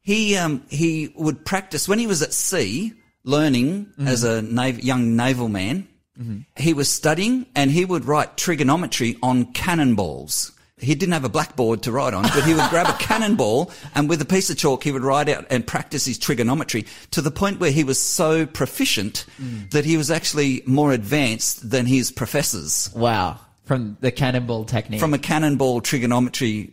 he 0.00 0.36
um, 0.36 0.64
he 0.68 1.12
would 1.16 1.44
practice 1.44 1.88
when 1.88 1.98
he 1.98 2.06
was 2.06 2.22
at 2.22 2.32
sea, 2.32 2.92
learning 3.24 3.86
mm-hmm. 3.86 4.06
as 4.06 4.22
a 4.22 4.42
nav- 4.42 4.80
young 4.80 5.16
naval 5.16 5.48
man. 5.48 5.88
Mm-hmm. 6.20 6.40
He 6.56 6.74
was 6.74 6.88
studying, 6.88 7.46
and 7.54 7.70
he 7.70 7.84
would 7.84 8.04
write 8.04 8.36
trigonometry 8.36 9.16
on 9.22 9.46
cannonballs. 9.52 10.52
He 10.80 10.94
didn't 10.94 11.12
have 11.12 11.24
a 11.24 11.28
blackboard 11.28 11.82
to 11.82 11.92
write 11.92 12.14
on, 12.14 12.22
but 12.22 12.44
he 12.44 12.54
would 12.54 12.68
grab 12.70 12.88
a 12.88 12.92
cannonball 12.98 13.70
and 13.94 14.08
with 14.08 14.20
a 14.22 14.24
piece 14.24 14.48
of 14.50 14.56
chalk 14.56 14.82
he 14.82 14.92
would 14.92 15.02
write 15.02 15.28
out 15.28 15.46
and 15.50 15.66
practice 15.66 16.06
his 16.06 16.18
trigonometry 16.18 16.86
to 17.10 17.20
the 17.20 17.30
point 17.30 17.60
where 17.60 17.70
he 17.70 17.84
was 17.84 18.00
so 18.00 18.46
proficient 18.46 19.26
mm. 19.40 19.70
that 19.70 19.84
he 19.84 19.96
was 19.96 20.10
actually 20.10 20.62
more 20.66 20.92
advanced 20.92 21.70
than 21.70 21.86
his 21.86 22.10
professors 22.10 22.90
wow. 22.94 23.38
From 23.64 23.98
the 24.00 24.10
cannonball 24.10 24.64
technique. 24.64 25.00
from 25.00 25.14
a 25.14 25.18
cannonball 25.18 25.80
trigonometry 25.80 26.72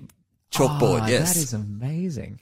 chalkboard. 0.52 1.04
Oh, 1.04 1.08
yes. 1.08 1.34
That 1.34 1.41
is 1.41 1.54
amazing. 1.54 2.39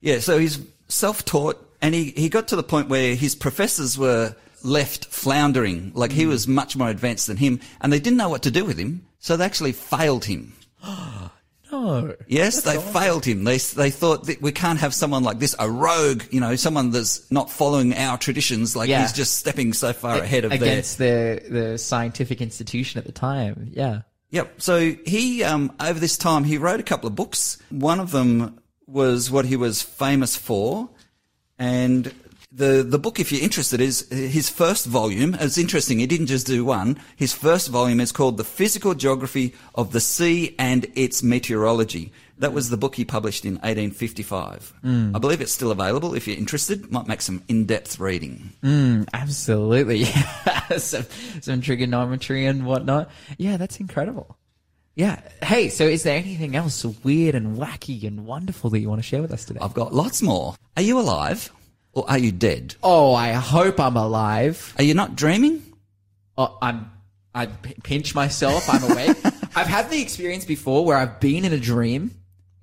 yeah. 0.00 0.20
So 0.20 0.38
he's 0.38 0.60
self-taught 0.88 1.58
and 1.82 1.94
he, 1.94 2.10
he 2.16 2.28
got 2.28 2.48
to 2.48 2.56
the 2.56 2.62
point 2.62 2.88
where 2.88 3.14
his 3.14 3.34
professors 3.34 3.98
were 3.98 4.34
left 4.62 5.06
floundering. 5.06 5.92
Like 5.94 6.12
he 6.12 6.26
was 6.26 6.46
much 6.48 6.76
more 6.76 6.88
advanced 6.88 7.26
than 7.26 7.36
him 7.36 7.60
and 7.80 7.92
they 7.92 8.00
didn't 8.00 8.16
know 8.18 8.28
what 8.28 8.42
to 8.42 8.50
do 8.50 8.64
with 8.64 8.78
him. 8.78 9.06
So 9.18 9.36
they 9.36 9.44
actually 9.44 9.72
failed 9.72 10.24
him. 10.24 10.54
No. 11.72 12.16
Yes, 12.26 12.62
they 12.62 12.78
failed 12.78 13.24
him. 13.24 13.44
They 13.44 13.58
they 13.58 13.90
thought 13.90 14.26
that 14.26 14.42
we 14.42 14.50
can't 14.50 14.80
have 14.80 14.92
someone 14.92 15.22
like 15.22 15.38
this, 15.38 15.54
a 15.58 15.70
rogue, 15.70 16.24
you 16.30 16.40
know, 16.40 16.56
someone 16.56 16.90
that's 16.90 17.30
not 17.30 17.48
following 17.48 17.94
our 17.94 18.18
traditions. 18.18 18.74
Like 18.74 18.88
Yeah. 18.88 19.02
he's 19.02 19.12
just 19.12 19.36
stepping 19.38 19.72
so 19.72 19.92
far 19.92 20.18
ahead 20.18 20.44
of 20.44 20.50
their. 20.50 20.56
against 20.60 20.98
the 20.98 21.40
the 21.48 21.78
scientific 21.78 22.40
institution 22.40 22.98
at 22.98 23.04
the 23.06 23.12
time. 23.12 23.70
Yeah. 23.72 24.02
Yep. 24.30 24.60
So 24.62 24.94
he, 25.06 25.44
um, 25.44 25.72
over 25.78 26.00
this 26.00 26.16
time, 26.18 26.42
he 26.42 26.58
wrote 26.58 26.80
a 26.80 26.84
couple 26.84 27.06
of 27.06 27.14
books. 27.14 27.58
One 27.70 28.00
of 28.00 28.10
them 28.10 28.58
was 28.88 29.30
what 29.30 29.44
he 29.44 29.54
was 29.56 29.80
famous 29.80 30.36
for, 30.36 30.90
and 31.56 32.12
the 32.60 32.84
the 32.84 32.98
book, 32.98 33.18
if 33.18 33.32
you're 33.32 33.42
interested, 33.42 33.80
is 33.80 34.08
his 34.10 34.48
first 34.48 34.86
volume. 34.86 35.34
It's 35.40 35.58
interesting. 35.58 35.98
He 35.98 36.06
didn't 36.06 36.26
just 36.26 36.46
do 36.46 36.64
one. 36.64 37.00
His 37.16 37.32
first 37.32 37.68
volume 37.68 37.98
is 37.98 38.12
called 38.12 38.36
"The 38.36 38.44
Physical 38.44 38.94
Geography 38.94 39.54
of 39.74 39.92
the 39.92 40.00
Sea 40.00 40.54
and 40.58 40.86
Its 40.94 41.22
Meteorology." 41.22 42.12
That 42.38 42.52
was 42.52 42.70
the 42.70 42.76
book 42.76 42.94
he 42.94 43.04
published 43.04 43.44
in 43.44 43.54
1855. 43.54 44.72
Mm. 44.82 45.14
I 45.14 45.18
believe 45.18 45.42
it's 45.42 45.52
still 45.52 45.70
available. 45.70 46.14
If 46.14 46.26
you're 46.26 46.38
interested, 46.38 46.90
might 46.90 47.06
make 47.06 47.20
some 47.20 47.42
in-depth 47.48 48.00
reading. 48.00 48.52
Mm, 48.62 49.06
absolutely. 49.12 50.04
some, 50.78 51.04
some 51.42 51.60
trigonometry 51.60 52.46
and 52.46 52.64
whatnot. 52.64 53.10
Yeah, 53.36 53.58
that's 53.58 53.78
incredible. 53.78 54.38
Yeah. 54.94 55.20
Hey, 55.42 55.68
so 55.68 55.84
is 55.84 56.02
there 56.02 56.16
anything 56.16 56.56
else 56.56 56.82
weird 57.04 57.34
and 57.34 57.58
wacky 57.58 58.04
and 58.04 58.24
wonderful 58.26 58.70
that 58.70 58.80
you 58.80 58.88
want 58.88 59.00
to 59.02 59.06
share 59.06 59.20
with 59.20 59.32
us 59.32 59.44
today? 59.44 59.60
I've 59.60 59.74
got 59.74 59.94
lots 59.94 60.22
more. 60.22 60.54
Are 60.78 60.82
you 60.82 60.98
alive, 60.98 61.52
or 61.92 62.08
are 62.08 62.18
you 62.18 62.32
dead? 62.32 62.74
Oh, 62.82 63.14
I 63.14 63.32
hope 63.32 63.80
I'm 63.80 63.96
alive. 63.96 64.74
Are 64.78 64.84
you 64.84 64.94
not 64.94 65.16
dreaming? 65.16 65.62
Oh, 66.38 66.56
I'm. 66.62 66.90
I 67.34 67.46
p- 67.46 67.74
pinch 67.82 68.14
myself. 68.14 68.68
I'm 68.68 68.90
awake. 68.90 69.16
I've 69.54 69.66
had 69.68 69.90
the 69.90 70.00
experience 70.02 70.44
before 70.44 70.84
where 70.84 70.96
I've 70.96 71.20
been 71.20 71.44
in 71.44 71.52
a 71.52 71.58
dream 71.60 72.10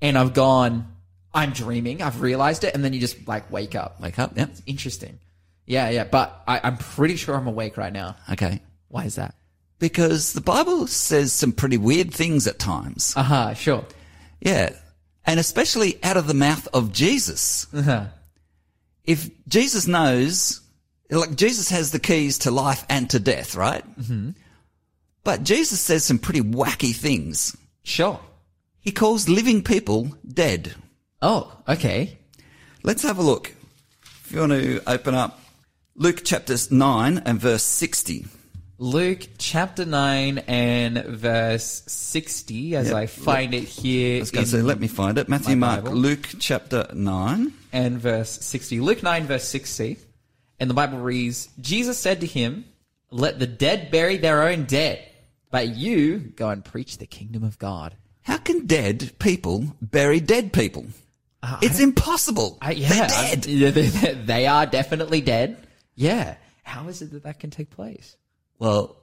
and 0.02 0.18
I've 0.18 0.34
gone, 0.34 0.94
I'm 1.34 1.52
dreaming. 1.52 2.02
I've 2.02 2.22
realized 2.22 2.64
it, 2.64 2.74
and 2.74 2.84
then 2.84 2.92
you 2.94 3.00
just 3.00 3.28
like 3.28 3.52
wake 3.52 3.76
up. 3.76 4.02
Wake 4.02 4.20
up. 4.20 4.38
Yep. 4.38 4.50
Interesting. 4.66 5.20
Yeah, 5.66 5.90
yeah. 5.90 6.04
But 6.06 6.42
I, 6.48 6.60
I'm 6.64 6.78
pretty 6.78 7.16
sure 7.16 7.36
I'm 7.36 7.48
awake 7.48 7.78
right 7.78 7.94
now. 7.94 8.16
Okay. 8.32 8.62
Why 8.90 9.06
is 9.06 9.16
that? 9.16 9.36
Because 9.80 10.34
the 10.34 10.42
Bible 10.42 10.88
says 10.88 11.32
some 11.34 11.52
pretty 11.52 11.78
weird 11.78 12.14
things 12.14 12.48
at 12.48 12.58
times. 12.58 13.14
Uh 13.16 13.24
huh. 13.24 13.54
sure. 13.54 13.86
Yeah. 14.40 14.72
And 15.26 15.40
especially 15.40 16.00
out 16.04 16.18
of 16.18 16.26
the 16.28 16.34
mouth 16.34 16.68
of 16.74 16.94
Jesus. 16.94 17.68
Uh-huh. 17.74 18.06
If 19.08 19.30
Jesus 19.48 19.88
knows, 19.88 20.62
like 21.10 21.36
Jesus 21.36 21.70
has 21.70 21.92
the 21.92 22.00
keys 22.00 22.40
to 22.40 22.52
life 22.52 22.86
and 22.90 23.10
to 23.10 23.20
death, 23.20 23.56
right? 23.56 23.84
Mm-hmm. 24.00 24.32
But 25.24 25.44
Jesus 25.44 25.80
says 25.80 26.04
some 26.04 26.20
pretty 26.20 26.42
wacky 26.42 26.94
things. 26.94 27.56
Sure. 27.84 28.20
He 28.82 28.92
calls 28.92 29.28
living 29.28 29.64
people 29.64 30.16
dead. 30.28 30.76
Oh, 31.22 31.58
okay. 31.68 32.18
Let's 32.84 33.04
have 33.04 33.18
a 33.18 33.24
look. 33.24 33.54
If 34.26 34.32
you 34.32 34.40
want 34.42 34.52
to 34.52 34.82
open 34.86 35.16
up 35.16 35.40
Luke 35.96 36.22
chapter 36.24 36.56
9 36.70 37.18
and 37.26 37.40
verse 37.40 37.64
60. 37.64 38.28
Luke 38.80 39.28
chapter 39.40 39.86
9 39.86 40.38
and 40.48 41.04
verse 41.06 41.84
60, 41.88 42.76
as 42.76 42.88
Yep. 42.88 42.96
I 42.96 43.06
find 43.08 43.54
it 43.56 43.64
here. 43.64 44.18
I 44.18 44.20
was 44.20 44.32
going 44.32 44.46
to 44.46 44.52
say, 44.52 44.62
let 44.62 44.80
me 44.80 44.88
find 44.88 45.18
it. 45.18 45.28
Matthew, 45.28 45.56
Mark, 45.56 45.84
Bible. 45.86 45.98
Luke 45.98 46.28
chapter 46.40 46.88
9. 46.94 47.54
and 47.74 48.00
verse 48.00 48.30
60. 48.30 48.80
Luke 48.82 49.02
9, 49.02 49.26
verse 49.26 49.46
60. 49.46 49.98
And 50.60 50.70
the 50.70 50.76
Bible 50.76 51.00
reads 51.00 51.50
Jesus 51.60 51.98
said 51.98 52.22
to 52.22 52.28
him, 52.28 52.66
Let 53.10 53.40
the 53.40 53.48
dead 53.48 53.90
bury 53.90 54.18
their 54.18 54.44
own 54.48 54.66
dead, 54.66 55.04
but 55.50 55.70
you 55.70 56.18
go 56.20 56.50
and 56.50 56.64
preach 56.64 56.98
the 57.00 57.08
kingdom 57.08 57.44
of 57.44 57.58
God. 57.58 57.96
How 58.22 58.38
can 58.38 58.68
dead 58.68 59.12
people 59.20 59.76
bury 59.82 60.20
dead 60.20 60.54
people? 60.54 60.86
it's 61.62 61.80
impossible. 61.80 62.58
Uh, 62.62 62.66
I, 62.68 62.72
yeah, 62.72 62.90
They're 62.90 63.04
I- 63.06 63.36
dead. 63.36 63.74
they- 63.74 64.14
they 64.26 64.46
are 64.48 64.66
definitely 64.68 65.22
dead. 65.22 65.66
Yeah. 65.96 66.36
How 66.64 66.88
is 66.90 67.02
it 67.02 67.12
that 67.14 67.24
that 67.24 67.40
can 67.40 67.50
take 67.50 67.70
place? 67.72 68.18
Well, 68.60 68.96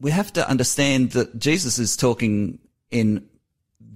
we 0.00 0.10
have 0.10 0.32
to 0.34 0.48
understand 0.48 1.12
that 1.12 1.38
Jesus 1.38 1.78
is 1.78 1.96
talking 1.96 2.58
in 2.90 3.26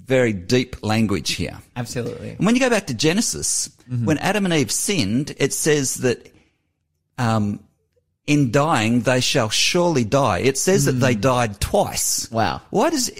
very 0.05 0.32
deep 0.32 0.82
language 0.82 1.32
here. 1.32 1.59
Absolutely. 1.76 2.30
And 2.30 2.46
when 2.46 2.55
you 2.55 2.61
go 2.61 2.70
back 2.70 2.86
to 2.86 2.94
Genesis, 2.94 3.70
Mm-hmm. 3.90 4.05
when 4.05 4.18
Adam 4.18 4.44
and 4.44 4.53
Eve 4.53 4.70
sinned, 4.70 5.34
it 5.38 5.55
says 5.55 5.94
that 5.96 6.30
um, 7.16 7.59
in 8.26 8.51
dying 8.51 9.01
they 9.01 9.20
shall 9.20 9.49
surely 9.49 10.05
die. 10.05 10.40
It 10.40 10.59
says 10.59 10.84
that 10.84 10.92
they 10.92 11.14
died 11.14 11.59
twice. 11.59 12.26
Mm. 12.26 12.32
Wow. 12.32 12.61
Why 12.68 12.90
does 12.90 13.11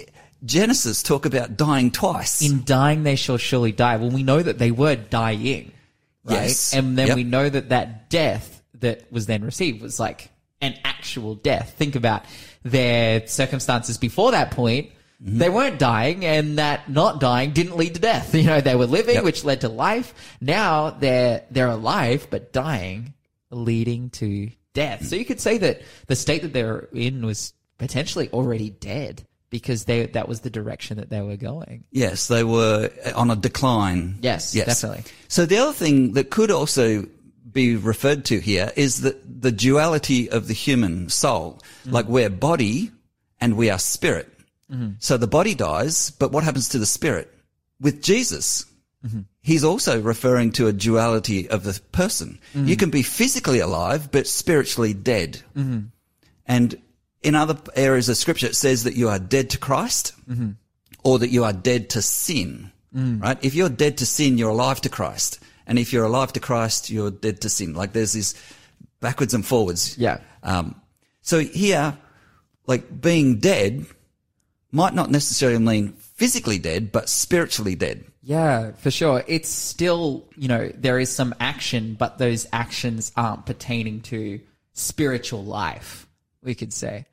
Genesis 0.45 1.01
talk 1.01 1.25
about 1.25 1.57
dying 1.57 1.89
twice? 1.89 2.43
In 2.43 2.63
dying, 2.65 3.01
they 3.01 3.15
shall 3.15 3.37
surely 3.37 3.71
die. 3.71 3.97
Well, 3.97 4.11
we 4.11 4.21
know 4.21 4.43
that 4.43 4.59
they 4.59 4.69
were 4.69 4.95
dying, 4.95 5.71
right? 6.23 6.43
Yes. 6.43 6.71
And 6.75 6.95
then 6.95 7.07
Yep. 7.07 7.15
we 7.15 7.23
know 7.23 7.49
that 7.49 7.69
that 7.69 8.11
death 8.11 8.61
that 8.75 9.11
was 9.11 9.25
then 9.25 9.43
received 9.43 9.81
was 9.81 9.99
like 9.99 10.29
an 10.61 10.75
actual 10.83 11.35
death. 11.35 11.73
Think 11.77 11.95
about 11.95 12.23
their 12.63 13.25
circumstances 13.27 13.97
before 13.97 14.31
that 14.31 14.51
point. 14.51 14.91
Mm-hmm. 15.23 15.37
They 15.37 15.49
weren't 15.49 15.79
dying, 15.79 16.23
and 16.25 16.57
that 16.59 16.89
not 16.89 17.19
dying 17.19 17.51
didn't 17.51 17.75
lead 17.75 17.95
to 17.95 17.99
death. 18.01 18.33
You 18.35 18.43
know, 18.43 18.61
they 18.61 18.75
were 18.75 18.85
living, 18.85 19.15
Yep. 19.15 19.23
which 19.23 19.43
led 19.43 19.61
to 19.61 19.69
life. 19.69 20.13
Now 20.39 20.91
they're 20.91 21.43
they're 21.51 21.67
alive, 21.67 22.27
but 22.29 22.53
dying, 22.53 23.13
leading 23.51 24.09
to 24.11 24.49
death. 24.73 25.05
So 25.07 25.15
you 25.15 25.25
could 25.25 25.41
say 25.41 25.57
that 25.57 25.81
the 26.07 26.15
state 26.15 26.41
that 26.43 26.53
they 26.53 26.63
were 26.63 26.87
in 26.93 27.25
was 27.25 27.53
potentially 27.77 28.29
already 28.31 28.69
dead 28.69 29.25
because 29.49 29.85
they 29.85 30.05
that 30.05 30.27
was 30.29 30.41
the 30.41 30.49
direction 30.49 30.97
that 30.97 31.09
they 31.09 31.21
were 31.21 31.35
going. 31.37 31.83
Yes, 31.91 32.27
they 32.27 32.43
were 32.45 32.89
on 33.15 33.29
a 33.31 33.35
decline. 33.35 34.19
Yes, 34.21 34.53
Yes, 34.55 34.67
definitely. 34.67 35.03
So 35.27 35.45
the 35.45 35.57
other 35.57 35.73
thing 35.73 36.13
that 36.13 36.29
could 36.29 36.51
also 36.51 37.05
be 37.51 37.75
referred 37.75 38.25
to 38.25 38.39
here 38.39 38.71
is 38.75 39.01
that 39.01 39.41
the 39.41 39.51
duality 39.51 40.29
of 40.29 40.47
the 40.47 40.53
human 40.53 41.09
soul. 41.09 41.59
Mm-hmm. 41.83 41.91
Like 41.91 42.07
we're 42.07 42.29
body 42.29 42.91
and 43.39 43.55
we 43.57 43.69
are 43.69 43.79
spirit. 43.79 44.31
So 44.99 45.17
the 45.17 45.25
body 45.25 45.55
dies, 45.55 46.11
but 46.11 46.31
what 46.31 46.43
happens 46.43 46.69
to 46.69 46.79
the 46.79 46.85
spirit? 46.85 47.33
With 47.81 48.01
Jesus, 48.03 48.65
Mm-hmm. 49.05 49.21
he's 49.41 49.63
also 49.63 50.01
referring 50.01 50.51
to 50.51 50.67
a 50.67 50.73
duality 50.73 51.49
of 51.49 51.63
the 51.63 51.79
person. 51.93 52.37
Mm-hmm. 52.53 52.67
You 52.67 52.75
can 52.75 52.89
be 52.89 53.01
physically 53.01 53.59
alive, 53.59 54.11
but 54.11 54.27
spiritually 54.27 54.93
dead. 54.93 55.41
Mm-hmm. 55.55 55.85
And 56.45 56.81
in 57.23 57.33
other 57.35 57.57
areas 57.77 58.09
of 58.09 58.17
scripture, 58.17 58.47
it 58.47 58.57
says 58.57 58.83
that 58.83 58.95
you 58.95 59.07
are 59.07 59.17
dead 59.17 59.51
to 59.51 59.57
Christ 59.57 60.11
Mm-hmm. 60.29 60.49
or 61.05 61.19
that 61.19 61.29
you 61.29 61.45
are 61.45 61.53
dead 61.53 61.89
to 61.91 62.01
sin, 62.01 62.71
Mm. 62.93 63.21
right? 63.21 63.37
If 63.41 63.53
you're 63.55 63.69
dead 63.69 63.99
to 63.99 64.05
sin, 64.05 64.37
you're 64.37 64.49
alive 64.49 64.81
to 64.81 64.89
Christ. 64.89 65.39
And 65.69 65.77
if 65.77 65.93
you're 65.93 66.03
alive 66.03 66.33
to 66.33 66.39
Christ, 66.39 66.89
you're 66.89 67.11
dead 67.11 67.41
to 67.41 67.49
sin. 67.49 67.75
Like 67.75 67.93
there's 67.93 68.13
this 68.13 68.33
backwards 68.99 69.35
and 69.35 69.45
forwards. 69.45 69.97
Yeah. 69.99 70.19
Um, 70.41 70.81
so 71.21 71.39
here, 71.39 71.95
like 72.65 72.99
being 72.99 73.37
dead 73.37 73.85
might 74.71 74.95
not 74.95 75.11
necessarily 75.11 75.59
mean 75.59 75.93
physically 75.93 76.57
dead, 76.57 76.91
but 76.91 77.07
spiritually 77.07 77.75
dead. 77.75 78.03
Yeah, 78.23 78.71
for 78.73 78.89
sure. 78.89 79.23
It's 79.27 79.47
still, 79.47 80.27
you 80.35 80.47
know, 80.47 80.71
there 80.75 80.99
is 80.99 81.11
some 81.15 81.35
action, 81.39 81.93
but 81.93 82.17
those 82.17 82.47
actions 82.51 83.11
aren't 83.15 83.45
pertaining 83.45 84.01
to 84.01 84.39
spiritual 84.73 85.43
life, 85.43 86.07
we 86.41 86.55
could 86.55 86.73
say. 86.73 87.05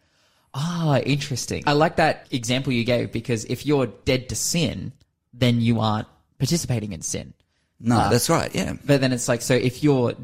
Ah, 0.55 0.99
interesting. 1.01 1.63
I 1.67 1.73
like 1.73 1.97
that 1.97 2.27
example 2.31 2.73
you 2.73 2.85
gave 2.85 3.13
because 3.13 3.45
if 3.45 3.67
you're 3.67 3.87
dead 3.87 4.31
to 4.31 4.35
sin, 4.35 4.93
then 5.35 5.61
you 5.61 5.81
aren't 5.81 6.09
participating 6.39 6.95
in 6.95 7.03
sin. 7.03 7.35
No, 7.81 7.97
uh, 7.97 8.09
that's 8.09 8.29
right. 8.29 8.55
Yeah. 8.55 8.75
But 8.85 9.01
then 9.01 9.13
it's 9.13 9.29
like, 9.29 9.43
so 9.43 9.55
if 9.55 9.83
you're 9.83 10.15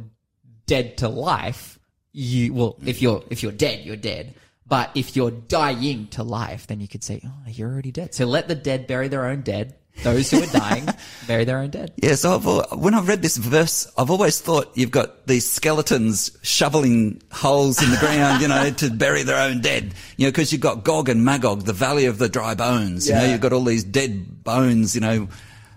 dead 0.67 0.99
to 0.99 1.09
life, 1.09 1.79
you, 2.13 2.55
well, 2.55 2.75
mm. 2.75 2.87
if 2.87 3.03
you're, 3.03 3.23
if 3.31 3.43
you're 3.43 3.53
dead, 3.53 3.85
you're 3.85 3.97
dead. 3.97 4.35
But 4.67 4.91
if 4.95 5.17
you're 5.17 5.31
dying 5.31 6.07
to 6.09 6.23
life, 6.23 6.67
then 6.67 6.81
you 6.81 6.89
could 6.89 7.05
say, 7.05 7.21
oh, 7.27 7.49
you're 7.49 7.71
already 7.71 7.91
dead. 7.91 8.15
So 8.15 8.25
let 8.25 8.49
the 8.49 8.55
dead 8.55 8.87
bury 8.87 9.09
their 9.09 9.27
own 9.27 9.43
dead. 9.43 9.75
Those 10.03 10.31
who 10.31 10.43
are 10.43 10.47
dying, 10.59 10.89
bury 11.27 11.45
their 11.45 11.59
own 11.59 11.71
dead. 11.71 11.93
Yeah, 11.97 12.15
so 12.15 12.37
I've, 12.37 12.79
when 12.79 12.95
I've 12.95 13.07
read 13.07 13.21
this 13.21 13.37
verse, 13.37 13.93
I've 13.99 14.11
always 14.11 14.41
thought 14.41 14.71
you've 14.75 14.91
got 14.91 15.27
these 15.27 15.49
skeletons 15.49 16.37
shoveling 16.43 17.23
holes 17.31 17.83
in 17.83 17.91
the 17.91 17.99
ground, 17.99 18.41
you 18.41 18.49
know, 18.49 18.71
to 18.71 18.91
bury 18.91 19.23
their 19.23 19.41
own 19.41 19.61
dead. 19.61 19.93
You 20.17 20.27
know, 20.27 20.31
because 20.31 20.53
you've 20.53 20.63
got 20.63 20.85
Gog 20.85 21.11
and 21.11 21.25
Magog, 21.25 21.63
the 21.65 21.75
valley 21.75 22.07
of 22.07 22.17
the 22.19 22.29
dry 22.29 22.55
bones. 22.55 23.07
You 23.07 23.15
know, 23.15 23.25
you've 23.25 23.41
got 23.41 23.53
all 23.53 23.65
these 23.65 23.85
dead 23.85 24.43
bones, 24.43 24.95
you 24.95 25.03
know. 25.03 25.29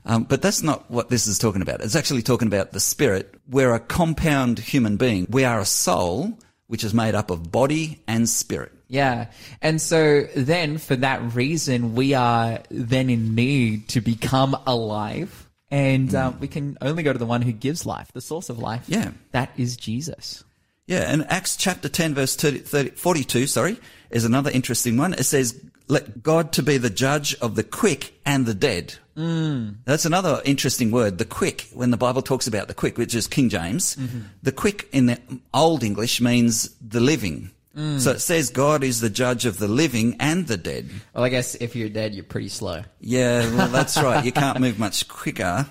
Um, 0.05 0.23
but 0.23 0.41
that's 0.41 0.61
not 0.61 0.89
what 0.89 1.09
this 1.09 1.27
is 1.27 1.39
talking 1.39 1.61
about. 1.61 1.81
It's 1.81 1.95
actually 1.95 2.21
talking 2.21 2.47
about 2.47 2.71
the 2.71 2.79
spirit. 2.79 3.33
We're 3.49 3.73
a 3.73 3.79
compound 3.79 4.59
human 4.59 4.97
being. 4.97 5.25
We 5.29 5.45
are 5.45 5.59
a 5.59 5.65
soul, 5.65 6.37
which 6.67 6.83
is 6.83 6.93
made 6.93 7.15
up 7.15 7.31
of 7.31 7.51
body 7.51 8.03
and 8.07 8.29
spirit. 8.29 8.71
Yeah. 8.87 9.31
And 9.61 9.81
so 9.81 10.27
then 10.35 10.77
for 10.77 10.95
that 10.97 11.33
reason, 11.33 11.95
we 11.95 12.13
are 12.13 12.59
then 12.69 13.09
in 13.09 13.33
need 13.33 13.89
to 13.89 14.01
become 14.01 14.55
alive. 14.67 15.49
And 15.71 16.13
um, 16.13 16.39
we 16.39 16.47
can 16.47 16.77
only 16.81 17.01
go 17.01 17.11
to 17.11 17.19
the 17.19 17.25
one 17.25 17.41
who 17.41 17.51
gives 17.51 17.85
life, 17.85 18.11
the 18.13 18.21
source 18.21 18.49
of 18.49 18.59
life. 18.59 18.83
Yeah. 18.87 19.11
That 19.31 19.49
is 19.57 19.75
Jesus. 19.75 20.43
Yeah, 20.87 21.11
and 21.11 21.25
Acts 21.29 21.55
chapter 21.55 21.89
10 21.89 22.13
verse 22.13 22.35
30, 22.35 22.59
30, 22.59 22.89
42, 22.91 23.47
sorry, 23.47 23.79
is 24.09 24.25
another 24.25 24.51
interesting 24.51 24.97
one. 24.97 25.13
It 25.13 25.23
says, 25.23 25.59
let 25.87 26.23
God 26.23 26.53
to 26.53 26.63
be 26.63 26.77
the 26.77 26.89
judge 26.89 27.35
of 27.35 27.55
the 27.55 27.63
quick 27.63 28.13
and 28.25 28.45
the 28.45 28.53
dead. 28.53 28.95
Mm. 29.15 29.77
That's 29.85 30.05
another 30.05 30.41
interesting 30.45 30.91
word, 30.91 31.17
the 31.17 31.25
quick. 31.25 31.67
When 31.73 31.91
the 31.91 31.97
Bible 31.97 32.21
talks 32.21 32.47
about 32.47 32.67
the 32.67 32.73
quick, 32.73 32.97
which 32.97 33.15
is 33.15 33.27
King 33.27 33.49
James, 33.49 33.95
mm-hmm. 33.95 34.21
the 34.43 34.51
quick 34.51 34.89
in 34.91 35.05
the 35.05 35.19
Old 35.53 35.83
English 35.83 36.19
means 36.21 36.69
the 36.81 36.99
living. 36.99 37.51
Mm. 37.77 37.99
So 37.99 38.11
it 38.11 38.19
says 38.19 38.49
God 38.49 38.83
is 38.83 39.01
the 39.01 39.09
judge 39.09 39.45
of 39.45 39.57
the 39.57 39.67
living 39.67 40.15
and 40.19 40.47
the 40.47 40.57
dead. 40.57 40.89
Well, 41.13 41.23
I 41.23 41.29
guess 41.29 41.55
if 41.55 41.75
you're 41.75 41.89
dead, 41.89 42.13
you're 42.13 42.23
pretty 42.23 42.49
slow. 42.49 42.83
Yeah, 42.99 43.39
well, 43.55 43.67
that's 43.67 44.01
right. 44.01 44.23
You 44.23 44.31
can't 44.31 44.59
move 44.61 44.79
much 44.79 45.07
quicker 45.07 45.65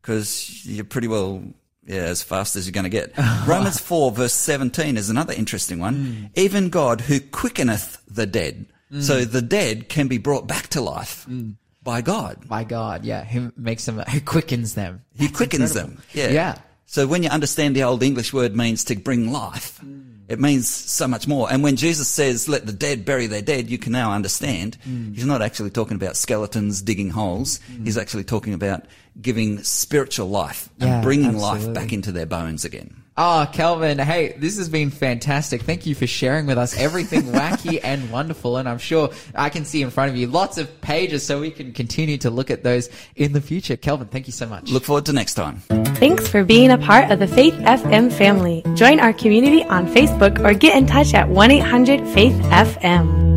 because 0.00 0.64
you're 0.66 0.84
pretty 0.84 1.08
well 1.08 1.42
yeah, 1.86 2.02
as 2.02 2.22
fast 2.22 2.56
as 2.56 2.66
you're 2.66 2.72
going 2.72 2.84
to 2.84 2.90
get. 2.90 3.12
Romans 3.46 3.78
4 3.78 4.10
verse 4.12 4.32
17 4.32 4.96
is 4.96 5.10
another 5.10 5.32
interesting 5.32 5.78
one. 5.78 5.94
Mm. 5.94 6.30
Even 6.34 6.68
God 6.68 7.00
who 7.00 7.20
quickeneth 7.20 8.02
the 8.08 8.26
dead. 8.26 8.66
Mm. 8.92 9.02
So 9.02 9.24
the 9.24 9.42
dead 9.42 9.88
can 9.88 10.08
be 10.08 10.18
brought 10.18 10.46
back 10.46 10.68
to 10.68 10.80
life 10.80 11.26
mm. 11.28 11.54
by 11.82 12.02
God. 12.02 12.48
By 12.48 12.64
God, 12.64 13.04
yeah. 13.04 13.24
He 13.24 13.48
makes 13.56 13.84
them, 13.86 14.02
he 14.08 14.20
quickens 14.20 14.74
them. 14.74 15.04
He 15.16 15.26
That's 15.26 15.36
quickens 15.36 15.76
incredible. 15.76 15.96
them. 15.96 16.04
Yeah. 16.12 16.28
Yeah. 16.28 16.58
So 16.86 17.06
when 17.06 17.22
you 17.22 17.28
understand 17.30 17.74
the 17.74 17.82
old 17.84 18.02
English 18.02 18.32
word 18.32 18.56
means 18.56 18.84
to 18.84 18.96
bring 18.96 19.32
life, 19.32 19.80
mm. 19.84 20.15
It 20.28 20.40
means 20.40 20.68
so 20.68 21.06
much 21.06 21.28
more. 21.28 21.50
And 21.50 21.62
when 21.62 21.76
Jesus 21.76 22.08
says, 22.08 22.48
let 22.48 22.66
the 22.66 22.72
dead 22.72 23.04
bury 23.04 23.26
their 23.26 23.42
dead, 23.42 23.70
you 23.70 23.78
can 23.78 23.92
now 23.92 24.12
understand 24.12 24.76
mm. 24.86 25.14
he's 25.14 25.24
not 25.24 25.42
actually 25.42 25.70
talking 25.70 25.94
about 25.94 26.16
skeletons 26.16 26.82
digging 26.82 27.10
holes. 27.10 27.60
Mm. 27.70 27.84
He's 27.84 27.96
actually 27.96 28.24
talking 28.24 28.52
about 28.54 28.84
giving 29.20 29.62
spiritual 29.62 30.28
life 30.28 30.68
and 30.80 30.90
yeah, 30.90 31.00
bringing 31.02 31.36
absolutely. 31.36 31.66
life 31.66 31.74
back 31.74 31.92
into 31.92 32.12
their 32.12 32.26
bones 32.26 32.64
again. 32.64 33.02
Oh, 33.18 33.48
Kelvin, 33.50 33.98
hey, 33.98 34.34
this 34.36 34.58
has 34.58 34.68
been 34.68 34.90
fantastic. 34.90 35.62
Thank 35.62 35.86
you 35.86 35.94
for 35.94 36.06
sharing 36.06 36.44
with 36.46 36.58
us 36.58 36.78
everything 36.78 37.22
wacky 37.32 37.80
and 37.82 38.10
wonderful. 38.10 38.58
And 38.58 38.68
I'm 38.68 38.78
sure 38.78 39.10
I 39.34 39.48
can 39.48 39.64
see 39.64 39.80
in 39.80 39.88
front 39.90 40.10
of 40.10 40.16
you 40.18 40.26
lots 40.26 40.58
of 40.58 40.80
pages 40.82 41.24
so 41.24 41.40
we 41.40 41.50
can 41.50 41.72
continue 41.72 42.18
to 42.18 42.30
look 42.30 42.50
at 42.50 42.62
those 42.62 42.90
in 43.14 43.32
the 43.32 43.40
future. 43.40 43.76
Kelvin, 43.76 44.08
thank 44.08 44.26
you 44.26 44.32
so 44.32 44.46
much. 44.46 44.70
Look 44.70 44.84
forward 44.84 45.06
to 45.06 45.14
next 45.14 45.34
time. 45.34 45.60
Thanks 45.96 46.28
for 46.28 46.44
being 46.44 46.70
a 46.70 46.78
part 46.78 47.10
of 47.10 47.18
the 47.18 47.26
Faith 47.26 47.54
FM 47.54 48.12
family. 48.12 48.62
Join 48.74 49.00
our 49.00 49.14
community 49.14 49.64
on 49.64 49.86
Facebook 49.86 50.38
or 50.44 50.52
get 50.52 50.76
in 50.76 50.86
touch 50.86 51.14
at 51.14 51.28
1 51.28 51.50
800 51.50 52.06
Faith 52.08 52.34
FM. 52.34 53.35